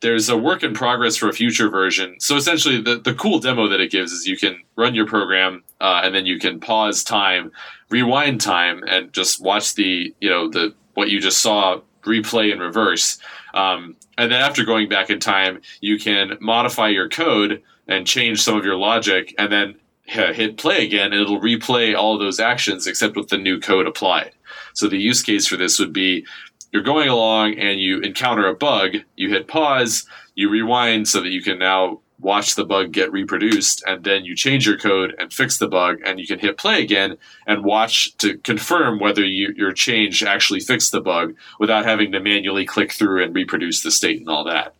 there's 0.00 0.28
a 0.28 0.36
work 0.36 0.62
in 0.62 0.72
progress 0.72 1.16
for 1.16 1.28
a 1.28 1.32
future 1.32 1.68
version. 1.68 2.16
So 2.20 2.36
essentially, 2.36 2.80
the, 2.80 2.96
the 2.96 3.14
cool 3.14 3.38
demo 3.38 3.68
that 3.68 3.80
it 3.80 3.90
gives 3.90 4.12
is 4.12 4.26
you 4.26 4.36
can 4.36 4.56
run 4.76 4.94
your 4.94 5.06
program 5.06 5.62
uh, 5.80 6.00
and 6.02 6.14
then 6.14 6.26
you 6.26 6.38
can 6.38 6.58
pause 6.58 7.04
time, 7.04 7.52
rewind 7.90 8.40
time, 8.40 8.82
and 8.86 9.12
just 9.12 9.42
watch 9.42 9.74
the 9.74 10.14
you 10.20 10.30
know 10.30 10.48
the 10.48 10.74
what 10.94 11.10
you 11.10 11.20
just 11.20 11.40
saw 11.40 11.80
replay 12.02 12.52
in 12.52 12.58
reverse. 12.58 13.18
Um, 13.54 13.96
and 14.16 14.30
then 14.30 14.40
after 14.40 14.64
going 14.64 14.88
back 14.88 15.10
in 15.10 15.20
time, 15.20 15.60
you 15.80 15.98
can 15.98 16.38
modify 16.40 16.88
your 16.88 17.08
code 17.08 17.62
and 17.88 18.06
change 18.06 18.42
some 18.42 18.56
of 18.56 18.64
your 18.64 18.76
logic, 18.76 19.34
and 19.38 19.52
then 19.52 19.74
hit 20.04 20.56
play 20.56 20.84
again, 20.84 21.12
and 21.12 21.22
it'll 21.22 21.40
replay 21.40 21.96
all 21.96 22.18
those 22.18 22.40
actions 22.40 22.86
except 22.86 23.16
with 23.16 23.28
the 23.28 23.38
new 23.38 23.60
code 23.60 23.86
applied. 23.86 24.32
So 24.74 24.88
the 24.88 24.98
use 24.98 25.22
case 25.22 25.46
for 25.46 25.56
this 25.56 25.78
would 25.78 25.92
be 25.92 26.26
you're 26.72 26.82
going 26.82 27.08
along 27.08 27.58
and 27.58 27.80
you 27.80 28.00
encounter 28.00 28.46
a 28.46 28.54
bug, 28.54 28.96
you 29.16 29.28
hit 29.28 29.48
pause, 29.48 30.06
you 30.34 30.48
rewind 30.48 31.08
so 31.08 31.20
that 31.20 31.30
you 31.30 31.42
can 31.42 31.58
now 31.58 32.00
watch 32.20 32.54
the 32.54 32.64
bug 32.64 32.92
get 32.92 33.12
reproduced, 33.12 33.82
and 33.86 34.04
then 34.04 34.24
you 34.24 34.36
change 34.36 34.66
your 34.66 34.78
code 34.78 35.14
and 35.18 35.32
fix 35.32 35.58
the 35.58 35.68
bug, 35.68 35.98
and 36.04 36.20
you 36.20 36.26
can 36.26 36.38
hit 36.38 36.56
play 36.56 36.82
again 36.82 37.16
and 37.46 37.64
watch 37.64 38.16
to 38.18 38.38
confirm 38.38 38.98
whether 38.98 39.24
you, 39.24 39.52
your 39.56 39.72
change 39.72 40.22
actually 40.22 40.60
fixed 40.60 40.92
the 40.92 41.00
bug 41.00 41.34
without 41.58 41.84
having 41.84 42.12
to 42.12 42.20
manually 42.20 42.66
click 42.66 42.92
through 42.92 43.22
and 43.24 43.34
reproduce 43.34 43.82
the 43.82 43.90
state 43.90 44.20
and 44.20 44.28
all 44.28 44.44
that. 44.44 44.74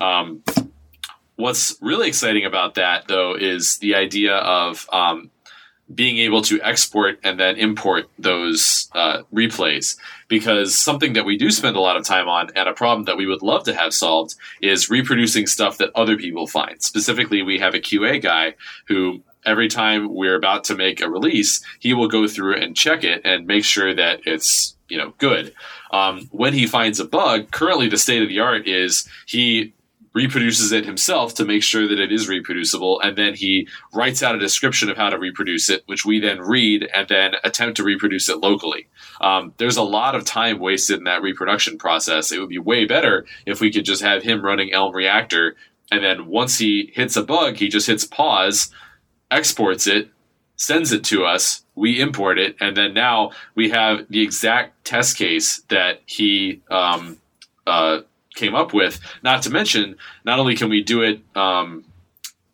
Um, 0.00 0.42
what's 1.36 1.76
really 1.80 2.08
exciting 2.08 2.44
about 2.44 2.74
that, 2.74 3.08
though, 3.08 3.34
is 3.34 3.78
the 3.78 3.94
idea 3.94 4.36
of 4.36 4.86
um, 4.92 5.30
being 5.94 6.18
able 6.18 6.42
to 6.42 6.60
export 6.62 7.18
and 7.22 7.38
then 7.38 7.56
import 7.56 8.08
those 8.18 8.88
uh, 8.92 9.22
replays. 9.32 9.96
Because 10.28 10.78
something 10.78 11.12
that 11.12 11.24
we 11.24 11.36
do 11.36 11.50
spend 11.50 11.76
a 11.76 11.80
lot 11.80 11.96
of 11.96 12.04
time 12.04 12.28
on 12.28 12.50
and 12.56 12.68
a 12.68 12.72
problem 12.72 13.04
that 13.04 13.16
we 13.16 13.26
would 13.26 13.42
love 13.42 13.64
to 13.64 13.74
have 13.74 13.92
solved 13.92 14.34
is 14.60 14.88
reproducing 14.88 15.46
stuff 15.46 15.78
that 15.78 15.90
other 15.94 16.16
people 16.16 16.46
find. 16.46 16.82
Specifically 16.82 17.42
we 17.42 17.58
have 17.58 17.74
a 17.74 17.80
qa 17.80 18.22
guy 18.22 18.54
who 18.86 19.22
every 19.44 19.68
time 19.68 20.14
we're 20.14 20.36
about 20.36 20.64
to 20.64 20.76
make 20.76 21.00
a 21.00 21.10
release 21.10 21.64
he 21.80 21.92
will 21.92 22.08
go 22.08 22.28
through 22.28 22.54
and 22.54 22.76
check 22.76 23.02
it 23.02 23.20
and 23.24 23.46
make 23.46 23.64
sure 23.64 23.92
that 23.92 24.20
it's 24.24 24.76
you 24.88 24.96
know 24.96 25.12
good. 25.18 25.52
Um, 25.90 26.28
when 26.30 26.54
he 26.54 26.66
finds 26.66 27.00
a 27.00 27.04
bug 27.04 27.50
currently 27.50 27.88
the 27.88 27.98
state 27.98 28.22
of 28.22 28.28
the 28.28 28.40
art 28.40 28.66
is 28.66 29.08
he 29.26 29.74
reproduces 30.14 30.72
it 30.72 30.84
himself 30.84 31.34
to 31.34 31.44
make 31.44 31.62
sure 31.62 31.88
that 31.88 31.98
it 31.98 32.12
is 32.12 32.28
reproducible, 32.28 33.00
and 33.00 33.16
then 33.16 33.34
he 33.34 33.68
writes 33.94 34.22
out 34.22 34.34
a 34.34 34.38
description 34.38 34.90
of 34.90 34.96
how 34.96 35.08
to 35.08 35.18
reproduce 35.18 35.70
it, 35.70 35.82
which 35.86 36.04
we 36.04 36.20
then 36.20 36.40
read 36.40 36.88
and 36.94 37.08
then 37.08 37.32
attempt 37.44 37.76
to 37.76 37.84
reproduce 37.84 38.28
it 38.28 38.38
locally. 38.38 38.86
Um, 39.20 39.54
there's 39.56 39.76
a 39.76 39.82
lot 39.82 40.14
of 40.14 40.24
time 40.24 40.58
wasted 40.58 40.98
in 40.98 41.04
that 41.04 41.22
reproduction 41.22 41.78
process. 41.78 42.30
It 42.30 42.40
would 42.40 42.48
be 42.48 42.58
way 42.58 42.84
better 42.84 43.26
if 43.46 43.60
we 43.60 43.72
could 43.72 43.84
just 43.84 44.02
have 44.02 44.22
him 44.22 44.44
running 44.44 44.72
Elm 44.72 44.94
Reactor, 44.94 45.56
and 45.90 46.02
then 46.02 46.26
once 46.26 46.58
he 46.58 46.90
hits 46.94 47.16
a 47.16 47.22
bug, 47.22 47.56
he 47.56 47.68
just 47.68 47.86
hits 47.86 48.04
pause, 48.04 48.70
exports 49.30 49.86
it, 49.86 50.10
sends 50.56 50.92
it 50.92 51.04
to 51.04 51.24
us, 51.24 51.64
we 51.74 52.00
import 52.00 52.38
it, 52.38 52.56
and 52.60 52.76
then 52.76 52.94
now 52.94 53.30
we 53.54 53.70
have 53.70 54.06
the 54.08 54.22
exact 54.22 54.84
test 54.84 55.16
case 55.16 55.62
that 55.68 56.00
he 56.06 56.60
um, 56.70 57.18
uh, 57.66 58.00
came 58.34 58.54
up 58.54 58.72
with. 58.72 59.00
Not 59.22 59.42
to 59.42 59.50
mention, 59.50 59.96
not 60.24 60.38
only 60.38 60.56
can 60.56 60.68
we 60.68 60.82
do 60.82 61.02
it 61.02 61.20
um, 61.36 61.84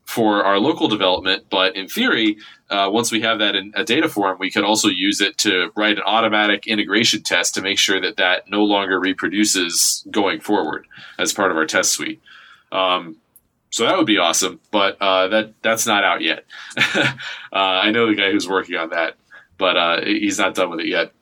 for 0.05 0.45
our 0.45 0.59
local 0.59 0.89
development, 0.89 1.45
but 1.51 1.77
in 1.77 1.89
theory, 1.89 2.39
uh, 2.71 2.89
once 2.93 3.11
we 3.13 3.21
have 3.23 3.39
that 3.39 3.55
in 3.55 3.73
a 3.77 3.85
data 3.85 4.09
form, 4.09 4.39
we 4.39 4.51
could 4.51 4.65
also 4.65 4.89
use 4.89 5.21
it 5.21 5.39
to 5.39 5.71
write 5.77 5.97
an 5.97 6.05
automatic 6.05 6.67
integration 6.67 7.23
test 7.23 7.55
to 7.55 7.63
make 7.63 7.79
sure 7.79 8.01
that 8.01 8.17
that 8.17 8.49
no 8.49 8.65
longer 8.65 8.99
reproduces 8.99 10.07
going 10.11 10.41
forward 10.41 10.87
as 11.19 11.33
part 11.33 11.51
of 11.51 11.57
our 11.57 11.67
test 11.67 11.93
suite. 11.93 12.21
Um, 12.73 13.17
so 13.71 13.85
that 13.85 13.97
would 13.97 14.07
be 14.07 14.19
awesome, 14.19 14.61
but 14.71 15.01
uh, 15.01 15.29
that 15.29 15.55
that's 15.63 15.87
not 15.87 16.05
out 16.05 16.23
yet. 16.23 16.45
uh, 16.95 17.13
I 17.53 17.91
know 17.91 18.07
the 18.07 18.15
guy 18.15 18.31
who's 18.33 18.49
working 18.49 18.77
on 18.77 18.91
that, 18.91 19.17
but 19.59 19.77
uh, 19.77 20.01
he's 20.05 20.39
not 20.39 20.55
done 20.55 20.71
with 20.71 20.81
it 20.81 20.87
yet. 20.87 21.13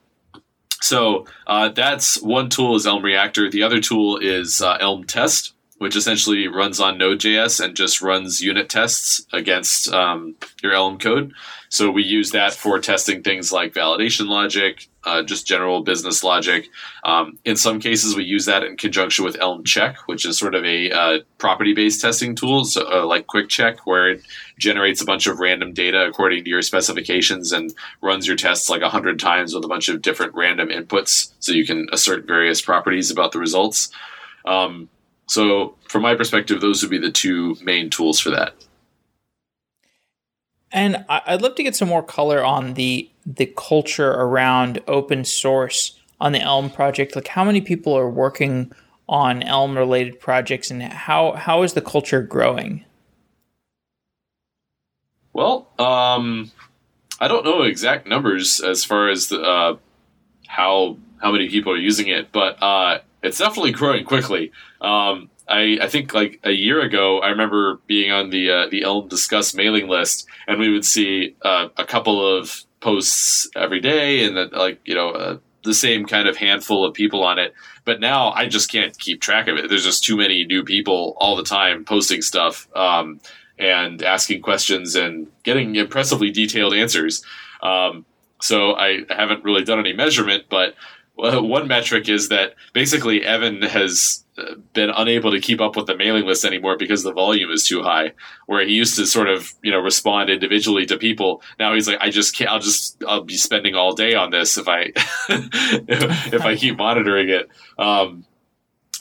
So 0.81 1.27
uh, 1.47 1.71
that's 1.71 2.21
one 2.23 2.49
tool 2.49 2.77
is 2.77 2.87
Elm 2.87 3.05
Reactor. 3.05 3.51
The 3.51 3.63
other 3.63 3.81
tool 3.81 4.19
is 4.19 4.61
uh, 4.61 4.79
Elm 4.81 5.05
Test, 5.05 5.55
which 5.79 5.97
essentially 5.97 6.49
runs 6.49 6.81
on 6.81 6.99
Node.js 6.99 7.63
and 7.63 7.77
just 7.77 8.01
runs 8.01 8.41
unit 8.41 8.69
tests 8.69 9.27
against 9.33 9.93
um, 9.93 10.35
your 10.63 10.73
Elm 10.73 10.99
code. 10.99 11.33
So 11.69 11.91
we 11.91 12.03
use 12.03 12.31
that 12.31 12.55
for 12.55 12.79
testing 12.79 13.23
things 13.23 13.53
like 13.53 13.75
validation 13.75 14.29
logic, 14.29 14.89
uh, 15.05 15.23
just 15.23 15.47
general 15.47 15.83
business 15.83 16.25
logic. 16.25 16.69
Um, 17.05 17.39
in 17.45 17.57
some 17.57 17.81
cases, 17.81 18.17
we 18.17 18.25
use 18.25 18.47
that 18.47 18.63
in 18.63 18.77
conjunction 18.77 19.25
with 19.25 19.37
Elm 19.41 19.65
Check, 19.65 19.97
which 20.07 20.25
is 20.25 20.39
sort 20.39 20.55
of 20.55 20.65
a 20.65 20.91
uh, 20.91 21.19
property-based 21.39 22.01
testing 22.01 22.35
tool, 22.35 22.65
so, 22.65 22.89
uh, 22.91 23.05
like 23.05 23.27
QuickCheck, 23.27 23.79
where 23.85 24.11
it 24.11 24.23
generates 24.59 25.03
a 25.03 25.05
bunch 25.05 25.27
of 25.27 25.41
random 25.41 25.73
data 25.73 26.07
according 26.07 26.45
to 26.45 26.51
your 26.51 26.63
specifications 26.63 27.53
and 27.53 27.75
runs 28.01 28.27
your 28.27 28.37
tests 28.37 28.71
like 28.71 28.83
hundred 28.83 29.19
times 29.19 29.53
with 29.53 29.65
a 29.65 29.69
bunch 29.69 29.89
of 29.89 30.01
different 30.01 30.35
random 30.35 30.69
inputs, 30.69 31.33
so 31.41 31.53
you 31.53 31.67
can 31.67 31.89
assert 31.93 32.27
various 32.27 32.63
properties 32.63 33.11
about 33.11 33.33
the 33.33 33.39
results. 33.39 33.91
Um, 34.45 34.89
so, 35.27 35.75
from 35.89 36.03
my 36.03 36.15
perspective, 36.15 36.61
those 36.61 36.83
would 36.83 36.91
be 36.91 36.99
the 36.99 37.11
two 37.11 37.57
main 37.63 37.91
tools 37.91 38.21
for 38.21 38.31
that. 38.31 38.55
And 40.73 41.05
I'd 41.09 41.43
love 41.43 41.55
to 41.57 41.63
get 41.63 41.77
some 41.77 41.89
more 41.89 42.03
color 42.03 42.45
on 42.45 42.75
the 42.75 43.11
the 43.25 43.47
culture 43.57 44.11
around 44.11 44.81
open 44.87 45.25
source 45.25 45.99
on 46.21 46.33
the 46.33 46.41
Elm 46.41 46.71
project. 46.71 47.17
Like, 47.17 47.29
how 47.29 47.45
many 47.45 47.61
people 47.61 47.97
are 47.97 48.09
working 48.09 48.73
on 49.09 49.43
Elm 49.43 49.77
related 49.77 50.21
projects, 50.21 50.71
and 50.71 50.83
how 50.83 51.33
how 51.33 51.63
is 51.63 51.73
the 51.73 51.81
culture 51.81 52.23
growing? 52.23 52.85
Well, 55.33 55.69
um, 55.79 56.51
I 57.21 57.29
don't 57.29 57.45
know 57.45 57.63
exact 57.63 58.07
numbers 58.07 58.61
as 58.61 58.85
far 58.85 59.09
as 59.09 59.29
the, 59.29 59.41
uh, 59.41 59.77
how 60.47 60.99
how 61.19 61.33
many 61.33 61.49
people 61.49 61.73
are 61.73 61.79
using 61.79 62.09
it, 62.09 62.33
but 62.33 62.63
uh, 62.63 62.99
it's 63.23 63.39
definitely 63.39 63.73
growing 63.73 64.05
quickly. 64.05 64.53
Um, 64.81 65.31
I, 65.49 65.79
I 65.81 65.89
think 65.89 66.13
like 66.13 66.41
a 66.45 66.51
year 66.51 66.81
ago, 66.81 67.21
I 67.21 67.29
remember 67.29 67.81
being 67.87 68.11
on 68.11 68.31
the 68.31 68.51
uh, 68.51 68.67
the 68.69 68.83
Elm 68.83 69.09
Discuss 69.09 69.55
mailing 69.55 69.89
list, 69.89 70.27
and 70.47 70.59
we 70.59 70.73
would 70.73 70.85
see 70.85 71.37
uh, 71.43 71.69
a 71.77 71.85
couple 71.85 72.37
of 72.39 72.65
posts 72.81 73.49
every 73.55 73.81
day, 73.81 74.25
and 74.25 74.37
that 74.37 74.53
like 74.53 74.81
you 74.85 74.95
know 74.95 75.11
uh, 75.11 75.39
the 75.63 75.75
same 75.75 76.07
kind 76.07 76.29
of 76.29 76.37
handful 76.37 76.85
of 76.85 76.95
people 76.95 77.23
on 77.23 77.39
it. 77.39 77.55
But 77.85 78.01
now 78.01 78.31
I 78.33 78.47
just 78.47 78.71
can't 78.71 78.99
keep 78.99 79.21
track 79.21 79.47
of 79.47 79.57
it. 79.57 79.69
There's 79.69 79.85
just 79.85 80.05
too 80.05 80.17
many 80.17 80.45
new 80.45 80.65
people 80.65 81.17
all 81.19 81.37
the 81.37 81.45
time 81.45 81.85
posting 81.85 82.23
stuff 82.23 82.69
um, 82.75 83.21
and 83.59 84.03
asking 84.03 84.43
questions 84.43 84.97
and 84.97 85.29
getting 85.45 85.77
impressively 85.77 86.31
detailed 86.31 86.75
answers. 86.75 87.25
Um, 87.63 88.05
so 88.41 88.75
I 88.75 89.01
haven't 89.09 89.45
really 89.45 89.65
done 89.65 89.79
any 89.79 89.93
measurement, 89.93 90.45
but 90.49 90.75
one 91.17 91.67
metric 91.67 92.09
is 92.09 92.29
that 92.29 92.55
basically 92.73 93.25
Evan 93.25 93.63
has 93.63 94.25
been 94.75 94.91
unable 94.91 95.31
to 95.31 95.41
keep 95.41 95.61
up 95.61 95.77
with 95.77 95.87
the 95.87 95.97
mailing 95.97 96.27
list 96.27 96.45
anymore 96.45 96.77
because 96.77 97.03
the 97.03 97.13
volume 97.13 97.51
is 97.51 97.67
too 97.67 97.83
high. 97.83 98.13
Where 98.47 98.67
he 98.67 98.75
used 98.75 98.97
to 98.97 99.07
sort 99.07 99.29
of 99.29 99.53
you 99.63 99.71
know 99.71 99.79
respond 99.79 100.31
individually 100.31 100.87
to 100.87 100.99
people, 100.99 101.43
now 101.59 101.75
he's 101.75 101.89
like, 101.89 101.99
I 102.01 102.11
just 102.11 102.37
can't. 102.37 102.51
I'll 102.51 102.61
just 102.61 103.03
I'll 103.07 103.25
be 103.25 103.37
spending 103.37 103.75
all 103.75 103.95
day 103.95 104.15
on 104.15 104.31
this 104.31 104.59
if 104.59 104.69
I 104.69 104.93
if 105.29 106.43
I 106.43 106.57
keep 106.57 106.77
monitoring 106.77 107.31
it. 107.31 107.49
Um, 107.79 108.27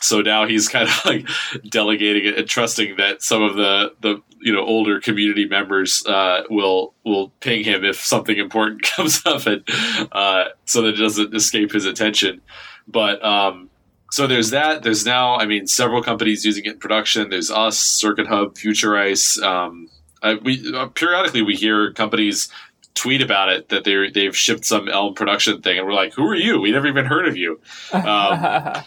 so 0.05 0.21
now 0.21 0.45
he's 0.45 0.67
kind 0.67 0.87
of 0.87 1.01
like 1.05 1.27
delegating 1.69 2.25
it 2.25 2.37
and 2.37 2.47
trusting 2.47 2.97
that 2.97 3.21
some 3.21 3.41
of 3.41 3.55
the 3.55 3.93
the 4.01 4.21
you 4.41 4.53
know 4.53 4.63
older 4.63 4.99
community 4.99 5.45
members 5.45 6.05
uh, 6.05 6.43
will 6.49 6.93
will 7.03 7.29
ping 7.39 7.63
him 7.63 7.83
if 7.83 7.97
something 7.97 8.37
important 8.37 8.81
comes 8.95 9.25
up, 9.25 9.45
and 9.45 9.63
uh, 10.11 10.45
so 10.65 10.81
that 10.83 10.95
it 10.95 10.97
doesn't 10.97 11.33
escape 11.35 11.71
his 11.71 11.85
attention. 11.85 12.41
But 12.87 13.23
um, 13.25 13.69
so 14.11 14.27
there's 14.27 14.51
that. 14.51 14.83
There's 14.83 15.05
now, 15.05 15.35
I 15.35 15.45
mean, 15.45 15.67
several 15.67 16.03
companies 16.03 16.45
using 16.45 16.65
it 16.65 16.73
in 16.73 16.79
production. 16.79 17.29
There's 17.29 17.51
us, 17.51 18.01
CircuitHub, 18.01 18.53
Futurice. 18.53 19.41
Um, 19.41 19.89
uh, 20.21 20.35
we 20.43 20.73
uh, 20.73 20.87
periodically 20.87 21.41
we 21.41 21.55
hear 21.55 21.91
companies 21.91 22.49
tweet 22.93 23.21
about 23.21 23.49
it 23.49 23.69
that 23.69 23.83
they 23.83 24.09
they've 24.09 24.35
shipped 24.35 24.65
some 24.65 24.87
Elm 24.87 25.13
production 25.13 25.61
thing, 25.61 25.77
and 25.77 25.87
we're 25.87 25.93
like, 25.93 26.13
"Who 26.13 26.27
are 26.27 26.35
you? 26.35 26.61
We 26.61 26.71
never 26.71 26.87
even 26.87 27.05
heard 27.05 27.27
of 27.27 27.37
you." 27.37 27.59
Um, 27.93 28.83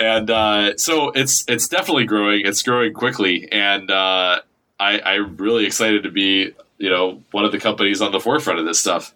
and 0.00 0.30
uh, 0.30 0.76
so 0.78 1.10
it's 1.10 1.44
it's 1.46 1.68
definitely 1.68 2.06
growing. 2.06 2.42
It's 2.44 2.62
growing 2.62 2.94
quickly, 2.94 3.50
and 3.52 3.90
uh, 3.90 4.40
I, 4.80 5.00
I'm 5.00 5.36
really 5.36 5.66
excited 5.66 6.02
to 6.04 6.10
be 6.10 6.54
you 6.78 6.88
know 6.88 7.22
one 7.32 7.44
of 7.44 7.52
the 7.52 7.60
companies 7.60 8.00
on 8.00 8.10
the 8.10 8.18
forefront 8.18 8.58
of 8.58 8.64
this 8.64 8.80
stuff. 8.80 9.14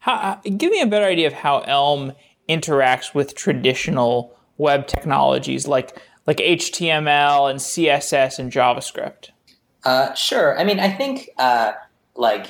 How, 0.00 0.14
uh, 0.14 0.40
give 0.56 0.70
me 0.70 0.80
a 0.80 0.86
better 0.86 1.04
idea 1.04 1.26
of 1.26 1.34
how 1.34 1.60
Elm 1.60 2.14
interacts 2.48 3.14
with 3.14 3.34
traditional 3.34 4.34
web 4.56 4.86
technologies 4.86 5.68
like 5.68 6.00
like 6.26 6.38
HTML 6.38 7.50
and 7.50 7.60
CSS 7.60 8.38
and 8.38 8.50
JavaScript? 8.50 9.30
Uh, 9.84 10.14
sure. 10.14 10.58
I 10.58 10.64
mean, 10.64 10.80
I 10.80 10.90
think 10.90 11.28
uh, 11.38 11.72
like 12.14 12.46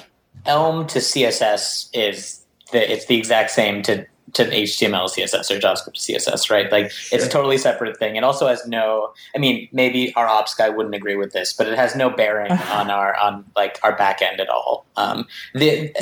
Elm 0.47 0.87
to 0.87 1.01
CSS 1.01 1.89
is 1.93 2.45
the, 2.71 2.93
it's 2.93 3.07
the 3.07 3.17
exact 3.17 3.51
same 3.51 3.83
to 3.83 4.07
to 4.35 4.45
HTML 4.45 5.09
CSS 5.09 5.51
or 5.51 5.59
JavaScript 5.59 5.97
CSS, 5.97 6.51
right? 6.51 6.71
Like 6.71 6.87
it's 7.13 7.25
a 7.25 7.29
totally 7.29 7.59
separate 7.59 7.99
thing. 7.99 8.17
It 8.17 8.25
also 8.25 8.47
has 8.47 8.67
no. 8.67 9.13
I 9.35 9.39
mean, 9.39 9.69
maybe 9.73 10.15
our 10.15 10.27
ops 10.27 10.55
guy 10.55 10.69
wouldn't 10.69 10.95
agree 10.95 11.17
with 11.17 11.33
this, 11.33 11.53
but 11.53 11.67
it 11.67 11.77
has 11.77 11.95
no 11.95 12.11
bearing 12.11 12.53
on 12.71 12.91
our 12.91 13.17
on 13.17 13.45
like 13.57 13.79
our 13.83 13.97
backend 13.97 14.41
at 14.41 14.49
all. 14.49 14.87
Um, 14.97 15.27
the 15.55 15.93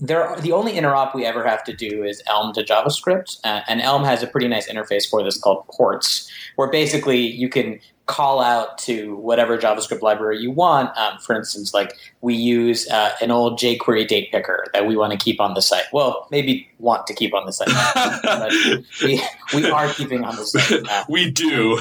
there 0.00 0.34
the 0.40 0.52
only 0.52 0.72
interop 0.72 1.14
we 1.14 1.24
ever 1.24 1.46
have 1.46 1.64
to 1.64 1.72
do 1.72 2.02
is 2.04 2.22
Elm 2.26 2.52
to 2.54 2.62
JavaScript, 2.62 3.38
uh, 3.44 3.62
and 3.68 3.80
Elm 3.80 4.04
has 4.04 4.22
a 4.22 4.26
pretty 4.26 4.48
nice 4.48 4.68
interface 4.68 5.08
for 5.08 5.22
this 5.22 5.38
called 5.38 5.66
ports, 5.68 6.30
where 6.56 6.70
basically 6.70 7.20
you 7.20 7.48
can 7.48 7.80
call 8.06 8.40
out 8.40 8.78
to 8.78 9.16
whatever 9.16 9.58
JavaScript 9.58 10.00
library 10.00 10.38
you 10.38 10.50
want. 10.50 10.96
Um, 10.96 11.18
for 11.18 11.34
instance, 11.34 11.74
like 11.74 11.96
we 12.20 12.34
use 12.34 12.88
uh, 12.88 13.12
an 13.20 13.30
old 13.30 13.58
jQuery 13.58 14.06
date 14.06 14.30
picker 14.30 14.66
that 14.72 14.86
we 14.86 14.96
want 14.96 15.12
to 15.12 15.18
keep 15.18 15.40
on 15.40 15.54
the 15.54 15.62
site. 15.62 15.84
Well, 15.92 16.26
maybe 16.30 16.68
want 16.78 17.06
to 17.08 17.14
keep 17.14 17.34
on 17.34 17.46
the 17.46 17.52
site, 17.52 17.68
but 18.22 18.52
we, 19.02 19.22
we 19.54 19.70
are 19.70 19.88
keeping 19.92 20.24
on 20.24 20.36
the 20.36 20.44
site. 20.44 20.82
Uh, 20.86 21.04
we 21.08 21.30
do. 21.30 21.80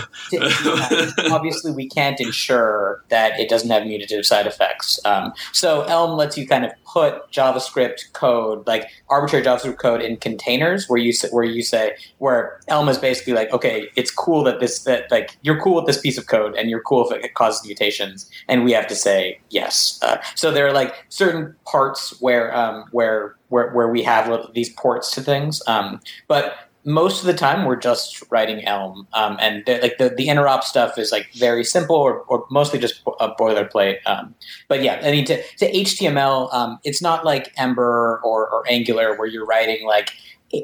obviously, 1.32 1.72
we 1.72 1.88
can't 1.88 2.20
ensure 2.20 3.04
that 3.10 3.40
it 3.40 3.50
doesn't 3.50 3.70
have 3.70 3.84
mutative 3.84 4.26
side 4.26 4.48
effects. 4.48 5.00
Um, 5.06 5.34
so 5.52 5.82
Elm 5.84 6.18
lets 6.18 6.38
you 6.38 6.48
kind 6.48 6.66
of 6.66 6.72
put 6.86 7.30
JavaScript 7.32 8.14
code, 8.14 8.66
like 8.66 8.90
arbitrary 9.10 9.46
JavaScript 9.46 9.78
code, 9.78 10.02
in 10.02 10.18
containers 10.18 10.88
where 10.88 10.98
you 10.98 11.14
where 11.32 11.44
you 11.44 11.62
say 11.62 11.96
where 12.18 12.60
Elm 12.68 12.90
is 12.90 12.98
basically 12.98 13.34
like, 13.34 13.52
okay, 13.52 13.90
it's 13.96 14.12
cool 14.12 14.44
that 14.44 14.60
this 14.60 14.84
that 14.84 15.12
like 15.12 15.38
you're 15.42 15.60
cool 15.60 15.76
with 15.76 15.86
this 15.86 16.00
piece 16.00 16.15
of 16.18 16.28
code 16.28 16.56
and 16.56 16.70
you're 16.70 16.82
cool 16.82 17.10
if 17.10 17.24
it 17.24 17.34
causes 17.34 17.66
mutations, 17.66 18.30
and 18.48 18.64
we 18.64 18.72
have 18.72 18.88
to 18.88 18.96
say 18.96 19.40
yes. 19.50 20.00
Uh, 20.02 20.18
so 20.36 20.52
there 20.52 20.68
are 20.68 20.74
like 20.74 20.94
certain 21.10 21.56
parts 21.66 22.20
where 22.22 22.56
um, 22.56 22.86
where 22.92 23.36
where 23.50 23.72
where 23.72 23.88
we 23.90 24.04
have 24.04 24.32
these 24.54 24.70
ports 24.70 25.12
to 25.12 25.22
things, 25.22 25.62
um, 25.68 26.00
but 26.28 26.56
most 26.86 27.22
of 27.22 27.26
the 27.26 27.34
time 27.34 27.66
we're 27.66 27.76
just 27.76 28.24
writing 28.30 28.64
Elm, 28.64 29.08
um, 29.14 29.38
and 29.42 29.64
like 29.68 29.98
the 29.98 30.14
the 30.16 30.28
interop 30.28 30.64
stuff 30.64 30.98
is 31.00 31.12
like 31.12 31.28
very 31.34 31.64
simple 31.64 31.96
or, 31.96 32.20
or 32.22 32.46
mostly 32.52 32.80
just 32.80 33.02
a 33.20 33.30
boilerplate. 33.32 33.98
Um, 34.06 34.36
but 34.68 34.84
yeah, 34.84 35.02
I 35.04 35.12
mean 35.12 35.26
to, 35.26 35.42
to 35.58 35.72
HTML, 35.72 36.54
um, 36.54 36.80
it's 36.84 37.02
not 37.02 37.26
like 37.26 37.52
Ember 37.58 38.22
or, 38.24 38.48
or 38.48 38.64
Angular 38.70 39.18
where 39.18 39.28
you're 39.28 39.46
writing 39.46 39.86
like 39.88 40.14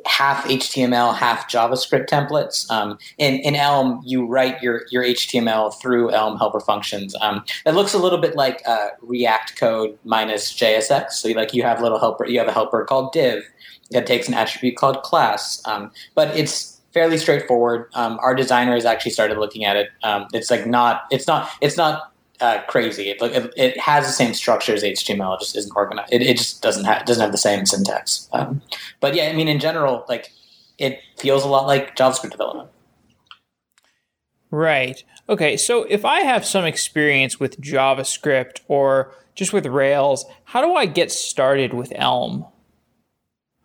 half 0.05 0.45
HTML, 0.45 1.15
half 1.15 1.49
JavaScript 1.49 2.07
templates. 2.07 2.69
Um, 2.69 2.97
in, 3.17 3.35
in 3.39 3.55
Elm, 3.55 4.01
you 4.05 4.25
write 4.25 4.61
your, 4.61 4.83
your 4.91 5.03
HTML 5.03 5.73
through 5.79 6.11
Elm 6.11 6.37
helper 6.37 6.59
functions. 6.59 7.15
Um, 7.21 7.43
it 7.65 7.71
looks 7.71 7.93
a 7.93 7.97
little 7.97 8.19
bit 8.19 8.35
like 8.35 8.61
uh, 8.65 8.89
React 9.01 9.57
code 9.57 9.97
minus 10.03 10.53
JSX. 10.53 11.11
So 11.11 11.27
you, 11.27 11.35
like 11.35 11.53
you 11.53 11.63
have 11.63 11.81
little 11.81 11.99
helper, 11.99 12.25
you 12.25 12.39
have 12.39 12.47
a 12.47 12.53
helper 12.53 12.83
called 12.85 13.11
div 13.13 13.43
that 13.91 14.05
takes 14.05 14.27
an 14.27 14.33
attribute 14.33 14.77
called 14.77 15.03
class. 15.03 15.61
Um, 15.65 15.91
but 16.15 16.35
it's 16.35 16.81
fairly 16.93 17.17
straightforward. 17.17 17.89
Um, 17.93 18.19
our 18.21 18.35
designer 18.35 18.73
has 18.73 18.85
actually 18.85 19.11
started 19.11 19.37
looking 19.37 19.65
at 19.65 19.75
it. 19.75 19.89
Um, 20.03 20.27
it's 20.33 20.51
like 20.51 20.67
not, 20.67 21.03
it's 21.11 21.27
not, 21.27 21.49
it's 21.61 21.77
not 21.77 22.10
uh, 22.41 22.61
crazy. 22.67 23.09
It, 23.09 23.21
it, 23.21 23.53
it, 23.55 23.79
has 23.79 24.05
the 24.07 24.11
same 24.11 24.33
structure 24.33 24.73
as 24.73 24.83
HTML. 24.83 25.35
It 25.35 25.39
just 25.39 25.55
isn't 25.55 25.71
organized. 25.75 26.11
It, 26.11 26.21
it 26.21 26.37
just 26.37 26.61
doesn't 26.61 26.85
have 26.85 27.05
doesn't 27.05 27.21
have 27.21 27.31
the 27.31 27.37
same 27.37 27.65
syntax. 27.65 28.27
Um, 28.33 28.61
but 28.99 29.15
yeah, 29.15 29.25
I 29.25 29.33
mean, 29.33 29.47
in 29.47 29.59
general, 29.59 30.05
like 30.09 30.31
it 30.77 30.99
feels 31.17 31.45
a 31.45 31.47
lot 31.47 31.67
like 31.67 31.95
JavaScript 31.95 32.31
development. 32.31 32.69
Right. 34.49 35.03
Okay. 35.29 35.55
So 35.55 35.83
if 35.83 36.03
I 36.03 36.21
have 36.21 36.45
some 36.45 36.65
experience 36.65 37.39
with 37.39 37.61
JavaScript 37.61 38.61
or 38.67 39.13
just 39.35 39.53
with 39.53 39.65
Rails, 39.65 40.25
how 40.45 40.61
do 40.61 40.73
I 40.73 40.85
get 40.87 41.11
started 41.11 41.73
with 41.73 41.93
Elm? 41.95 42.45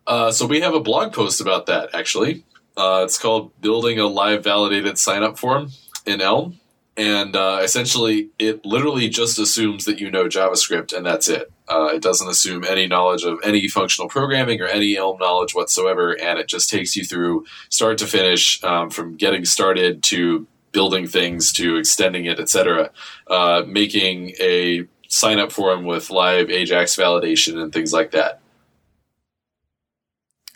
Uh, 0.06 0.30
so 0.30 0.46
we 0.46 0.60
have 0.60 0.74
a 0.74 0.80
blog 0.80 1.12
post 1.12 1.40
about 1.40 1.66
that 1.66 1.94
actually. 1.94 2.44
Uh, 2.76 3.02
it's 3.04 3.18
called 3.18 3.58
"Building 3.60 3.98
a 3.98 4.06
Live 4.06 4.44
Validated 4.44 4.98
Sign 4.98 5.22
Up 5.22 5.38
Form 5.38 5.70
in 6.04 6.20
Elm," 6.20 6.60
and 6.96 7.36
uh, 7.36 7.60
essentially, 7.62 8.30
it 8.38 8.64
literally 8.64 9.08
just 9.08 9.38
assumes 9.38 9.84
that 9.84 10.00
you 10.00 10.10
know 10.10 10.24
JavaScript, 10.24 10.96
and 10.96 11.04
that's 11.04 11.28
it. 11.28 11.52
Uh, 11.68 11.90
it 11.92 12.00
doesn't 12.00 12.28
assume 12.28 12.64
any 12.64 12.86
knowledge 12.86 13.24
of 13.24 13.38
any 13.44 13.68
functional 13.68 14.08
programming 14.08 14.60
or 14.60 14.66
any 14.66 14.96
Elm 14.96 15.18
knowledge 15.18 15.54
whatsoever, 15.54 16.12
and 16.12 16.38
it 16.38 16.48
just 16.48 16.70
takes 16.70 16.96
you 16.96 17.04
through 17.04 17.44
start 17.68 17.98
to 17.98 18.06
finish, 18.06 18.62
um, 18.64 18.88
from 18.88 19.16
getting 19.16 19.44
started 19.44 20.02
to 20.04 20.46
building 20.72 21.06
things 21.06 21.52
to 21.52 21.76
extending 21.76 22.24
it, 22.26 22.40
etc., 22.40 22.90
uh, 23.26 23.62
making 23.66 24.32
a 24.40 24.86
sign 25.08 25.38
up 25.38 25.52
form 25.52 25.84
with 25.84 26.10
live 26.10 26.50
Ajax 26.50 26.96
validation 26.96 27.60
and 27.62 27.72
things 27.72 27.92
like 27.92 28.12
that. 28.12 28.40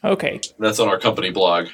Okay. 0.03 0.41
That's 0.59 0.81
on 0.81 0.89
our 0.89 0.99
company 0.99 1.31
blog. 1.31 1.69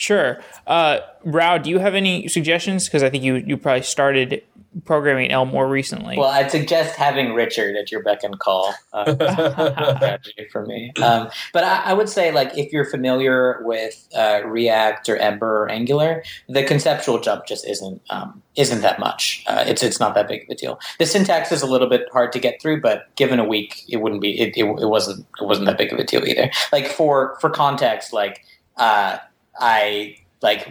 Sure. 0.00 0.40
Uh, 0.66 1.00
Rao, 1.24 1.58
do 1.58 1.68
you 1.68 1.78
have 1.78 1.94
any 1.94 2.26
suggestions? 2.26 2.86
Because 2.86 3.02
I 3.02 3.10
think 3.10 3.22
you, 3.22 3.34
you 3.34 3.58
probably 3.58 3.82
started 3.82 4.42
programming 4.86 5.30
Elm 5.30 5.50
more 5.50 5.68
recently. 5.68 6.16
Well, 6.16 6.30
I'd 6.30 6.50
suggest 6.50 6.96
having 6.96 7.34
Richard 7.34 7.76
at 7.76 7.92
your 7.92 8.02
beck 8.02 8.22
and 8.22 8.38
call 8.38 8.72
uh, 8.94 10.16
for 10.52 10.64
me. 10.64 10.90
Um, 11.02 11.28
but 11.52 11.64
I, 11.64 11.82
I, 11.90 11.92
would 11.92 12.08
say, 12.08 12.32
like, 12.32 12.56
if 12.56 12.72
you're 12.72 12.86
familiar 12.86 13.60
with 13.62 14.08
uh, 14.16 14.40
React 14.46 15.10
or 15.10 15.16
Ember 15.18 15.64
or 15.64 15.68
Angular, 15.68 16.22
the 16.48 16.62
conceptual 16.62 17.20
jump 17.20 17.44
just 17.44 17.68
isn't 17.68 18.00
um, 18.08 18.42
isn't 18.56 18.80
that 18.80 19.00
much. 19.00 19.44
Uh, 19.46 19.64
it's 19.66 19.82
it's 19.82 20.00
not 20.00 20.14
that 20.14 20.28
big 20.28 20.44
of 20.44 20.48
a 20.48 20.54
deal. 20.54 20.80
The 20.98 21.04
syntax 21.04 21.52
is 21.52 21.60
a 21.60 21.66
little 21.66 21.90
bit 21.90 22.08
hard 22.10 22.32
to 22.32 22.38
get 22.38 22.62
through, 22.62 22.80
but 22.80 23.14
given 23.16 23.38
a 23.38 23.44
week, 23.44 23.82
it 23.86 23.98
wouldn't 23.98 24.22
be. 24.22 24.40
It, 24.40 24.56
it, 24.56 24.64
it 24.64 24.88
wasn't 24.88 25.26
it 25.38 25.44
wasn't 25.44 25.66
that 25.66 25.76
big 25.76 25.92
of 25.92 25.98
a 25.98 26.04
deal 26.04 26.26
either. 26.26 26.50
Like 26.72 26.86
for 26.86 27.36
for 27.42 27.50
context, 27.50 28.14
like 28.14 28.46
uh, 28.78 29.18
I 29.60 30.16
like 30.42 30.68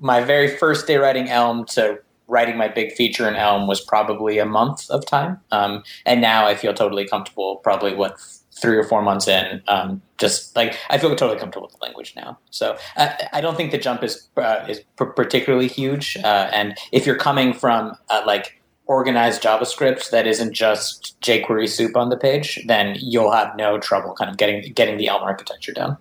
my 0.00 0.20
very 0.20 0.56
first 0.56 0.86
day 0.86 0.96
writing 0.96 1.28
Elm 1.28 1.64
to 1.66 1.98
writing 2.26 2.56
my 2.56 2.68
big 2.68 2.92
feature 2.92 3.26
in 3.26 3.34
Elm 3.34 3.66
was 3.66 3.80
probably 3.80 4.38
a 4.38 4.44
month 4.44 4.88
of 4.90 5.04
time. 5.06 5.40
Um, 5.50 5.82
and 6.04 6.20
now 6.20 6.46
I 6.46 6.54
feel 6.54 6.74
totally 6.74 7.08
comfortable, 7.08 7.56
probably 7.56 7.94
what 7.94 8.18
three 8.60 8.76
or 8.76 8.84
four 8.84 9.02
months 9.02 9.28
in, 9.28 9.62
um, 9.68 10.02
just 10.18 10.54
like 10.56 10.76
I 10.90 10.98
feel 10.98 11.10
totally 11.10 11.38
comfortable 11.38 11.68
with 11.68 11.78
the 11.78 11.84
language 11.84 12.12
now. 12.16 12.38
So 12.50 12.76
I, 12.96 13.28
I 13.34 13.40
don't 13.40 13.56
think 13.56 13.70
the 13.70 13.78
jump 13.78 14.02
is 14.02 14.28
uh, 14.36 14.64
is 14.68 14.80
p- 14.98 15.06
particularly 15.16 15.68
huge. 15.68 16.16
Uh, 16.22 16.50
and 16.52 16.76
if 16.92 17.06
you're 17.06 17.16
coming 17.16 17.52
from 17.54 17.96
uh, 18.10 18.22
like 18.26 18.60
organized 18.86 19.42
JavaScript 19.42 20.10
that 20.10 20.26
isn't 20.26 20.54
just 20.54 21.20
jQuery 21.20 21.68
soup 21.68 21.96
on 21.96 22.08
the 22.08 22.16
page, 22.16 22.58
then 22.66 22.96
you'll 23.00 23.32
have 23.32 23.54
no 23.56 23.78
trouble 23.78 24.14
kind 24.14 24.30
of 24.30 24.36
getting 24.36 24.72
getting 24.72 24.98
the 24.98 25.08
Elm 25.08 25.22
architecture 25.22 25.72
down. 25.72 25.96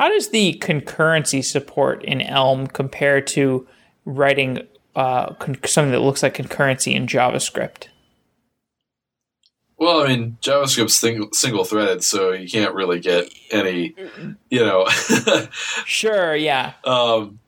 How 0.00 0.08
does 0.08 0.30
the 0.30 0.54
concurrency 0.62 1.44
support 1.44 2.02
in 2.06 2.22
Elm 2.22 2.68
compare 2.68 3.20
to 3.20 3.68
writing 4.06 4.66
uh, 4.96 5.34
con- 5.34 5.58
something 5.66 5.92
that 5.92 6.00
looks 6.00 6.22
like 6.22 6.38
concurrency 6.38 6.94
in 6.94 7.06
JavaScript? 7.06 7.88
Well, 9.76 10.00
I 10.02 10.08
mean, 10.08 10.38
JavaScript's 10.40 10.96
single, 10.96 11.28
single 11.34 11.64
threaded, 11.64 12.02
so 12.02 12.32
you 12.32 12.48
can't 12.48 12.74
really 12.74 12.98
get 12.98 13.30
any, 13.50 13.94
you 14.48 14.60
know. 14.60 14.86
sure, 15.84 16.34
yeah. 16.34 16.72
Um, 16.84 17.38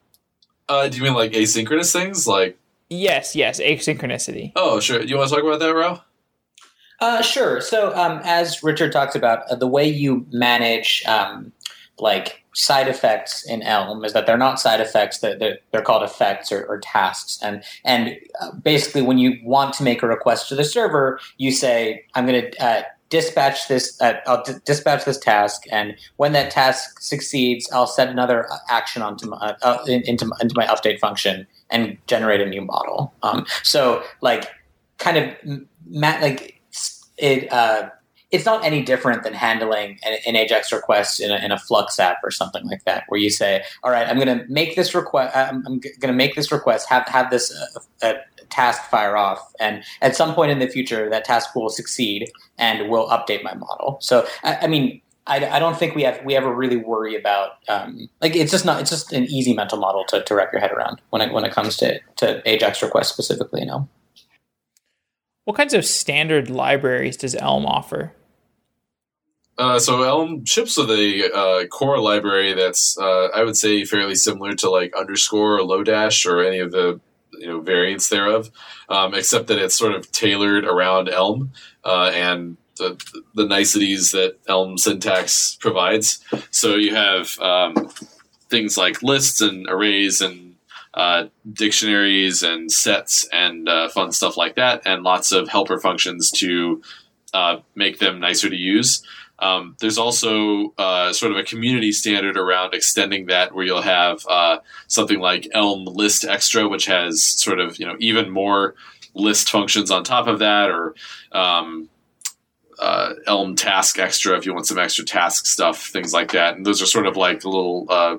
uh, 0.69 0.89
do 0.89 0.99
you 0.99 1.05
mean 1.05 1.15
like 1.15 1.33
asynchronous 1.33 1.91
things? 1.91 2.29
Like 2.29 2.59
yes, 2.91 3.35
yes, 3.35 3.63
asynchronicity. 3.63 4.53
Oh, 4.57 4.79
sure. 4.79 4.99
Do 4.99 5.07
you 5.07 5.17
want 5.17 5.31
to 5.31 5.37
talk 5.37 5.45
about 5.45 5.61
that, 5.61 5.75
Rao? 5.75 6.05
Uh, 7.01 7.23
sure. 7.23 7.63
So, 7.63 7.97
um, 7.97 8.21
as 8.25 8.63
Richard 8.63 8.93
talks 8.93 9.15
about, 9.15 9.51
uh, 9.51 9.55
the 9.55 9.67
way 9.67 9.89
you 9.89 10.27
manage 10.31 11.03
um, 11.07 11.51
like 11.99 12.42
side 12.55 12.89
effects 12.89 13.45
in 13.49 13.63
Elm 13.63 14.05
is 14.05 14.13
that 14.13 14.27
they're 14.27 14.37
not 14.37 14.61
side 14.61 14.81
effects; 14.81 15.19
that 15.19 15.39
they're, 15.39 15.59
they're, 15.71 15.83
called 15.83 16.03
effects 16.03 16.53
or, 16.53 16.65
or, 16.65 16.79
tasks. 16.79 17.39
And 17.43 17.63
and 17.85 18.17
uh, 18.41 18.53
basically, 18.53 19.03
when 19.03 19.19
you 19.19 19.39
want 19.43 19.75
to 19.75 19.83
make 19.83 20.03
a 20.03 20.07
request 20.07 20.49
to 20.51 20.55
the 20.55 20.65
server, 20.65 21.19
you 21.39 21.51
say, 21.51 22.05
"I'm 22.15 22.27
going 22.27 22.51
to." 22.51 22.65
Uh, 22.65 22.83
dispatch 23.09 23.69
this 23.69 24.01
uh, 24.01 24.15
I'll 24.27 24.43
d- 24.43 24.55
dispatch 24.65 25.05
this 25.05 25.19
task 25.19 25.65
and 25.71 25.95
when 26.17 26.33
that 26.33 26.51
task 26.51 26.99
succeeds 26.99 27.71
I'll 27.71 27.87
set 27.87 28.09
another 28.09 28.51
uh, 28.51 28.57
action 28.71 29.03
onto 29.03 29.29
my 29.29 29.55
uh, 29.61 29.85
into 29.87 30.33
into 30.41 30.55
my 30.57 30.65
update 30.65 30.99
function 30.99 31.47
and 31.69 31.99
generate 32.07 32.41
a 32.41 32.47
new 32.47 32.63
model 32.63 33.13
um, 33.23 33.45
so 33.63 34.03
like 34.23 34.49
kind 34.97 35.19
of 35.19 35.59
ma- 35.91 36.19
like 36.23 36.59
it 37.19 37.53
uh, 37.53 37.91
it's 38.33 38.47
not 38.47 38.65
any 38.65 38.83
different 38.83 39.23
than 39.23 39.35
handling 39.35 39.99
an, 40.03 40.17
an 40.27 40.37
Ajax 40.37 40.73
request 40.73 41.21
in 41.21 41.31
a, 41.31 41.37
in 41.37 41.53
a, 41.53 41.59
Flux 41.59 42.01
app 42.01 42.17
or 42.25 42.31
something 42.31 42.67
like 42.67 42.83
that, 42.85 43.05
where 43.09 43.21
you 43.21 43.31
say, 43.31 43.63
"All 43.85 43.91
right, 43.91 44.09
I'm 44.09 44.19
going 44.19 44.39
to 44.39 44.45
make 44.49 44.75
this 44.75 44.95
request. 44.95 45.37
I'm, 45.37 45.65
I'm 45.67 45.79
going 45.79 46.09
to 46.09 46.13
make 46.13 46.35
this 46.35 46.51
request. 46.51 46.89
Have 46.89 47.07
have 47.07 47.31
this 47.31 47.55
uh, 48.03 48.15
task 48.49 48.83
fire 48.91 49.17
off, 49.17 49.53
and 49.61 49.85
at 50.01 50.17
some 50.17 50.35
point 50.35 50.51
in 50.51 50.59
the 50.59 50.67
future, 50.67 51.09
that 51.11 51.25
task 51.27 51.55
will 51.55 51.69
succeed 51.69 52.33
and 52.59 52.89
will 52.89 53.07
update 53.09 53.45
my 53.45 53.55
model." 53.55 53.99
So, 54.01 54.27
I, 54.43 54.57
I 54.63 54.67
mean. 54.67 55.01
I, 55.25 55.37
I, 55.49 55.61
don't 55.61 55.79
think 55.79 55.95
we 55.95 56.03
have 56.03 56.21
we 56.25 56.35
ever 56.35 56.53
really 56.53 56.79
worry 56.79 57.15
about 57.15 57.51
um, 57.69 58.09
like 58.21 58.35
it's 58.35 58.51
just 58.51 58.65
not 58.65 58.81
it's 58.81 58.91
just 58.91 59.13
an 59.13 59.23
easy 59.27 59.55
mental 59.55 59.79
model 59.79 60.05
to, 60.09 60.21
to 60.25 60.35
wrap 60.35 60.53
your 60.53 60.61
head 60.61 60.73
around 60.73 61.01
when 61.11 61.23
it 61.23 61.33
when 61.33 61.45
it 61.45 61.53
comes 61.53 61.77
to, 61.77 62.01
to 62.17 62.43
Ajax 62.45 62.83
requests 62.83 63.11
specifically, 63.11 63.61
you 63.61 63.67
know. 63.67 63.89
What 65.45 65.57
kinds 65.57 65.75
of 65.75 65.85
standard 65.85 66.51
libraries 66.51 67.17
does 67.17 67.37
Elm 67.37 67.67
offer? 67.67 68.13
Uh, 69.59 69.79
so 69.79 70.03
Elm 70.03 70.45
ships 70.45 70.77
with 70.79 70.91
a 70.91 71.31
uh, 71.33 71.67
core 71.67 71.99
library 71.99 72.55
that's, 72.55 72.99
uh, 72.99 73.29
I 73.35 73.45
would 73.45 73.57
say, 73.57 73.85
fairly 73.85 74.15
similar 74.15 74.55
to 74.55 74.71
like 74.71 74.97
underscore 74.97 75.59
or 75.59 75.61
Lodash 75.61 76.27
or 76.27 76.43
any 76.43 76.59
of 76.59 76.73
the 76.73 77.01
you 77.33 77.47
know 77.47 77.61
variants 77.61 78.09
thereof, 78.09 78.51
um, 78.89 79.15
except 79.15 79.49
that 79.49 79.59
it's 79.59 79.77
sort 79.77 79.95
of 79.95 80.11
tailored 80.11 80.65
around 80.65 81.09
Elm 81.09 81.53
uh, 81.85 82.11
and 82.15 82.57
the, 82.79 82.99
the 83.35 83.47
niceties 83.47 84.13
that 84.13 84.39
Elm 84.49 84.79
syntax 84.79 85.57
provides. 85.61 86.25
So 86.51 86.77
you 86.77 86.95
have 86.95 87.39
um, 87.39 87.91
things 88.49 88.79
like 88.79 89.03
lists 89.03 89.41
and 89.43 89.67
arrays 89.69 90.21
and 90.23 90.57
uh, 90.95 91.27
dictionaries 91.53 92.43
and 92.43 92.71
sets 92.73 93.29
and 93.33 93.69
fun 93.93 94.13
stuff 94.13 94.37
like 94.37 94.57
that, 94.57 94.83
and 94.87 95.03
lots 95.03 95.31
of 95.31 95.49
helper 95.49 95.79
functions 95.79 96.31
to 96.31 96.83
make 97.75 97.99
them 97.99 98.19
nicer 98.19 98.49
to 98.49 98.57
use. 98.57 99.03
Um, 99.43 99.77
there's 99.81 99.99
also 99.99 100.73
uh, 100.79 101.13
sort 101.13 101.33
of 101.33 101.39
a 101.39 101.43
community 101.43 101.91
standard 101.91 102.37
around 102.37 102.75
extending 102.75 103.27
that, 103.27 103.53
where 103.53 103.65
you'll 103.65 103.83
have 103.83 104.25
uh, 104.29 104.59
something 104.87 105.19
like 105.19 105.49
Elm 105.53 105.85
List 105.85 106.25
Extra, 106.25 106.69
which 106.69 106.87
has 106.87 107.23
sort 107.23 107.59
of 107.59 107.79
you 107.79 107.87
know 107.87 107.97
even 107.99 108.31
more 108.31 108.75
list 109.15 109.51
functions 109.51 109.91
on 109.91 110.05
top 110.05 110.29
of 110.29 110.39
that, 110.39 110.71
or 110.71 110.95
um, 111.33 111.89
uh, 112.79 113.15
Elm 113.27 113.57
Task 113.57 113.99
Extra 113.99 114.37
if 114.37 114.47
you 114.47 114.55
want 114.55 114.67
some 114.67 114.79
extra 114.79 115.05
task 115.05 115.47
stuff, 115.47 115.87
things 115.87 116.13
like 116.13 116.33
that. 116.33 116.57
And 116.57 116.65
those 116.65 116.81
are 116.81 116.87
sort 116.87 117.07
of 117.07 117.17
like 117.17 117.45
little 117.45 117.87
uh, 117.89 118.17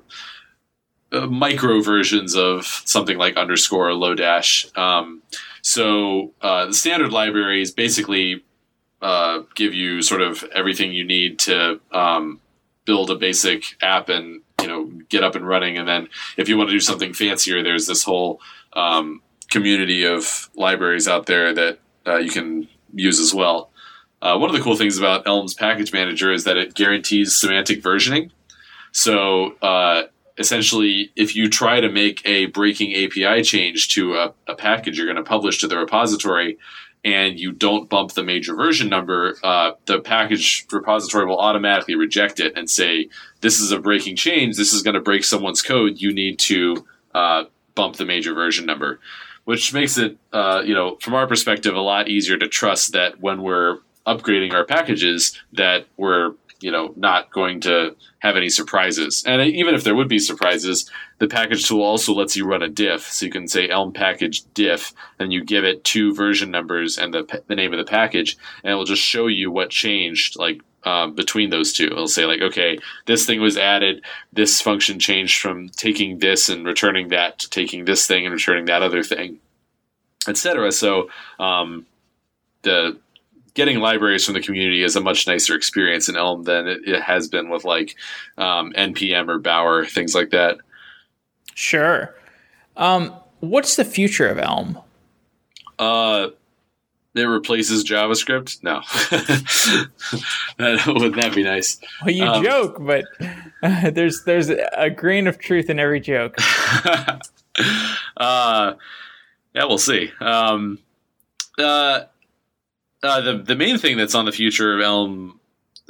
uh, 1.14 1.28
micro 1.28 1.82
versions 1.82 2.36
of 2.36 2.66
something 2.86 3.18
like 3.18 3.38
underscore 3.38 3.90
or 3.90 3.94
Lodash. 3.94 4.76
Um, 4.78 5.22
so 5.62 6.34
uh, 6.42 6.66
the 6.66 6.74
standard 6.74 7.14
library 7.14 7.62
is 7.62 7.72
basically 7.72 8.44
uh, 9.04 9.44
give 9.54 9.74
you 9.74 10.02
sort 10.02 10.22
of 10.22 10.44
everything 10.56 10.94
you 10.94 11.04
need 11.04 11.38
to 11.38 11.80
um, 11.92 12.40
build 12.86 13.12
a 13.12 13.16
basic 13.16 13.76
app 13.82 14.08
and 14.08 14.42
you 14.62 14.68
know 14.68 14.86
get 15.10 15.24
up 15.24 15.36
and 15.36 15.46
running. 15.46 15.78
And 15.78 15.88
then 15.88 16.08
if 16.38 16.48
you 16.48 16.58
want 16.58 16.70
to 16.70 16.76
do 16.76 16.80
something 16.80 17.14
fancier, 17.14 17.62
there's 17.62 17.86
this 17.86 18.04
whole 18.04 18.40
um, 18.72 19.22
community 19.52 20.06
of 20.06 20.50
libraries 20.56 21.08
out 21.08 21.26
there 21.26 21.54
that 21.54 21.80
uh, 22.08 22.18
you 22.18 22.32
can 22.32 22.70
use 22.94 23.20
as 23.20 23.34
well. 23.34 23.72
Uh, 24.22 24.38
one 24.38 24.50
of 24.50 24.56
the 24.56 24.62
cool 24.62 24.78
things 24.78 24.98
about 24.98 25.28
Elm's 25.28 25.54
package 25.54 25.92
manager 25.92 26.32
is 26.32 26.46
that 26.46 26.56
it 26.56 26.74
guarantees 26.74 27.36
semantic 27.36 27.84
versioning. 27.84 28.32
So 28.94 29.58
uh, 29.62 30.04
essentially, 30.38 31.12
if 31.18 31.36
you 31.36 31.50
try 31.50 31.82
to 31.82 31.90
make 31.90 32.26
a 32.26 32.46
breaking 32.46 32.94
API 32.94 33.44
change 33.44 33.90
to 33.90 34.16
a, 34.16 34.34
a 34.48 34.56
package 34.56 34.98
you're 34.98 35.08
going 35.08 35.18
to 35.18 35.30
publish 35.30 35.60
to 35.60 35.68
the 35.68 35.78
repository, 35.78 36.58
and 37.04 37.40
you 37.40 37.52
don't 37.52 37.90
bump 37.90 38.14
the 38.14 38.24
major 38.24 38.56
version 38.56 38.90
number, 38.90 39.36
uh, 39.44 39.72
the 39.86 40.00
package 40.00 40.66
repository 40.72 41.26
will 41.26 41.40
automatically 41.40 41.96
reject 41.96 42.40
it 42.40 42.58
and 42.58 42.70
say, 42.70 43.10
"This 43.42 43.60
is 43.60 43.72
a 43.72 43.80
breaking 43.80 44.16
change. 44.16 44.56
This 44.56 44.74
is 44.74 44.82
going 44.82 44.96
to 44.96 45.02
break 45.02 45.24
someone's 45.24 45.62
code. 45.62 46.02
You 46.02 46.14
need 46.14 46.40
to 46.40 46.86
uh, 47.14 47.44
bump 47.76 47.98
the 47.98 48.06
major 48.06 48.34
version 48.34 48.66
number." 48.66 49.00
Which 49.46 49.74
makes 49.74 49.98
it, 49.98 50.18
uh, 50.32 50.62
you 50.66 50.74
know, 50.74 50.96
from 51.02 51.16
our 51.16 51.28
perspective, 51.28 51.76
a 51.76 51.82
lot 51.82 52.08
easier 52.08 52.38
to 52.38 52.48
trust 52.48 52.94
that 52.94 53.20
when 53.20 53.42
we're 53.42 53.80
upgrading 54.08 54.54
our 54.54 54.64
packages, 54.64 55.38
that 55.52 55.86
we're 55.98 56.34
you 56.64 56.72
know 56.72 56.94
not 56.96 57.32
going 57.32 57.60
to 57.62 57.96
have 58.20 58.38
any 58.38 58.50
surprises. 58.50 59.24
And 59.28 59.42
even 59.42 59.76
if 59.76 59.84
there 59.84 59.96
would 59.96 60.08
be 60.08 60.20
surprises, 60.20 60.90
the 61.20 61.28
package 61.28 61.68
tool 61.68 61.84
also 61.84 62.14
lets 62.14 62.36
you 62.36 62.46
run 62.46 62.64
a 62.64 62.70
diff. 62.70 63.12
So 63.12 63.26
you 63.26 63.32
can 63.32 63.48
say 63.48 63.70
Elm 63.70 63.92
package 63.92 64.44
diff, 64.54 64.94
and 65.20 65.34
you 65.34 65.44
give 65.44 65.66
it 65.66 65.84
two 65.84 66.14
version 66.14 66.50
numbers 66.50 66.98
and 66.98 67.14
the, 67.14 67.42
the 67.48 67.56
name 67.56 67.74
of 67.74 67.80
the 67.80 67.90
package, 67.90 68.38
and 68.64 68.72
it 68.72 68.76
will 68.76 68.86
just 68.86 69.02
show 69.02 69.28
you 69.28 69.52
what 69.52 69.70
changed, 69.70 70.40
like 70.40 70.62
um, 70.86 71.14
between 71.14 71.50
those 71.50 71.74
two. 71.74 71.88
It'll 71.88 72.08
say 72.08 72.26
like, 72.26 72.42
okay, 72.42 72.80
this 73.06 73.26
thing 73.26 73.42
was 73.42 73.58
added. 73.58 74.04
This 74.32 74.62
function 74.62 75.00
changed 75.00 75.42
from 75.42 75.70
taking 75.70 76.20
this 76.20 76.50
and 76.50 76.66
returning 76.66 77.10
that 77.10 77.40
to 77.40 77.50
taking 77.50 77.86
this 77.86 78.08
thing 78.08 78.26
and 78.26 78.34
returning 78.34 78.66
that 78.66 78.84
other 78.84 79.04
thing, 79.04 79.40
etc. 80.28 80.72
So 80.72 81.10
um, 81.40 81.86
the 82.62 83.00
getting 83.54 83.80
libraries 83.80 84.26
from 84.26 84.34
the 84.34 84.42
community 84.42 84.84
is 84.84 84.96
a 84.96 85.02
much 85.02 85.28
nicer 85.28 85.56
experience 85.56 86.10
in 86.10 86.16
Elm 86.16 86.44
than 86.44 86.68
it, 86.68 86.82
it 86.88 87.02
has 87.02 87.28
been 87.28 87.50
with 87.50 87.64
like 87.66 87.96
um, 88.38 88.74
npm 88.74 89.30
or 89.30 89.40
Bower 89.40 89.86
things 89.86 90.16
like 90.16 90.32
that. 90.32 90.58
Sure. 91.56 92.16
Um, 92.76 93.16
what's 93.40 93.76
the 93.76 93.86
future 93.86 94.28
of 94.28 94.40
Elm? 94.40 94.80
Uh, 95.78 96.30
it 97.16 97.24
replaces 97.24 97.84
JavaScript. 97.84 98.64
No, 98.64 98.82
that, 100.58 100.84
wouldn't 100.88 101.16
that 101.16 101.36
be 101.36 101.44
nice? 101.44 101.80
Well, 102.04 102.14
you 102.14 102.26
um, 102.26 102.44
joke, 102.44 102.78
but 102.80 103.06
uh, 103.62 103.90
there's 103.92 104.24
there's 104.24 104.50
a 104.50 104.90
grain 104.90 105.28
of 105.28 105.38
truth 105.38 105.70
in 105.70 105.80
every 105.80 106.00
joke. 106.00 106.36
uh, 108.18 108.74
yeah, 109.54 109.66
we'll 109.66 109.78
see. 109.78 110.12
Um, 110.20 110.80
uh, 111.60 112.06
uh, 113.04 113.22
the 113.22 113.38
the 113.38 113.56
main 113.56 113.78
thing 113.78 113.98
that's 113.98 114.16
on 114.16 114.26
the 114.26 114.32
future 114.32 114.74
of 114.74 114.82
Elm 114.82 115.40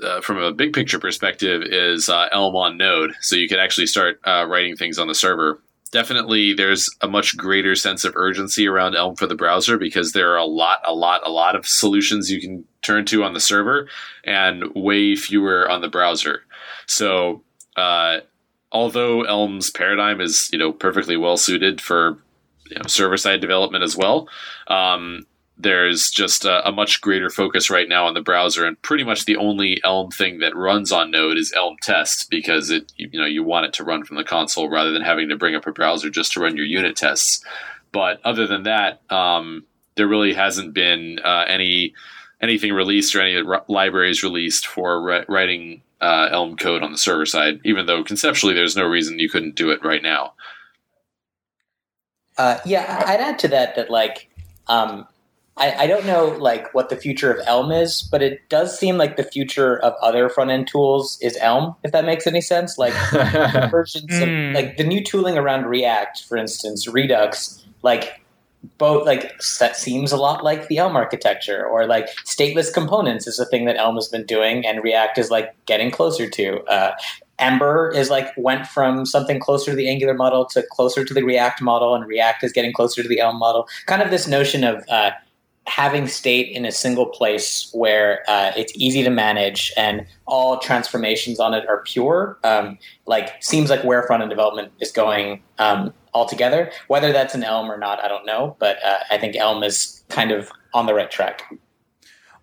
uh, 0.03 0.22
from 0.22 0.38
a 0.38 0.51
big 0.51 0.74
picture 0.74 0.99
perspective 0.99 1.61
is 1.64 2.09
uh, 2.09 2.28
Elm 2.32 2.55
on 2.55 2.78
Node, 2.78 3.14
so 3.22 3.36
you 3.36 3.47
can 3.47 3.59
actually 3.59 3.88
start 3.88 4.20
uh, 4.26 4.45
writing 4.49 4.76
things 4.76 4.97
on 4.97 5.07
the 5.07 5.16
server. 5.16 5.61
Definitely, 5.91 6.53
there's 6.53 6.89
a 7.01 7.07
much 7.07 7.38
greater 7.38 7.76
sense 7.76 8.03
of 8.03 8.16
urgency 8.16 8.68
around 8.68 8.95
Elm 8.95 9.16
for 9.16 9.28
the 9.28 9.36
browser 9.36 9.78
because 9.78 10.11
there 10.11 10.32
are 10.32 10.38
a 10.38 10.45
lot, 10.45 10.80
a 10.84 10.93
lot, 10.93 11.22
a 11.24 11.30
lot 11.30 11.55
of 11.55 11.68
solutions 11.68 12.32
you 12.32 12.41
can 12.41 12.66
turn 12.82 13.05
to 13.05 13.24
on 13.24 13.34
the 13.34 13.39
server, 13.39 13.88
and 14.24 14.64
way 14.74 15.16
fewer 15.16 15.70
on 15.70 15.82
the 15.82 15.88
browser. 15.88 16.41
So, 16.88 17.43
uh, 17.78 18.22
although 18.72 19.22
Elm's 19.22 19.70
paradigm 19.70 20.20
is 20.20 20.49
you 20.51 20.57
know 20.57 20.72
perfectly 20.74 21.16
well 21.16 21.38
suited 21.38 21.80
for 21.80 22.18
you 22.72 22.78
know, 22.78 22.88
server 22.88 23.18
side 23.18 23.39
development 23.39 23.84
as 23.84 23.95
well. 23.95 24.28
Um, 24.68 25.28
there's 25.64 26.11
just 26.11 26.45
a, 26.45 26.68
a, 26.68 26.72
much 26.72 27.01
greater 27.01 27.30
focus 27.30 27.70
right 27.70 27.89
now 27.89 28.05
on 28.05 28.14
the 28.14 28.22
browser, 28.22 28.66
and 28.66 28.80
pretty 28.82 29.03
much 29.03 29.26
the 29.26 29.38
only 29.38 29.82
Elm 29.84 30.11
thing 30.11 30.39
that 30.39 30.55
runs 30.55 30.91
on 30.91 31.09
Node 31.09 31.38
is 31.38 31.53
Elm 31.53 31.78
Test 31.82 32.30
because 32.30 32.70
it 32.70 32.91
you 32.97 33.20
know 33.20 33.26
you 33.26 33.43
want 33.43 33.66
it 33.66 33.74
to 33.74 33.84
run 33.84 34.03
from 34.03 34.18
the 34.18 34.24
console 34.24 34.70
rather 34.70 34.91
than 34.91 35.01
having 35.01 35.30
to 35.30 35.38
bring 35.38 35.55
up 35.55 35.66
a 35.66 35.72
browser 35.72 36.09
just 36.09 36.34
to 36.34 36.39
run 36.39 36.57
your 36.57 36.66
unit 36.66 36.95
tests. 36.95 37.43
But 37.91 38.20
other 38.24 38.45
than 38.45 38.64
that, 38.64 39.01
um, 39.11 39.66
there 39.95 40.07
really 40.07 40.34
hasn't 40.34 40.74
been 40.74 41.20
uh, 41.24 41.45
any 41.47 41.93
anything 42.41 42.74
released 42.74 43.16
or 43.16 43.22
any 43.22 43.38
r- 43.38 43.66
libraries 43.68 44.24
released 44.24 44.68
for 44.68 45.01
re- 45.01 45.26
writing 45.30 45.82
uh, 46.01 46.28
Elm 46.32 46.57
code 46.57 46.84
on 46.84 46.91
the 46.91 46.97
server 46.97 47.26
side. 47.26 47.61
Even 47.64 47.86
though 47.86 48.03
conceptually, 48.03 48.53
there's 48.53 48.76
no 48.76 48.86
reason 48.86 49.20
you 49.20 49.30
couldn't 49.30 49.55
do 49.55 49.72
it 49.72 49.84
right 49.84 50.03
now. 50.03 50.34
Uh, 52.38 52.59
yeah, 52.66 53.03
I'd 53.07 53.20
add 53.20 53.39
to 53.39 53.47
that 53.49 53.76
that 53.76 53.89
like 53.89 54.30
um, 54.68 55.07
I, 55.56 55.84
I, 55.84 55.88
don't 55.88 56.06
know 56.06 56.36
like 56.39 56.74
what 56.74 56.89
the 56.89 56.95
future 56.95 57.32
of 57.32 57.45
Elm 57.45 57.72
is, 57.72 58.01
but 58.01 58.24
it 58.24 58.49
does 58.49 58.78
seem 58.78 58.97
like 58.97 59.18
the 59.18 59.24
future 59.24 59.78
of 59.80 59.93
other 60.01 60.28
front 60.28 60.49
end 60.49 60.68
tools 60.68 61.20
is 61.22 61.38
Elm, 61.39 61.76
if 61.84 61.91
that 61.91 62.06
makes 62.06 62.26
any 62.26 62.41
sense. 62.41 62.78
Like 62.78 62.93
versions 63.70 64.12
mm. 64.12 64.24
of, 64.24 64.30
hmm. 64.30 64.56
like 64.56 64.78
the 64.78 64.84
new 64.84 65.04
tooling 65.04 65.38
around 65.38 65.66
React, 65.66 66.24
for 66.24 66.38
instance, 66.38 66.88
Redux, 66.88 67.64
like 67.84 68.24
both 68.78 69.06
like 69.06 69.32
that 69.60 69.76
seems 69.76 70.12
a 70.12 70.18
lot 70.18 70.43
like 70.43 70.68
the 70.70 70.78
Elm 70.78 70.95
architecture, 70.95 71.66
or 71.66 71.86
like 71.86 72.08
stateless 72.26 72.74
components 72.74 73.28
is 73.28 73.38
a 73.38 73.45
thing 73.45 73.66
that 73.66 73.78
Elm 73.78 73.95
has 73.95 74.08
been 74.08 74.26
doing, 74.26 74.66
and 74.66 74.84
React 74.84 75.18
is 75.20 75.30
like 75.30 75.54
getting 75.66 75.91
closer 75.91 76.30
to. 76.30 76.64
Uh, 76.64 76.95
Ember 77.39 77.91
is 77.93 78.10
like 78.10 78.28
went 78.38 78.68
from 78.68 79.06
something 79.06 79.39
closer 79.39 79.72
to 79.72 79.76
the 79.76 79.89
Angular 79.89 80.14
model 80.14 80.45
to 80.45 80.64
closer 80.72 81.04
to 81.04 81.14
the 81.14 81.24
React 81.24 81.62
model, 81.62 81.93
and 81.93 82.06
React 82.08 82.43
is 82.43 82.54
getting 82.54 82.72
closer 82.72 83.04
to 83.04 83.10
the 83.10 83.20
Elm 83.20 83.38
model. 83.38 83.68
Kind 83.86 84.01
of 84.01 84.12
this 84.12 84.28
notion 84.28 84.64
of 84.64 84.84
uh, 84.88 85.12
having 85.66 86.07
state 86.07 86.49
in 86.49 86.66
a 86.66 86.72
single 86.72 87.05
place 87.05 87.70
where 87.74 88.24
uh, 88.28 88.51
it's 88.55 88.74
easy 88.76 89.01
to 89.03 89.09
manage 89.09 89.72
and 89.78 90.05
all 90.26 90.59
transformations 90.59 91.39
on 91.39 91.53
it 91.53 91.68
are 91.68 91.82
pure, 91.84 92.38
um, 92.43 92.78
like 93.05 93.41
seems 93.41 93.70
like 93.70 93.84
where 93.84 94.03
front 94.03 94.22
end 94.22 94.30
development 94.30 94.72
is 94.82 94.91
going 94.91 95.41
um, 95.59 95.93
altogether. 96.14 96.72
Whether 96.88 97.14
that's 97.14 97.34
an 97.34 97.43
Elm 97.43 97.72
or 97.72 97.78
not, 97.78 98.03
I 98.03 98.07
don't 98.07 98.26
know, 98.26 98.55
but 98.59 98.84
uh, 98.84 98.99
I 99.09 99.18
think 99.18 99.36
Elm 99.36 99.64
is 99.64 100.03
kind 100.09 100.32
of 100.32 100.51
on 100.74 100.86
the 100.86 100.93
right 100.93 101.09
track. 101.09 101.43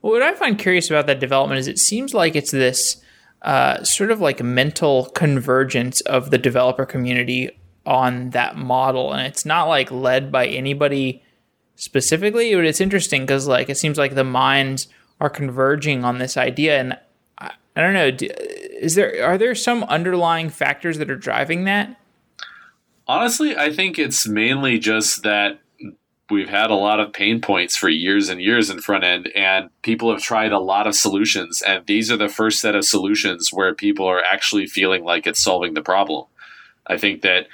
Well, 0.03 0.13
what 0.13 0.23
I 0.23 0.35
find 0.35 0.59
curious 0.59 0.89
about 0.89 1.07
that 1.09 1.21
development 1.21 1.61
is 1.61 1.69
it 1.69 1.79
seems 1.79 2.15
like 2.15 2.35
it's 2.35 2.51
this 2.51 3.03
uh, 3.43 3.83
sort 3.85 4.11
of 4.11 4.21
like 4.21 4.43
mental 4.43 5.07
convergence 5.11 6.01
of 6.03 6.31
the 6.31 6.39
developer 6.39 6.87
community 6.87 7.51
on 7.85 8.31
that 8.31 8.57
model, 8.57 9.13
and 9.13 9.27
it's 9.27 9.45
not 9.45 9.65
like 9.65 9.91
led 9.91 10.33
by 10.33 10.47
anybody 10.47 11.23
specifically, 11.81 12.55
but 12.55 12.67
it's 12.67 12.81
interesting 12.81 13.23
because 13.23 13.49
like 13.49 13.71
it 13.71 13.79
seems 13.79 13.97
like 13.97 14.15
the 14.15 14.23
minds 14.23 14.87
are 15.19 15.31
converging 15.31 16.05
on 16.05 16.19
this 16.19 16.37
idea, 16.37 16.79
and 16.79 16.99
I, 17.39 17.53
I 17.75 17.81
don't 17.81 17.95
know. 17.95 18.11
Is 18.81 18.95
there 18.95 19.25
are 19.25 19.39
there 19.39 19.55
some 19.55 19.85
underlying 19.85 20.51
factors 20.51 20.99
that 20.99 21.11
are 21.11 21.17
driving 21.17 21.65
that? 21.65 21.97
Honestly, 23.09 23.57
I 23.57 23.73
think 23.73 23.99
it's 23.99 24.29
mainly 24.29 24.79
just 24.79 25.23
that 25.23 25.59
we've 26.31 26.51
had 26.51 26.71
a 26.71 26.75
lot 26.75 27.01
of 27.01 27.13
pain 27.13 27.41
points 27.41 27.77
for 27.77 27.89
years 27.89 28.29
and 28.29 28.41
years 28.41 28.71
in 28.71 28.81
front 28.81 29.03
end 29.03 29.33
and 29.35 29.69
people 29.83 30.13
have 30.13 30.23
tried 30.23 30.53
a 30.53 30.61
lot 30.61 30.87
of 30.87 30.95
solutions 30.95 31.61
and 31.61 31.85
these 31.87 32.09
are 32.09 32.17
the 32.17 32.29
first 32.29 32.61
set 32.61 32.77
of 32.77 32.85
solutions 32.85 33.53
where 33.53 33.75
people 33.75 34.07
are 34.07 34.23
actually 34.23 34.65
feeling 34.65 35.03
like 35.03 35.27
it's 35.27 35.43
solving 35.43 35.75
the 35.75 35.83
problem 35.83 36.25
i 36.87 36.97
think 36.97 37.23
that 37.23 37.49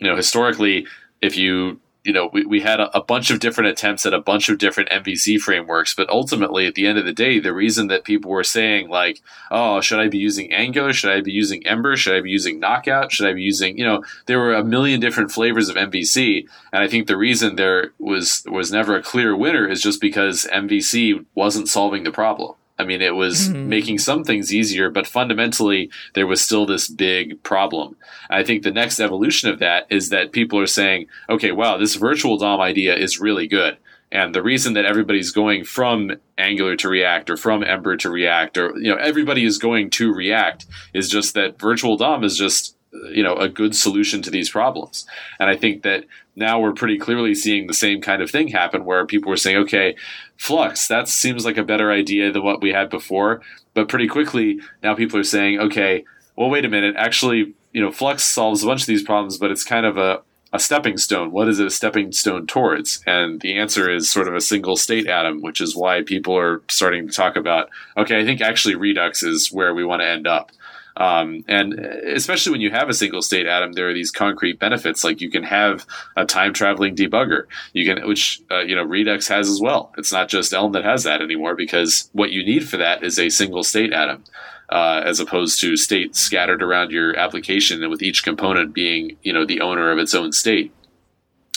you 0.00 0.08
know 0.08 0.16
historically 0.16 0.84
if 1.22 1.36
you 1.36 1.80
you 2.06 2.12
know, 2.12 2.30
we, 2.32 2.46
we 2.46 2.60
had 2.60 2.78
a, 2.78 2.96
a, 2.96 3.02
bunch 3.02 3.30
of 3.30 3.40
different 3.40 3.70
attempts 3.70 4.06
at 4.06 4.14
a 4.14 4.20
bunch 4.20 4.48
of 4.48 4.58
different 4.58 4.90
MVC 4.90 5.40
frameworks, 5.40 5.92
but 5.92 6.08
ultimately, 6.08 6.64
at 6.66 6.76
the 6.76 6.86
end 6.86 6.98
of 6.98 7.04
the 7.04 7.12
day, 7.12 7.40
the 7.40 7.52
reason 7.52 7.88
that 7.88 8.04
people 8.04 8.30
were 8.30 8.44
saying 8.44 8.88
like, 8.88 9.20
"Oh, 9.50 9.80
should 9.80 9.98
I 9.98 10.08
be 10.08 10.18
using 10.18 10.52
Angular? 10.52 10.92
Should 10.92 11.10
I 11.10 11.20
be 11.20 11.32
using 11.32 11.66
Ember? 11.66 11.96
Should 11.96 12.16
I 12.16 12.20
be 12.20 12.30
using 12.30 12.60
Knockout? 12.60 13.10
Should 13.10 13.26
I 13.26 13.32
be 13.32 13.42
using?" 13.42 13.76
You 13.76 13.86
know, 13.86 14.04
there 14.26 14.38
were 14.38 14.54
a 14.54 14.64
million 14.64 15.00
different 15.00 15.32
flavors 15.32 15.68
of 15.68 15.74
MVC, 15.74 16.46
and 16.72 16.82
I 16.82 16.86
think 16.86 17.08
the 17.08 17.16
reason 17.16 17.56
there 17.56 17.90
was 17.98 18.44
was 18.46 18.70
never 18.70 18.94
a 18.94 19.02
clear 19.02 19.36
winner 19.36 19.68
is 19.68 19.82
just 19.82 20.00
because 20.00 20.46
MVC 20.52 21.24
wasn't 21.34 21.68
solving 21.68 22.04
the 22.04 22.12
problem. 22.12 22.54
I 22.78 22.84
mean, 22.84 23.00
it 23.00 23.14
was 23.14 23.48
mm-hmm. 23.48 23.68
making 23.68 23.98
some 23.98 24.22
things 24.22 24.52
easier, 24.52 24.90
but 24.90 25.06
fundamentally, 25.06 25.90
there 26.14 26.26
was 26.26 26.42
still 26.42 26.66
this 26.66 26.88
big 26.88 27.42
problem. 27.42 27.96
I 28.28 28.42
think 28.42 28.62
the 28.62 28.70
next 28.70 29.00
evolution 29.00 29.48
of 29.48 29.60
that 29.60 29.86
is 29.90 30.10
that 30.10 30.32
people 30.32 30.58
are 30.58 30.66
saying, 30.66 31.06
okay, 31.28 31.52
wow, 31.52 31.78
this 31.78 31.94
virtual 31.94 32.36
DOM 32.36 32.60
idea 32.60 32.94
is 32.94 33.20
really 33.20 33.46
good. 33.46 33.78
And 34.12 34.34
the 34.34 34.42
reason 34.42 34.74
that 34.74 34.84
everybody's 34.84 35.32
going 35.32 35.64
from 35.64 36.12
Angular 36.38 36.76
to 36.76 36.88
React 36.88 37.30
or 37.30 37.36
from 37.36 37.64
Ember 37.64 37.96
to 37.96 38.10
React 38.10 38.58
or, 38.58 38.78
you 38.78 38.90
know, 38.90 38.96
everybody 38.96 39.44
is 39.44 39.58
going 39.58 39.90
to 39.90 40.12
React 40.12 40.66
is 40.94 41.08
just 41.08 41.34
that 41.34 41.58
virtual 41.58 41.96
DOM 41.96 42.22
is 42.22 42.36
just 42.36 42.75
you 43.12 43.22
know 43.22 43.36
a 43.36 43.48
good 43.48 43.74
solution 43.74 44.22
to 44.22 44.30
these 44.30 44.50
problems 44.50 45.06
and 45.38 45.48
i 45.50 45.56
think 45.56 45.82
that 45.82 46.04
now 46.34 46.60
we're 46.60 46.72
pretty 46.72 46.98
clearly 46.98 47.34
seeing 47.34 47.66
the 47.66 47.74
same 47.74 48.00
kind 48.00 48.22
of 48.22 48.30
thing 48.30 48.48
happen 48.48 48.84
where 48.84 49.06
people 49.06 49.30
were 49.30 49.36
saying 49.36 49.56
okay 49.56 49.96
flux 50.36 50.88
that 50.88 51.08
seems 51.08 51.44
like 51.44 51.56
a 51.56 51.64
better 51.64 51.90
idea 51.90 52.32
than 52.32 52.44
what 52.44 52.60
we 52.60 52.70
had 52.70 52.90
before 52.90 53.40
but 53.74 53.88
pretty 53.88 54.08
quickly 54.08 54.58
now 54.82 54.94
people 54.94 55.18
are 55.18 55.24
saying 55.24 55.58
okay 55.58 56.04
well 56.36 56.50
wait 56.50 56.64
a 56.64 56.68
minute 56.68 56.94
actually 56.96 57.54
you 57.72 57.80
know 57.80 57.90
flux 57.90 58.22
solves 58.22 58.62
a 58.62 58.66
bunch 58.66 58.82
of 58.82 58.86
these 58.86 59.02
problems 59.02 59.38
but 59.38 59.50
it's 59.50 59.64
kind 59.64 59.86
of 59.86 59.96
a 59.96 60.20
a 60.52 60.58
stepping 60.58 60.96
stone. 60.96 61.30
What 61.32 61.48
is 61.48 61.60
it 61.60 61.66
a 61.66 61.70
stepping 61.70 62.12
stone 62.12 62.46
towards? 62.46 63.02
And 63.06 63.40
the 63.40 63.58
answer 63.58 63.90
is 63.90 64.10
sort 64.10 64.28
of 64.28 64.34
a 64.34 64.40
single 64.40 64.76
state 64.76 65.06
atom, 65.06 65.42
which 65.42 65.60
is 65.60 65.76
why 65.76 66.02
people 66.02 66.36
are 66.36 66.62
starting 66.68 67.06
to 67.06 67.14
talk 67.14 67.36
about, 67.36 67.68
okay, 67.96 68.18
I 68.18 68.24
think 68.24 68.40
actually 68.40 68.74
Redux 68.74 69.22
is 69.22 69.52
where 69.52 69.74
we 69.74 69.84
want 69.84 70.02
to 70.02 70.08
end 70.08 70.26
up. 70.26 70.50
Um, 70.96 71.44
and 71.46 71.74
especially 71.74 72.52
when 72.52 72.60
you 72.60 72.70
have 72.70 72.88
a 72.88 72.94
single 72.94 73.20
state 73.20 73.46
atom, 73.46 73.72
there 73.72 73.88
are 73.88 73.94
these 73.94 74.10
concrete 74.10 74.58
benefits. 74.58 75.04
Like 75.04 75.20
you 75.20 75.30
can 75.30 75.42
have 75.42 75.86
a 76.16 76.24
time 76.24 76.54
traveling 76.54 76.96
debugger. 76.96 77.44
You 77.72 77.84
can, 77.84 78.08
which 78.08 78.40
uh, 78.50 78.60
you 78.60 78.74
know 78.74 78.82
Redux 78.82 79.28
has 79.28 79.48
as 79.48 79.60
well. 79.60 79.92
It's 79.98 80.12
not 80.12 80.28
just 80.28 80.54
Elm 80.54 80.72
that 80.72 80.84
has 80.84 81.04
that 81.04 81.20
anymore 81.20 81.54
because 81.54 82.08
what 82.12 82.30
you 82.30 82.44
need 82.44 82.68
for 82.68 82.78
that 82.78 83.02
is 83.02 83.18
a 83.18 83.28
single 83.28 83.62
state 83.62 83.92
atom. 83.92 84.24
Uh, 84.68 85.00
as 85.04 85.20
opposed 85.20 85.60
to 85.60 85.76
state 85.76 86.16
scattered 86.16 86.60
around 86.60 86.90
your 86.90 87.16
application 87.16 87.80
and 87.82 87.90
with 87.90 88.02
each 88.02 88.24
component 88.24 88.74
being 88.74 89.16
you 89.22 89.32
know 89.32 89.46
the 89.46 89.60
owner 89.60 89.92
of 89.92 89.98
its 89.98 90.12
own 90.12 90.32
state 90.32 90.74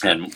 and 0.04 0.32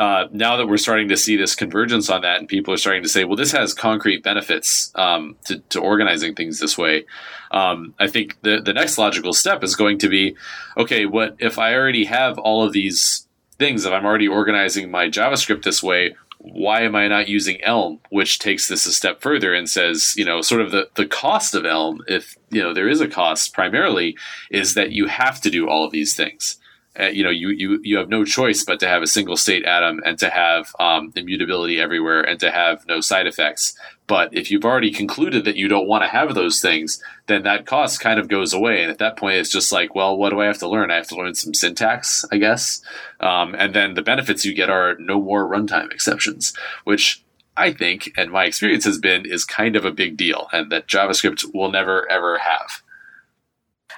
uh, 0.00 0.28
now 0.32 0.56
that 0.56 0.66
we're 0.66 0.78
starting 0.78 1.08
to 1.08 1.16
see 1.16 1.36
this 1.36 1.54
convergence 1.54 2.08
on 2.08 2.22
that, 2.22 2.38
and 2.38 2.48
people 2.48 2.72
are 2.72 2.78
starting 2.78 3.02
to 3.02 3.08
say, 3.08 3.24
"Well, 3.24 3.36
this 3.36 3.52
has 3.52 3.74
concrete 3.74 4.24
benefits 4.24 4.90
um, 4.94 5.36
to, 5.44 5.58
to, 5.58 5.78
organizing 5.78 6.34
things 6.34 6.58
this 6.58 6.78
way," 6.78 7.04
um, 7.50 7.94
I 8.00 8.08
think 8.08 8.40
the 8.40 8.62
the 8.62 8.72
next 8.72 8.96
logical 8.96 9.34
step 9.34 9.62
is 9.62 9.76
going 9.76 9.98
to 9.98 10.08
be, 10.08 10.36
okay, 10.78 11.04
what 11.04 11.36
if 11.38 11.58
I 11.58 11.74
already 11.74 12.06
have 12.06 12.38
all 12.38 12.64
of 12.64 12.72
these 12.72 13.28
things? 13.58 13.84
If 13.84 13.92
I'm 13.92 14.06
already 14.06 14.26
organizing 14.26 14.90
my 14.90 15.10
JavaScript 15.10 15.64
this 15.64 15.82
way, 15.82 16.16
why 16.38 16.80
am 16.80 16.96
I 16.96 17.06
not 17.06 17.28
using 17.28 17.62
Elm, 17.62 18.00
which 18.08 18.38
takes 18.38 18.68
this 18.68 18.86
a 18.86 18.92
step 18.92 19.20
further 19.20 19.52
and 19.52 19.68
says, 19.68 20.14
you 20.16 20.24
know, 20.24 20.40
sort 20.40 20.62
of 20.62 20.70
the, 20.70 20.88
the 20.94 21.04
cost 21.04 21.54
of 21.54 21.66
Elm, 21.66 22.00
if, 22.08 22.38
you 22.48 22.62
know, 22.62 22.72
there 22.72 22.88
is 22.88 23.02
a 23.02 23.08
cost 23.08 23.52
primarily, 23.52 24.16
is 24.50 24.72
that 24.72 24.92
you 24.92 25.08
have 25.08 25.42
to 25.42 25.50
do 25.50 25.68
all 25.68 25.84
of 25.84 25.92
these 25.92 26.16
things 26.16 26.56
uh, 27.00 27.06
you 27.06 27.24
know, 27.24 27.30
you, 27.30 27.50
you, 27.50 27.80
you 27.82 27.96
have 27.96 28.08
no 28.08 28.24
choice 28.24 28.64
but 28.64 28.80
to 28.80 28.88
have 28.88 29.02
a 29.02 29.06
single 29.06 29.36
state 29.36 29.64
atom 29.64 30.00
and 30.04 30.18
to 30.18 30.28
have 30.28 30.74
um, 30.78 31.12
immutability 31.16 31.80
everywhere 31.80 32.20
and 32.20 32.38
to 32.40 32.50
have 32.50 32.86
no 32.86 33.00
side 33.00 33.26
effects. 33.26 33.78
But 34.06 34.34
if 34.34 34.50
you've 34.50 34.64
already 34.64 34.90
concluded 34.90 35.44
that 35.44 35.56
you 35.56 35.68
don't 35.68 35.86
want 35.86 36.02
to 36.02 36.08
have 36.08 36.34
those 36.34 36.60
things, 36.60 37.02
then 37.26 37.44
that 37.44 37.66
cost 37.66 38.00
kind 38.00 38.18
of 38.18 38.28
goes 38.28 38.52
away. 38.52 38.82
And 38.82 38.90
at 38.90 38.98
that 38.98 39.16
point, 39.16 39.36
it's 39.36 39.50
just 39.50 39.72
like, 39.72 39.94
well, 39.94 40.16
what 40.16 40.30
do 40.30 40.40
I 40.40 40.46
have 40.46 40.58
to 40.58 40.68
learn? 40.68 40.90
I 40.90 40.96
have 40.96 41.08
to 41.08 41.16
learn 41.16 41.34
some 41.34 41.54
syntax, 41.54 42.24
I 42.32 42.38
guess. 42.38 42.82
Um, 43.20 43.54
and 43.54 43.74
then 43.74 43.94
the 43.94 44.02
benefits 44.02 44.44
you 44.44 44.54
get 44.54 44.68
are 44.68 44.96
no 44.98 45.20
more 45.20 45.48
runtime 45.48 45.92
exceptions, 45.92 46.52
which 46.84 47.22
I 47.56 47.72
think, 47.72 48.12
and 48.16 48.30
my 48.30 48.44
experience 48.44 48.84
has 48.84 48.98
been, 48.98 49.26
is 49.26 49.44
kind 49.44 49.76
of 49.76 49.84
a 49.84 49.92
big 49.92 50.16
deal, 50.16 50.48
and 50.52 50.72
that 50.72 50.86
JavaScript 50.86 51.44
will 51.54 51.70
never 51.70 52.10
ever 52.10 52.38
have. 52.38 52.82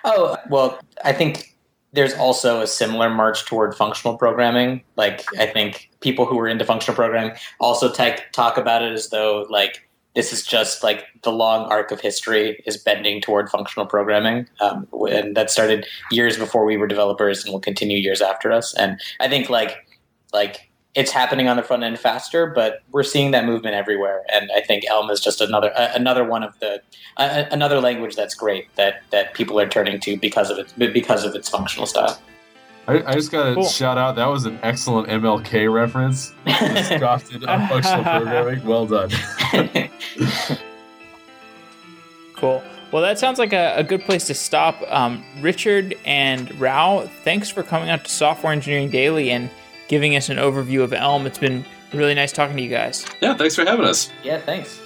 Oh 0.05 0.37
well, 0.51 0.81
I 1.05 1.13
think 1.13 1.52
there's 1.93 2.15
also 2.15 2.61
a 2.61 2.67
similar 2.67 3.11
march 3.11 3.45
toward 3.45 3.75
functional 3.75 4.17
programming. 4.17 4.83
Like 4.97 5.25
I 5.39 5.47
think 5.47 5.91
people 6.01 6.27
who 6.27 6.39
are 6.39 6.49
into 6.49 6.65
functional 6.65 6.97
programming 6.97 7.37
also 7.61 7.93
talk 7.93 8.57
about 8.57 8.83
it 8.83 8.93
as 8.93 9.11
though 9.11 9.47
like 9.51 9.87
this 10.15 10.33
is 10.33 10.45
just 10.45 10.83
like 10.83 11.05
the 11.23 11.33
long 11.33 11.71
arc 11.71 11.91
of 11.91 12.01
history 12.01 12.63
is 12.67 12.77
bending 12.77 13.21
toward 13.21 13.49
functional 13.49 13.87
programming, 13.87 14.47
um, 14.61 14.87
and 15.11 15.37
that 15.37 15.51
started 15.51 15.87
years 16.11 16.37
before 16.37 16.65
we 16.65 16.77
were 16.77 16.87
developers 16.87 17.45
and 17.45 17.53
will 17.53 17.61
continue 17.61 17.99
years 17.99 18.21
after 18.21 18.53
us. 18.53 18.75
And 18.75 19.01
I 19.21 19.29
think 19.29 19.49
like 19.49 19.77
like 20.33 20.71
it's 20.95 21.11
happening 21.11 21.49
on 21.49 21.57
the 21.57 21.63
front 21.63 21.83
end 21.83 21.99
faster, 21.99 22.47
but 22.47 22.83
we're 22.91 23.03
seeing 23.03 23.31
that 23.31 23.47
movement 23.47 23.75
everywhere. 23.75 24.23
And 24.33 24.51
I 24.55 24.61
think 24.61 24.85
Elm 24.89 25.11
is 25.11 25.21
just 25.21 25.41
another 25.41 25.73
uh, 25.77 25.93
another 25.95 26.25
one 26.25 26.43
of 26.43 26.59
the 26.61 26.83
uh, 27.17 27.45
another 27.51 27.81
language 27.81 28.15
that's 28.15 28.35
great 28.35 28.75
that 28.77 29.03
that 29.11 29.35
people 29.35 29.59
are 29.59 29.69
turning 29.69 30.01
to 30.01 30.17
because 30.17 30.51
of 30.51 30.59
it 30.59 30.93
because 30.93 31.25
of 31.25 31.35
its 31.35 31.49
functional 31.49 31.87
style. 31.87 32.21
I, 32.89 33.03
I 33.05 33.15
just 33.15 33.31
got 33.31 33.45
to 33.49 33.55
cool. 33.55 33.65
shout 33.65 33.97
out 33.97 34.17
that 34.17 34.27
was 34.27 34.45
an 34.45 34.59
excellent 34.63 35.09
MLK 35.09 35.73
reference. 35.73 36.35
Crafted 36.47 37.47
on 37.49 37.69
functional 37.69 38.03
programming. 38.03 38.65
Well 38.65 38.87
done. 38.87 39.11
cool. 42.37 42.63
Well, 42.91 43.03
that 43.03 43.19
sounds 43.19 43.39
like 43.39 43.55
a, 43.55 43.75
a 43.77 43.85
good 43.85 44.03
place 44.03 44.27
to 44.27 44.35
stop. 44.35 44.83
Um, 44.89 45.25
Richard 45.41 45.95
and 46.05 46.61
Rao, 46.61 47.09
thanks 47.25 47.49
for 47.49 47.63
coming 47.63 47.89
out 47.89 48.05
to 48.05 48.11
Software 48.11 48.53
Engineering 48.53 48.91
Daily 48.91 49.31
and 49.31 49.49
giving 49.93 50.17
us 50.17 50.31
an 50.31 50.39
overview 50.39 50.83
of 50.83 50.95
Elm. 50.95 51.27
It's 51.27 51.37
been 51.37 51.67
really 51.93 52.15
nice 52.15 52.33
talking 52.33 52.57
to 52.57 52.63
you 52.63 52.71
guys. 52.71 53.05
Yeah, 53.21 53.35
thanks 53.35 53.55
for 53.55 53.63
having 53.67 53.85
us. 53.85 54.11
Yeah, 54.23 54.39
thanks. 54.39 54.81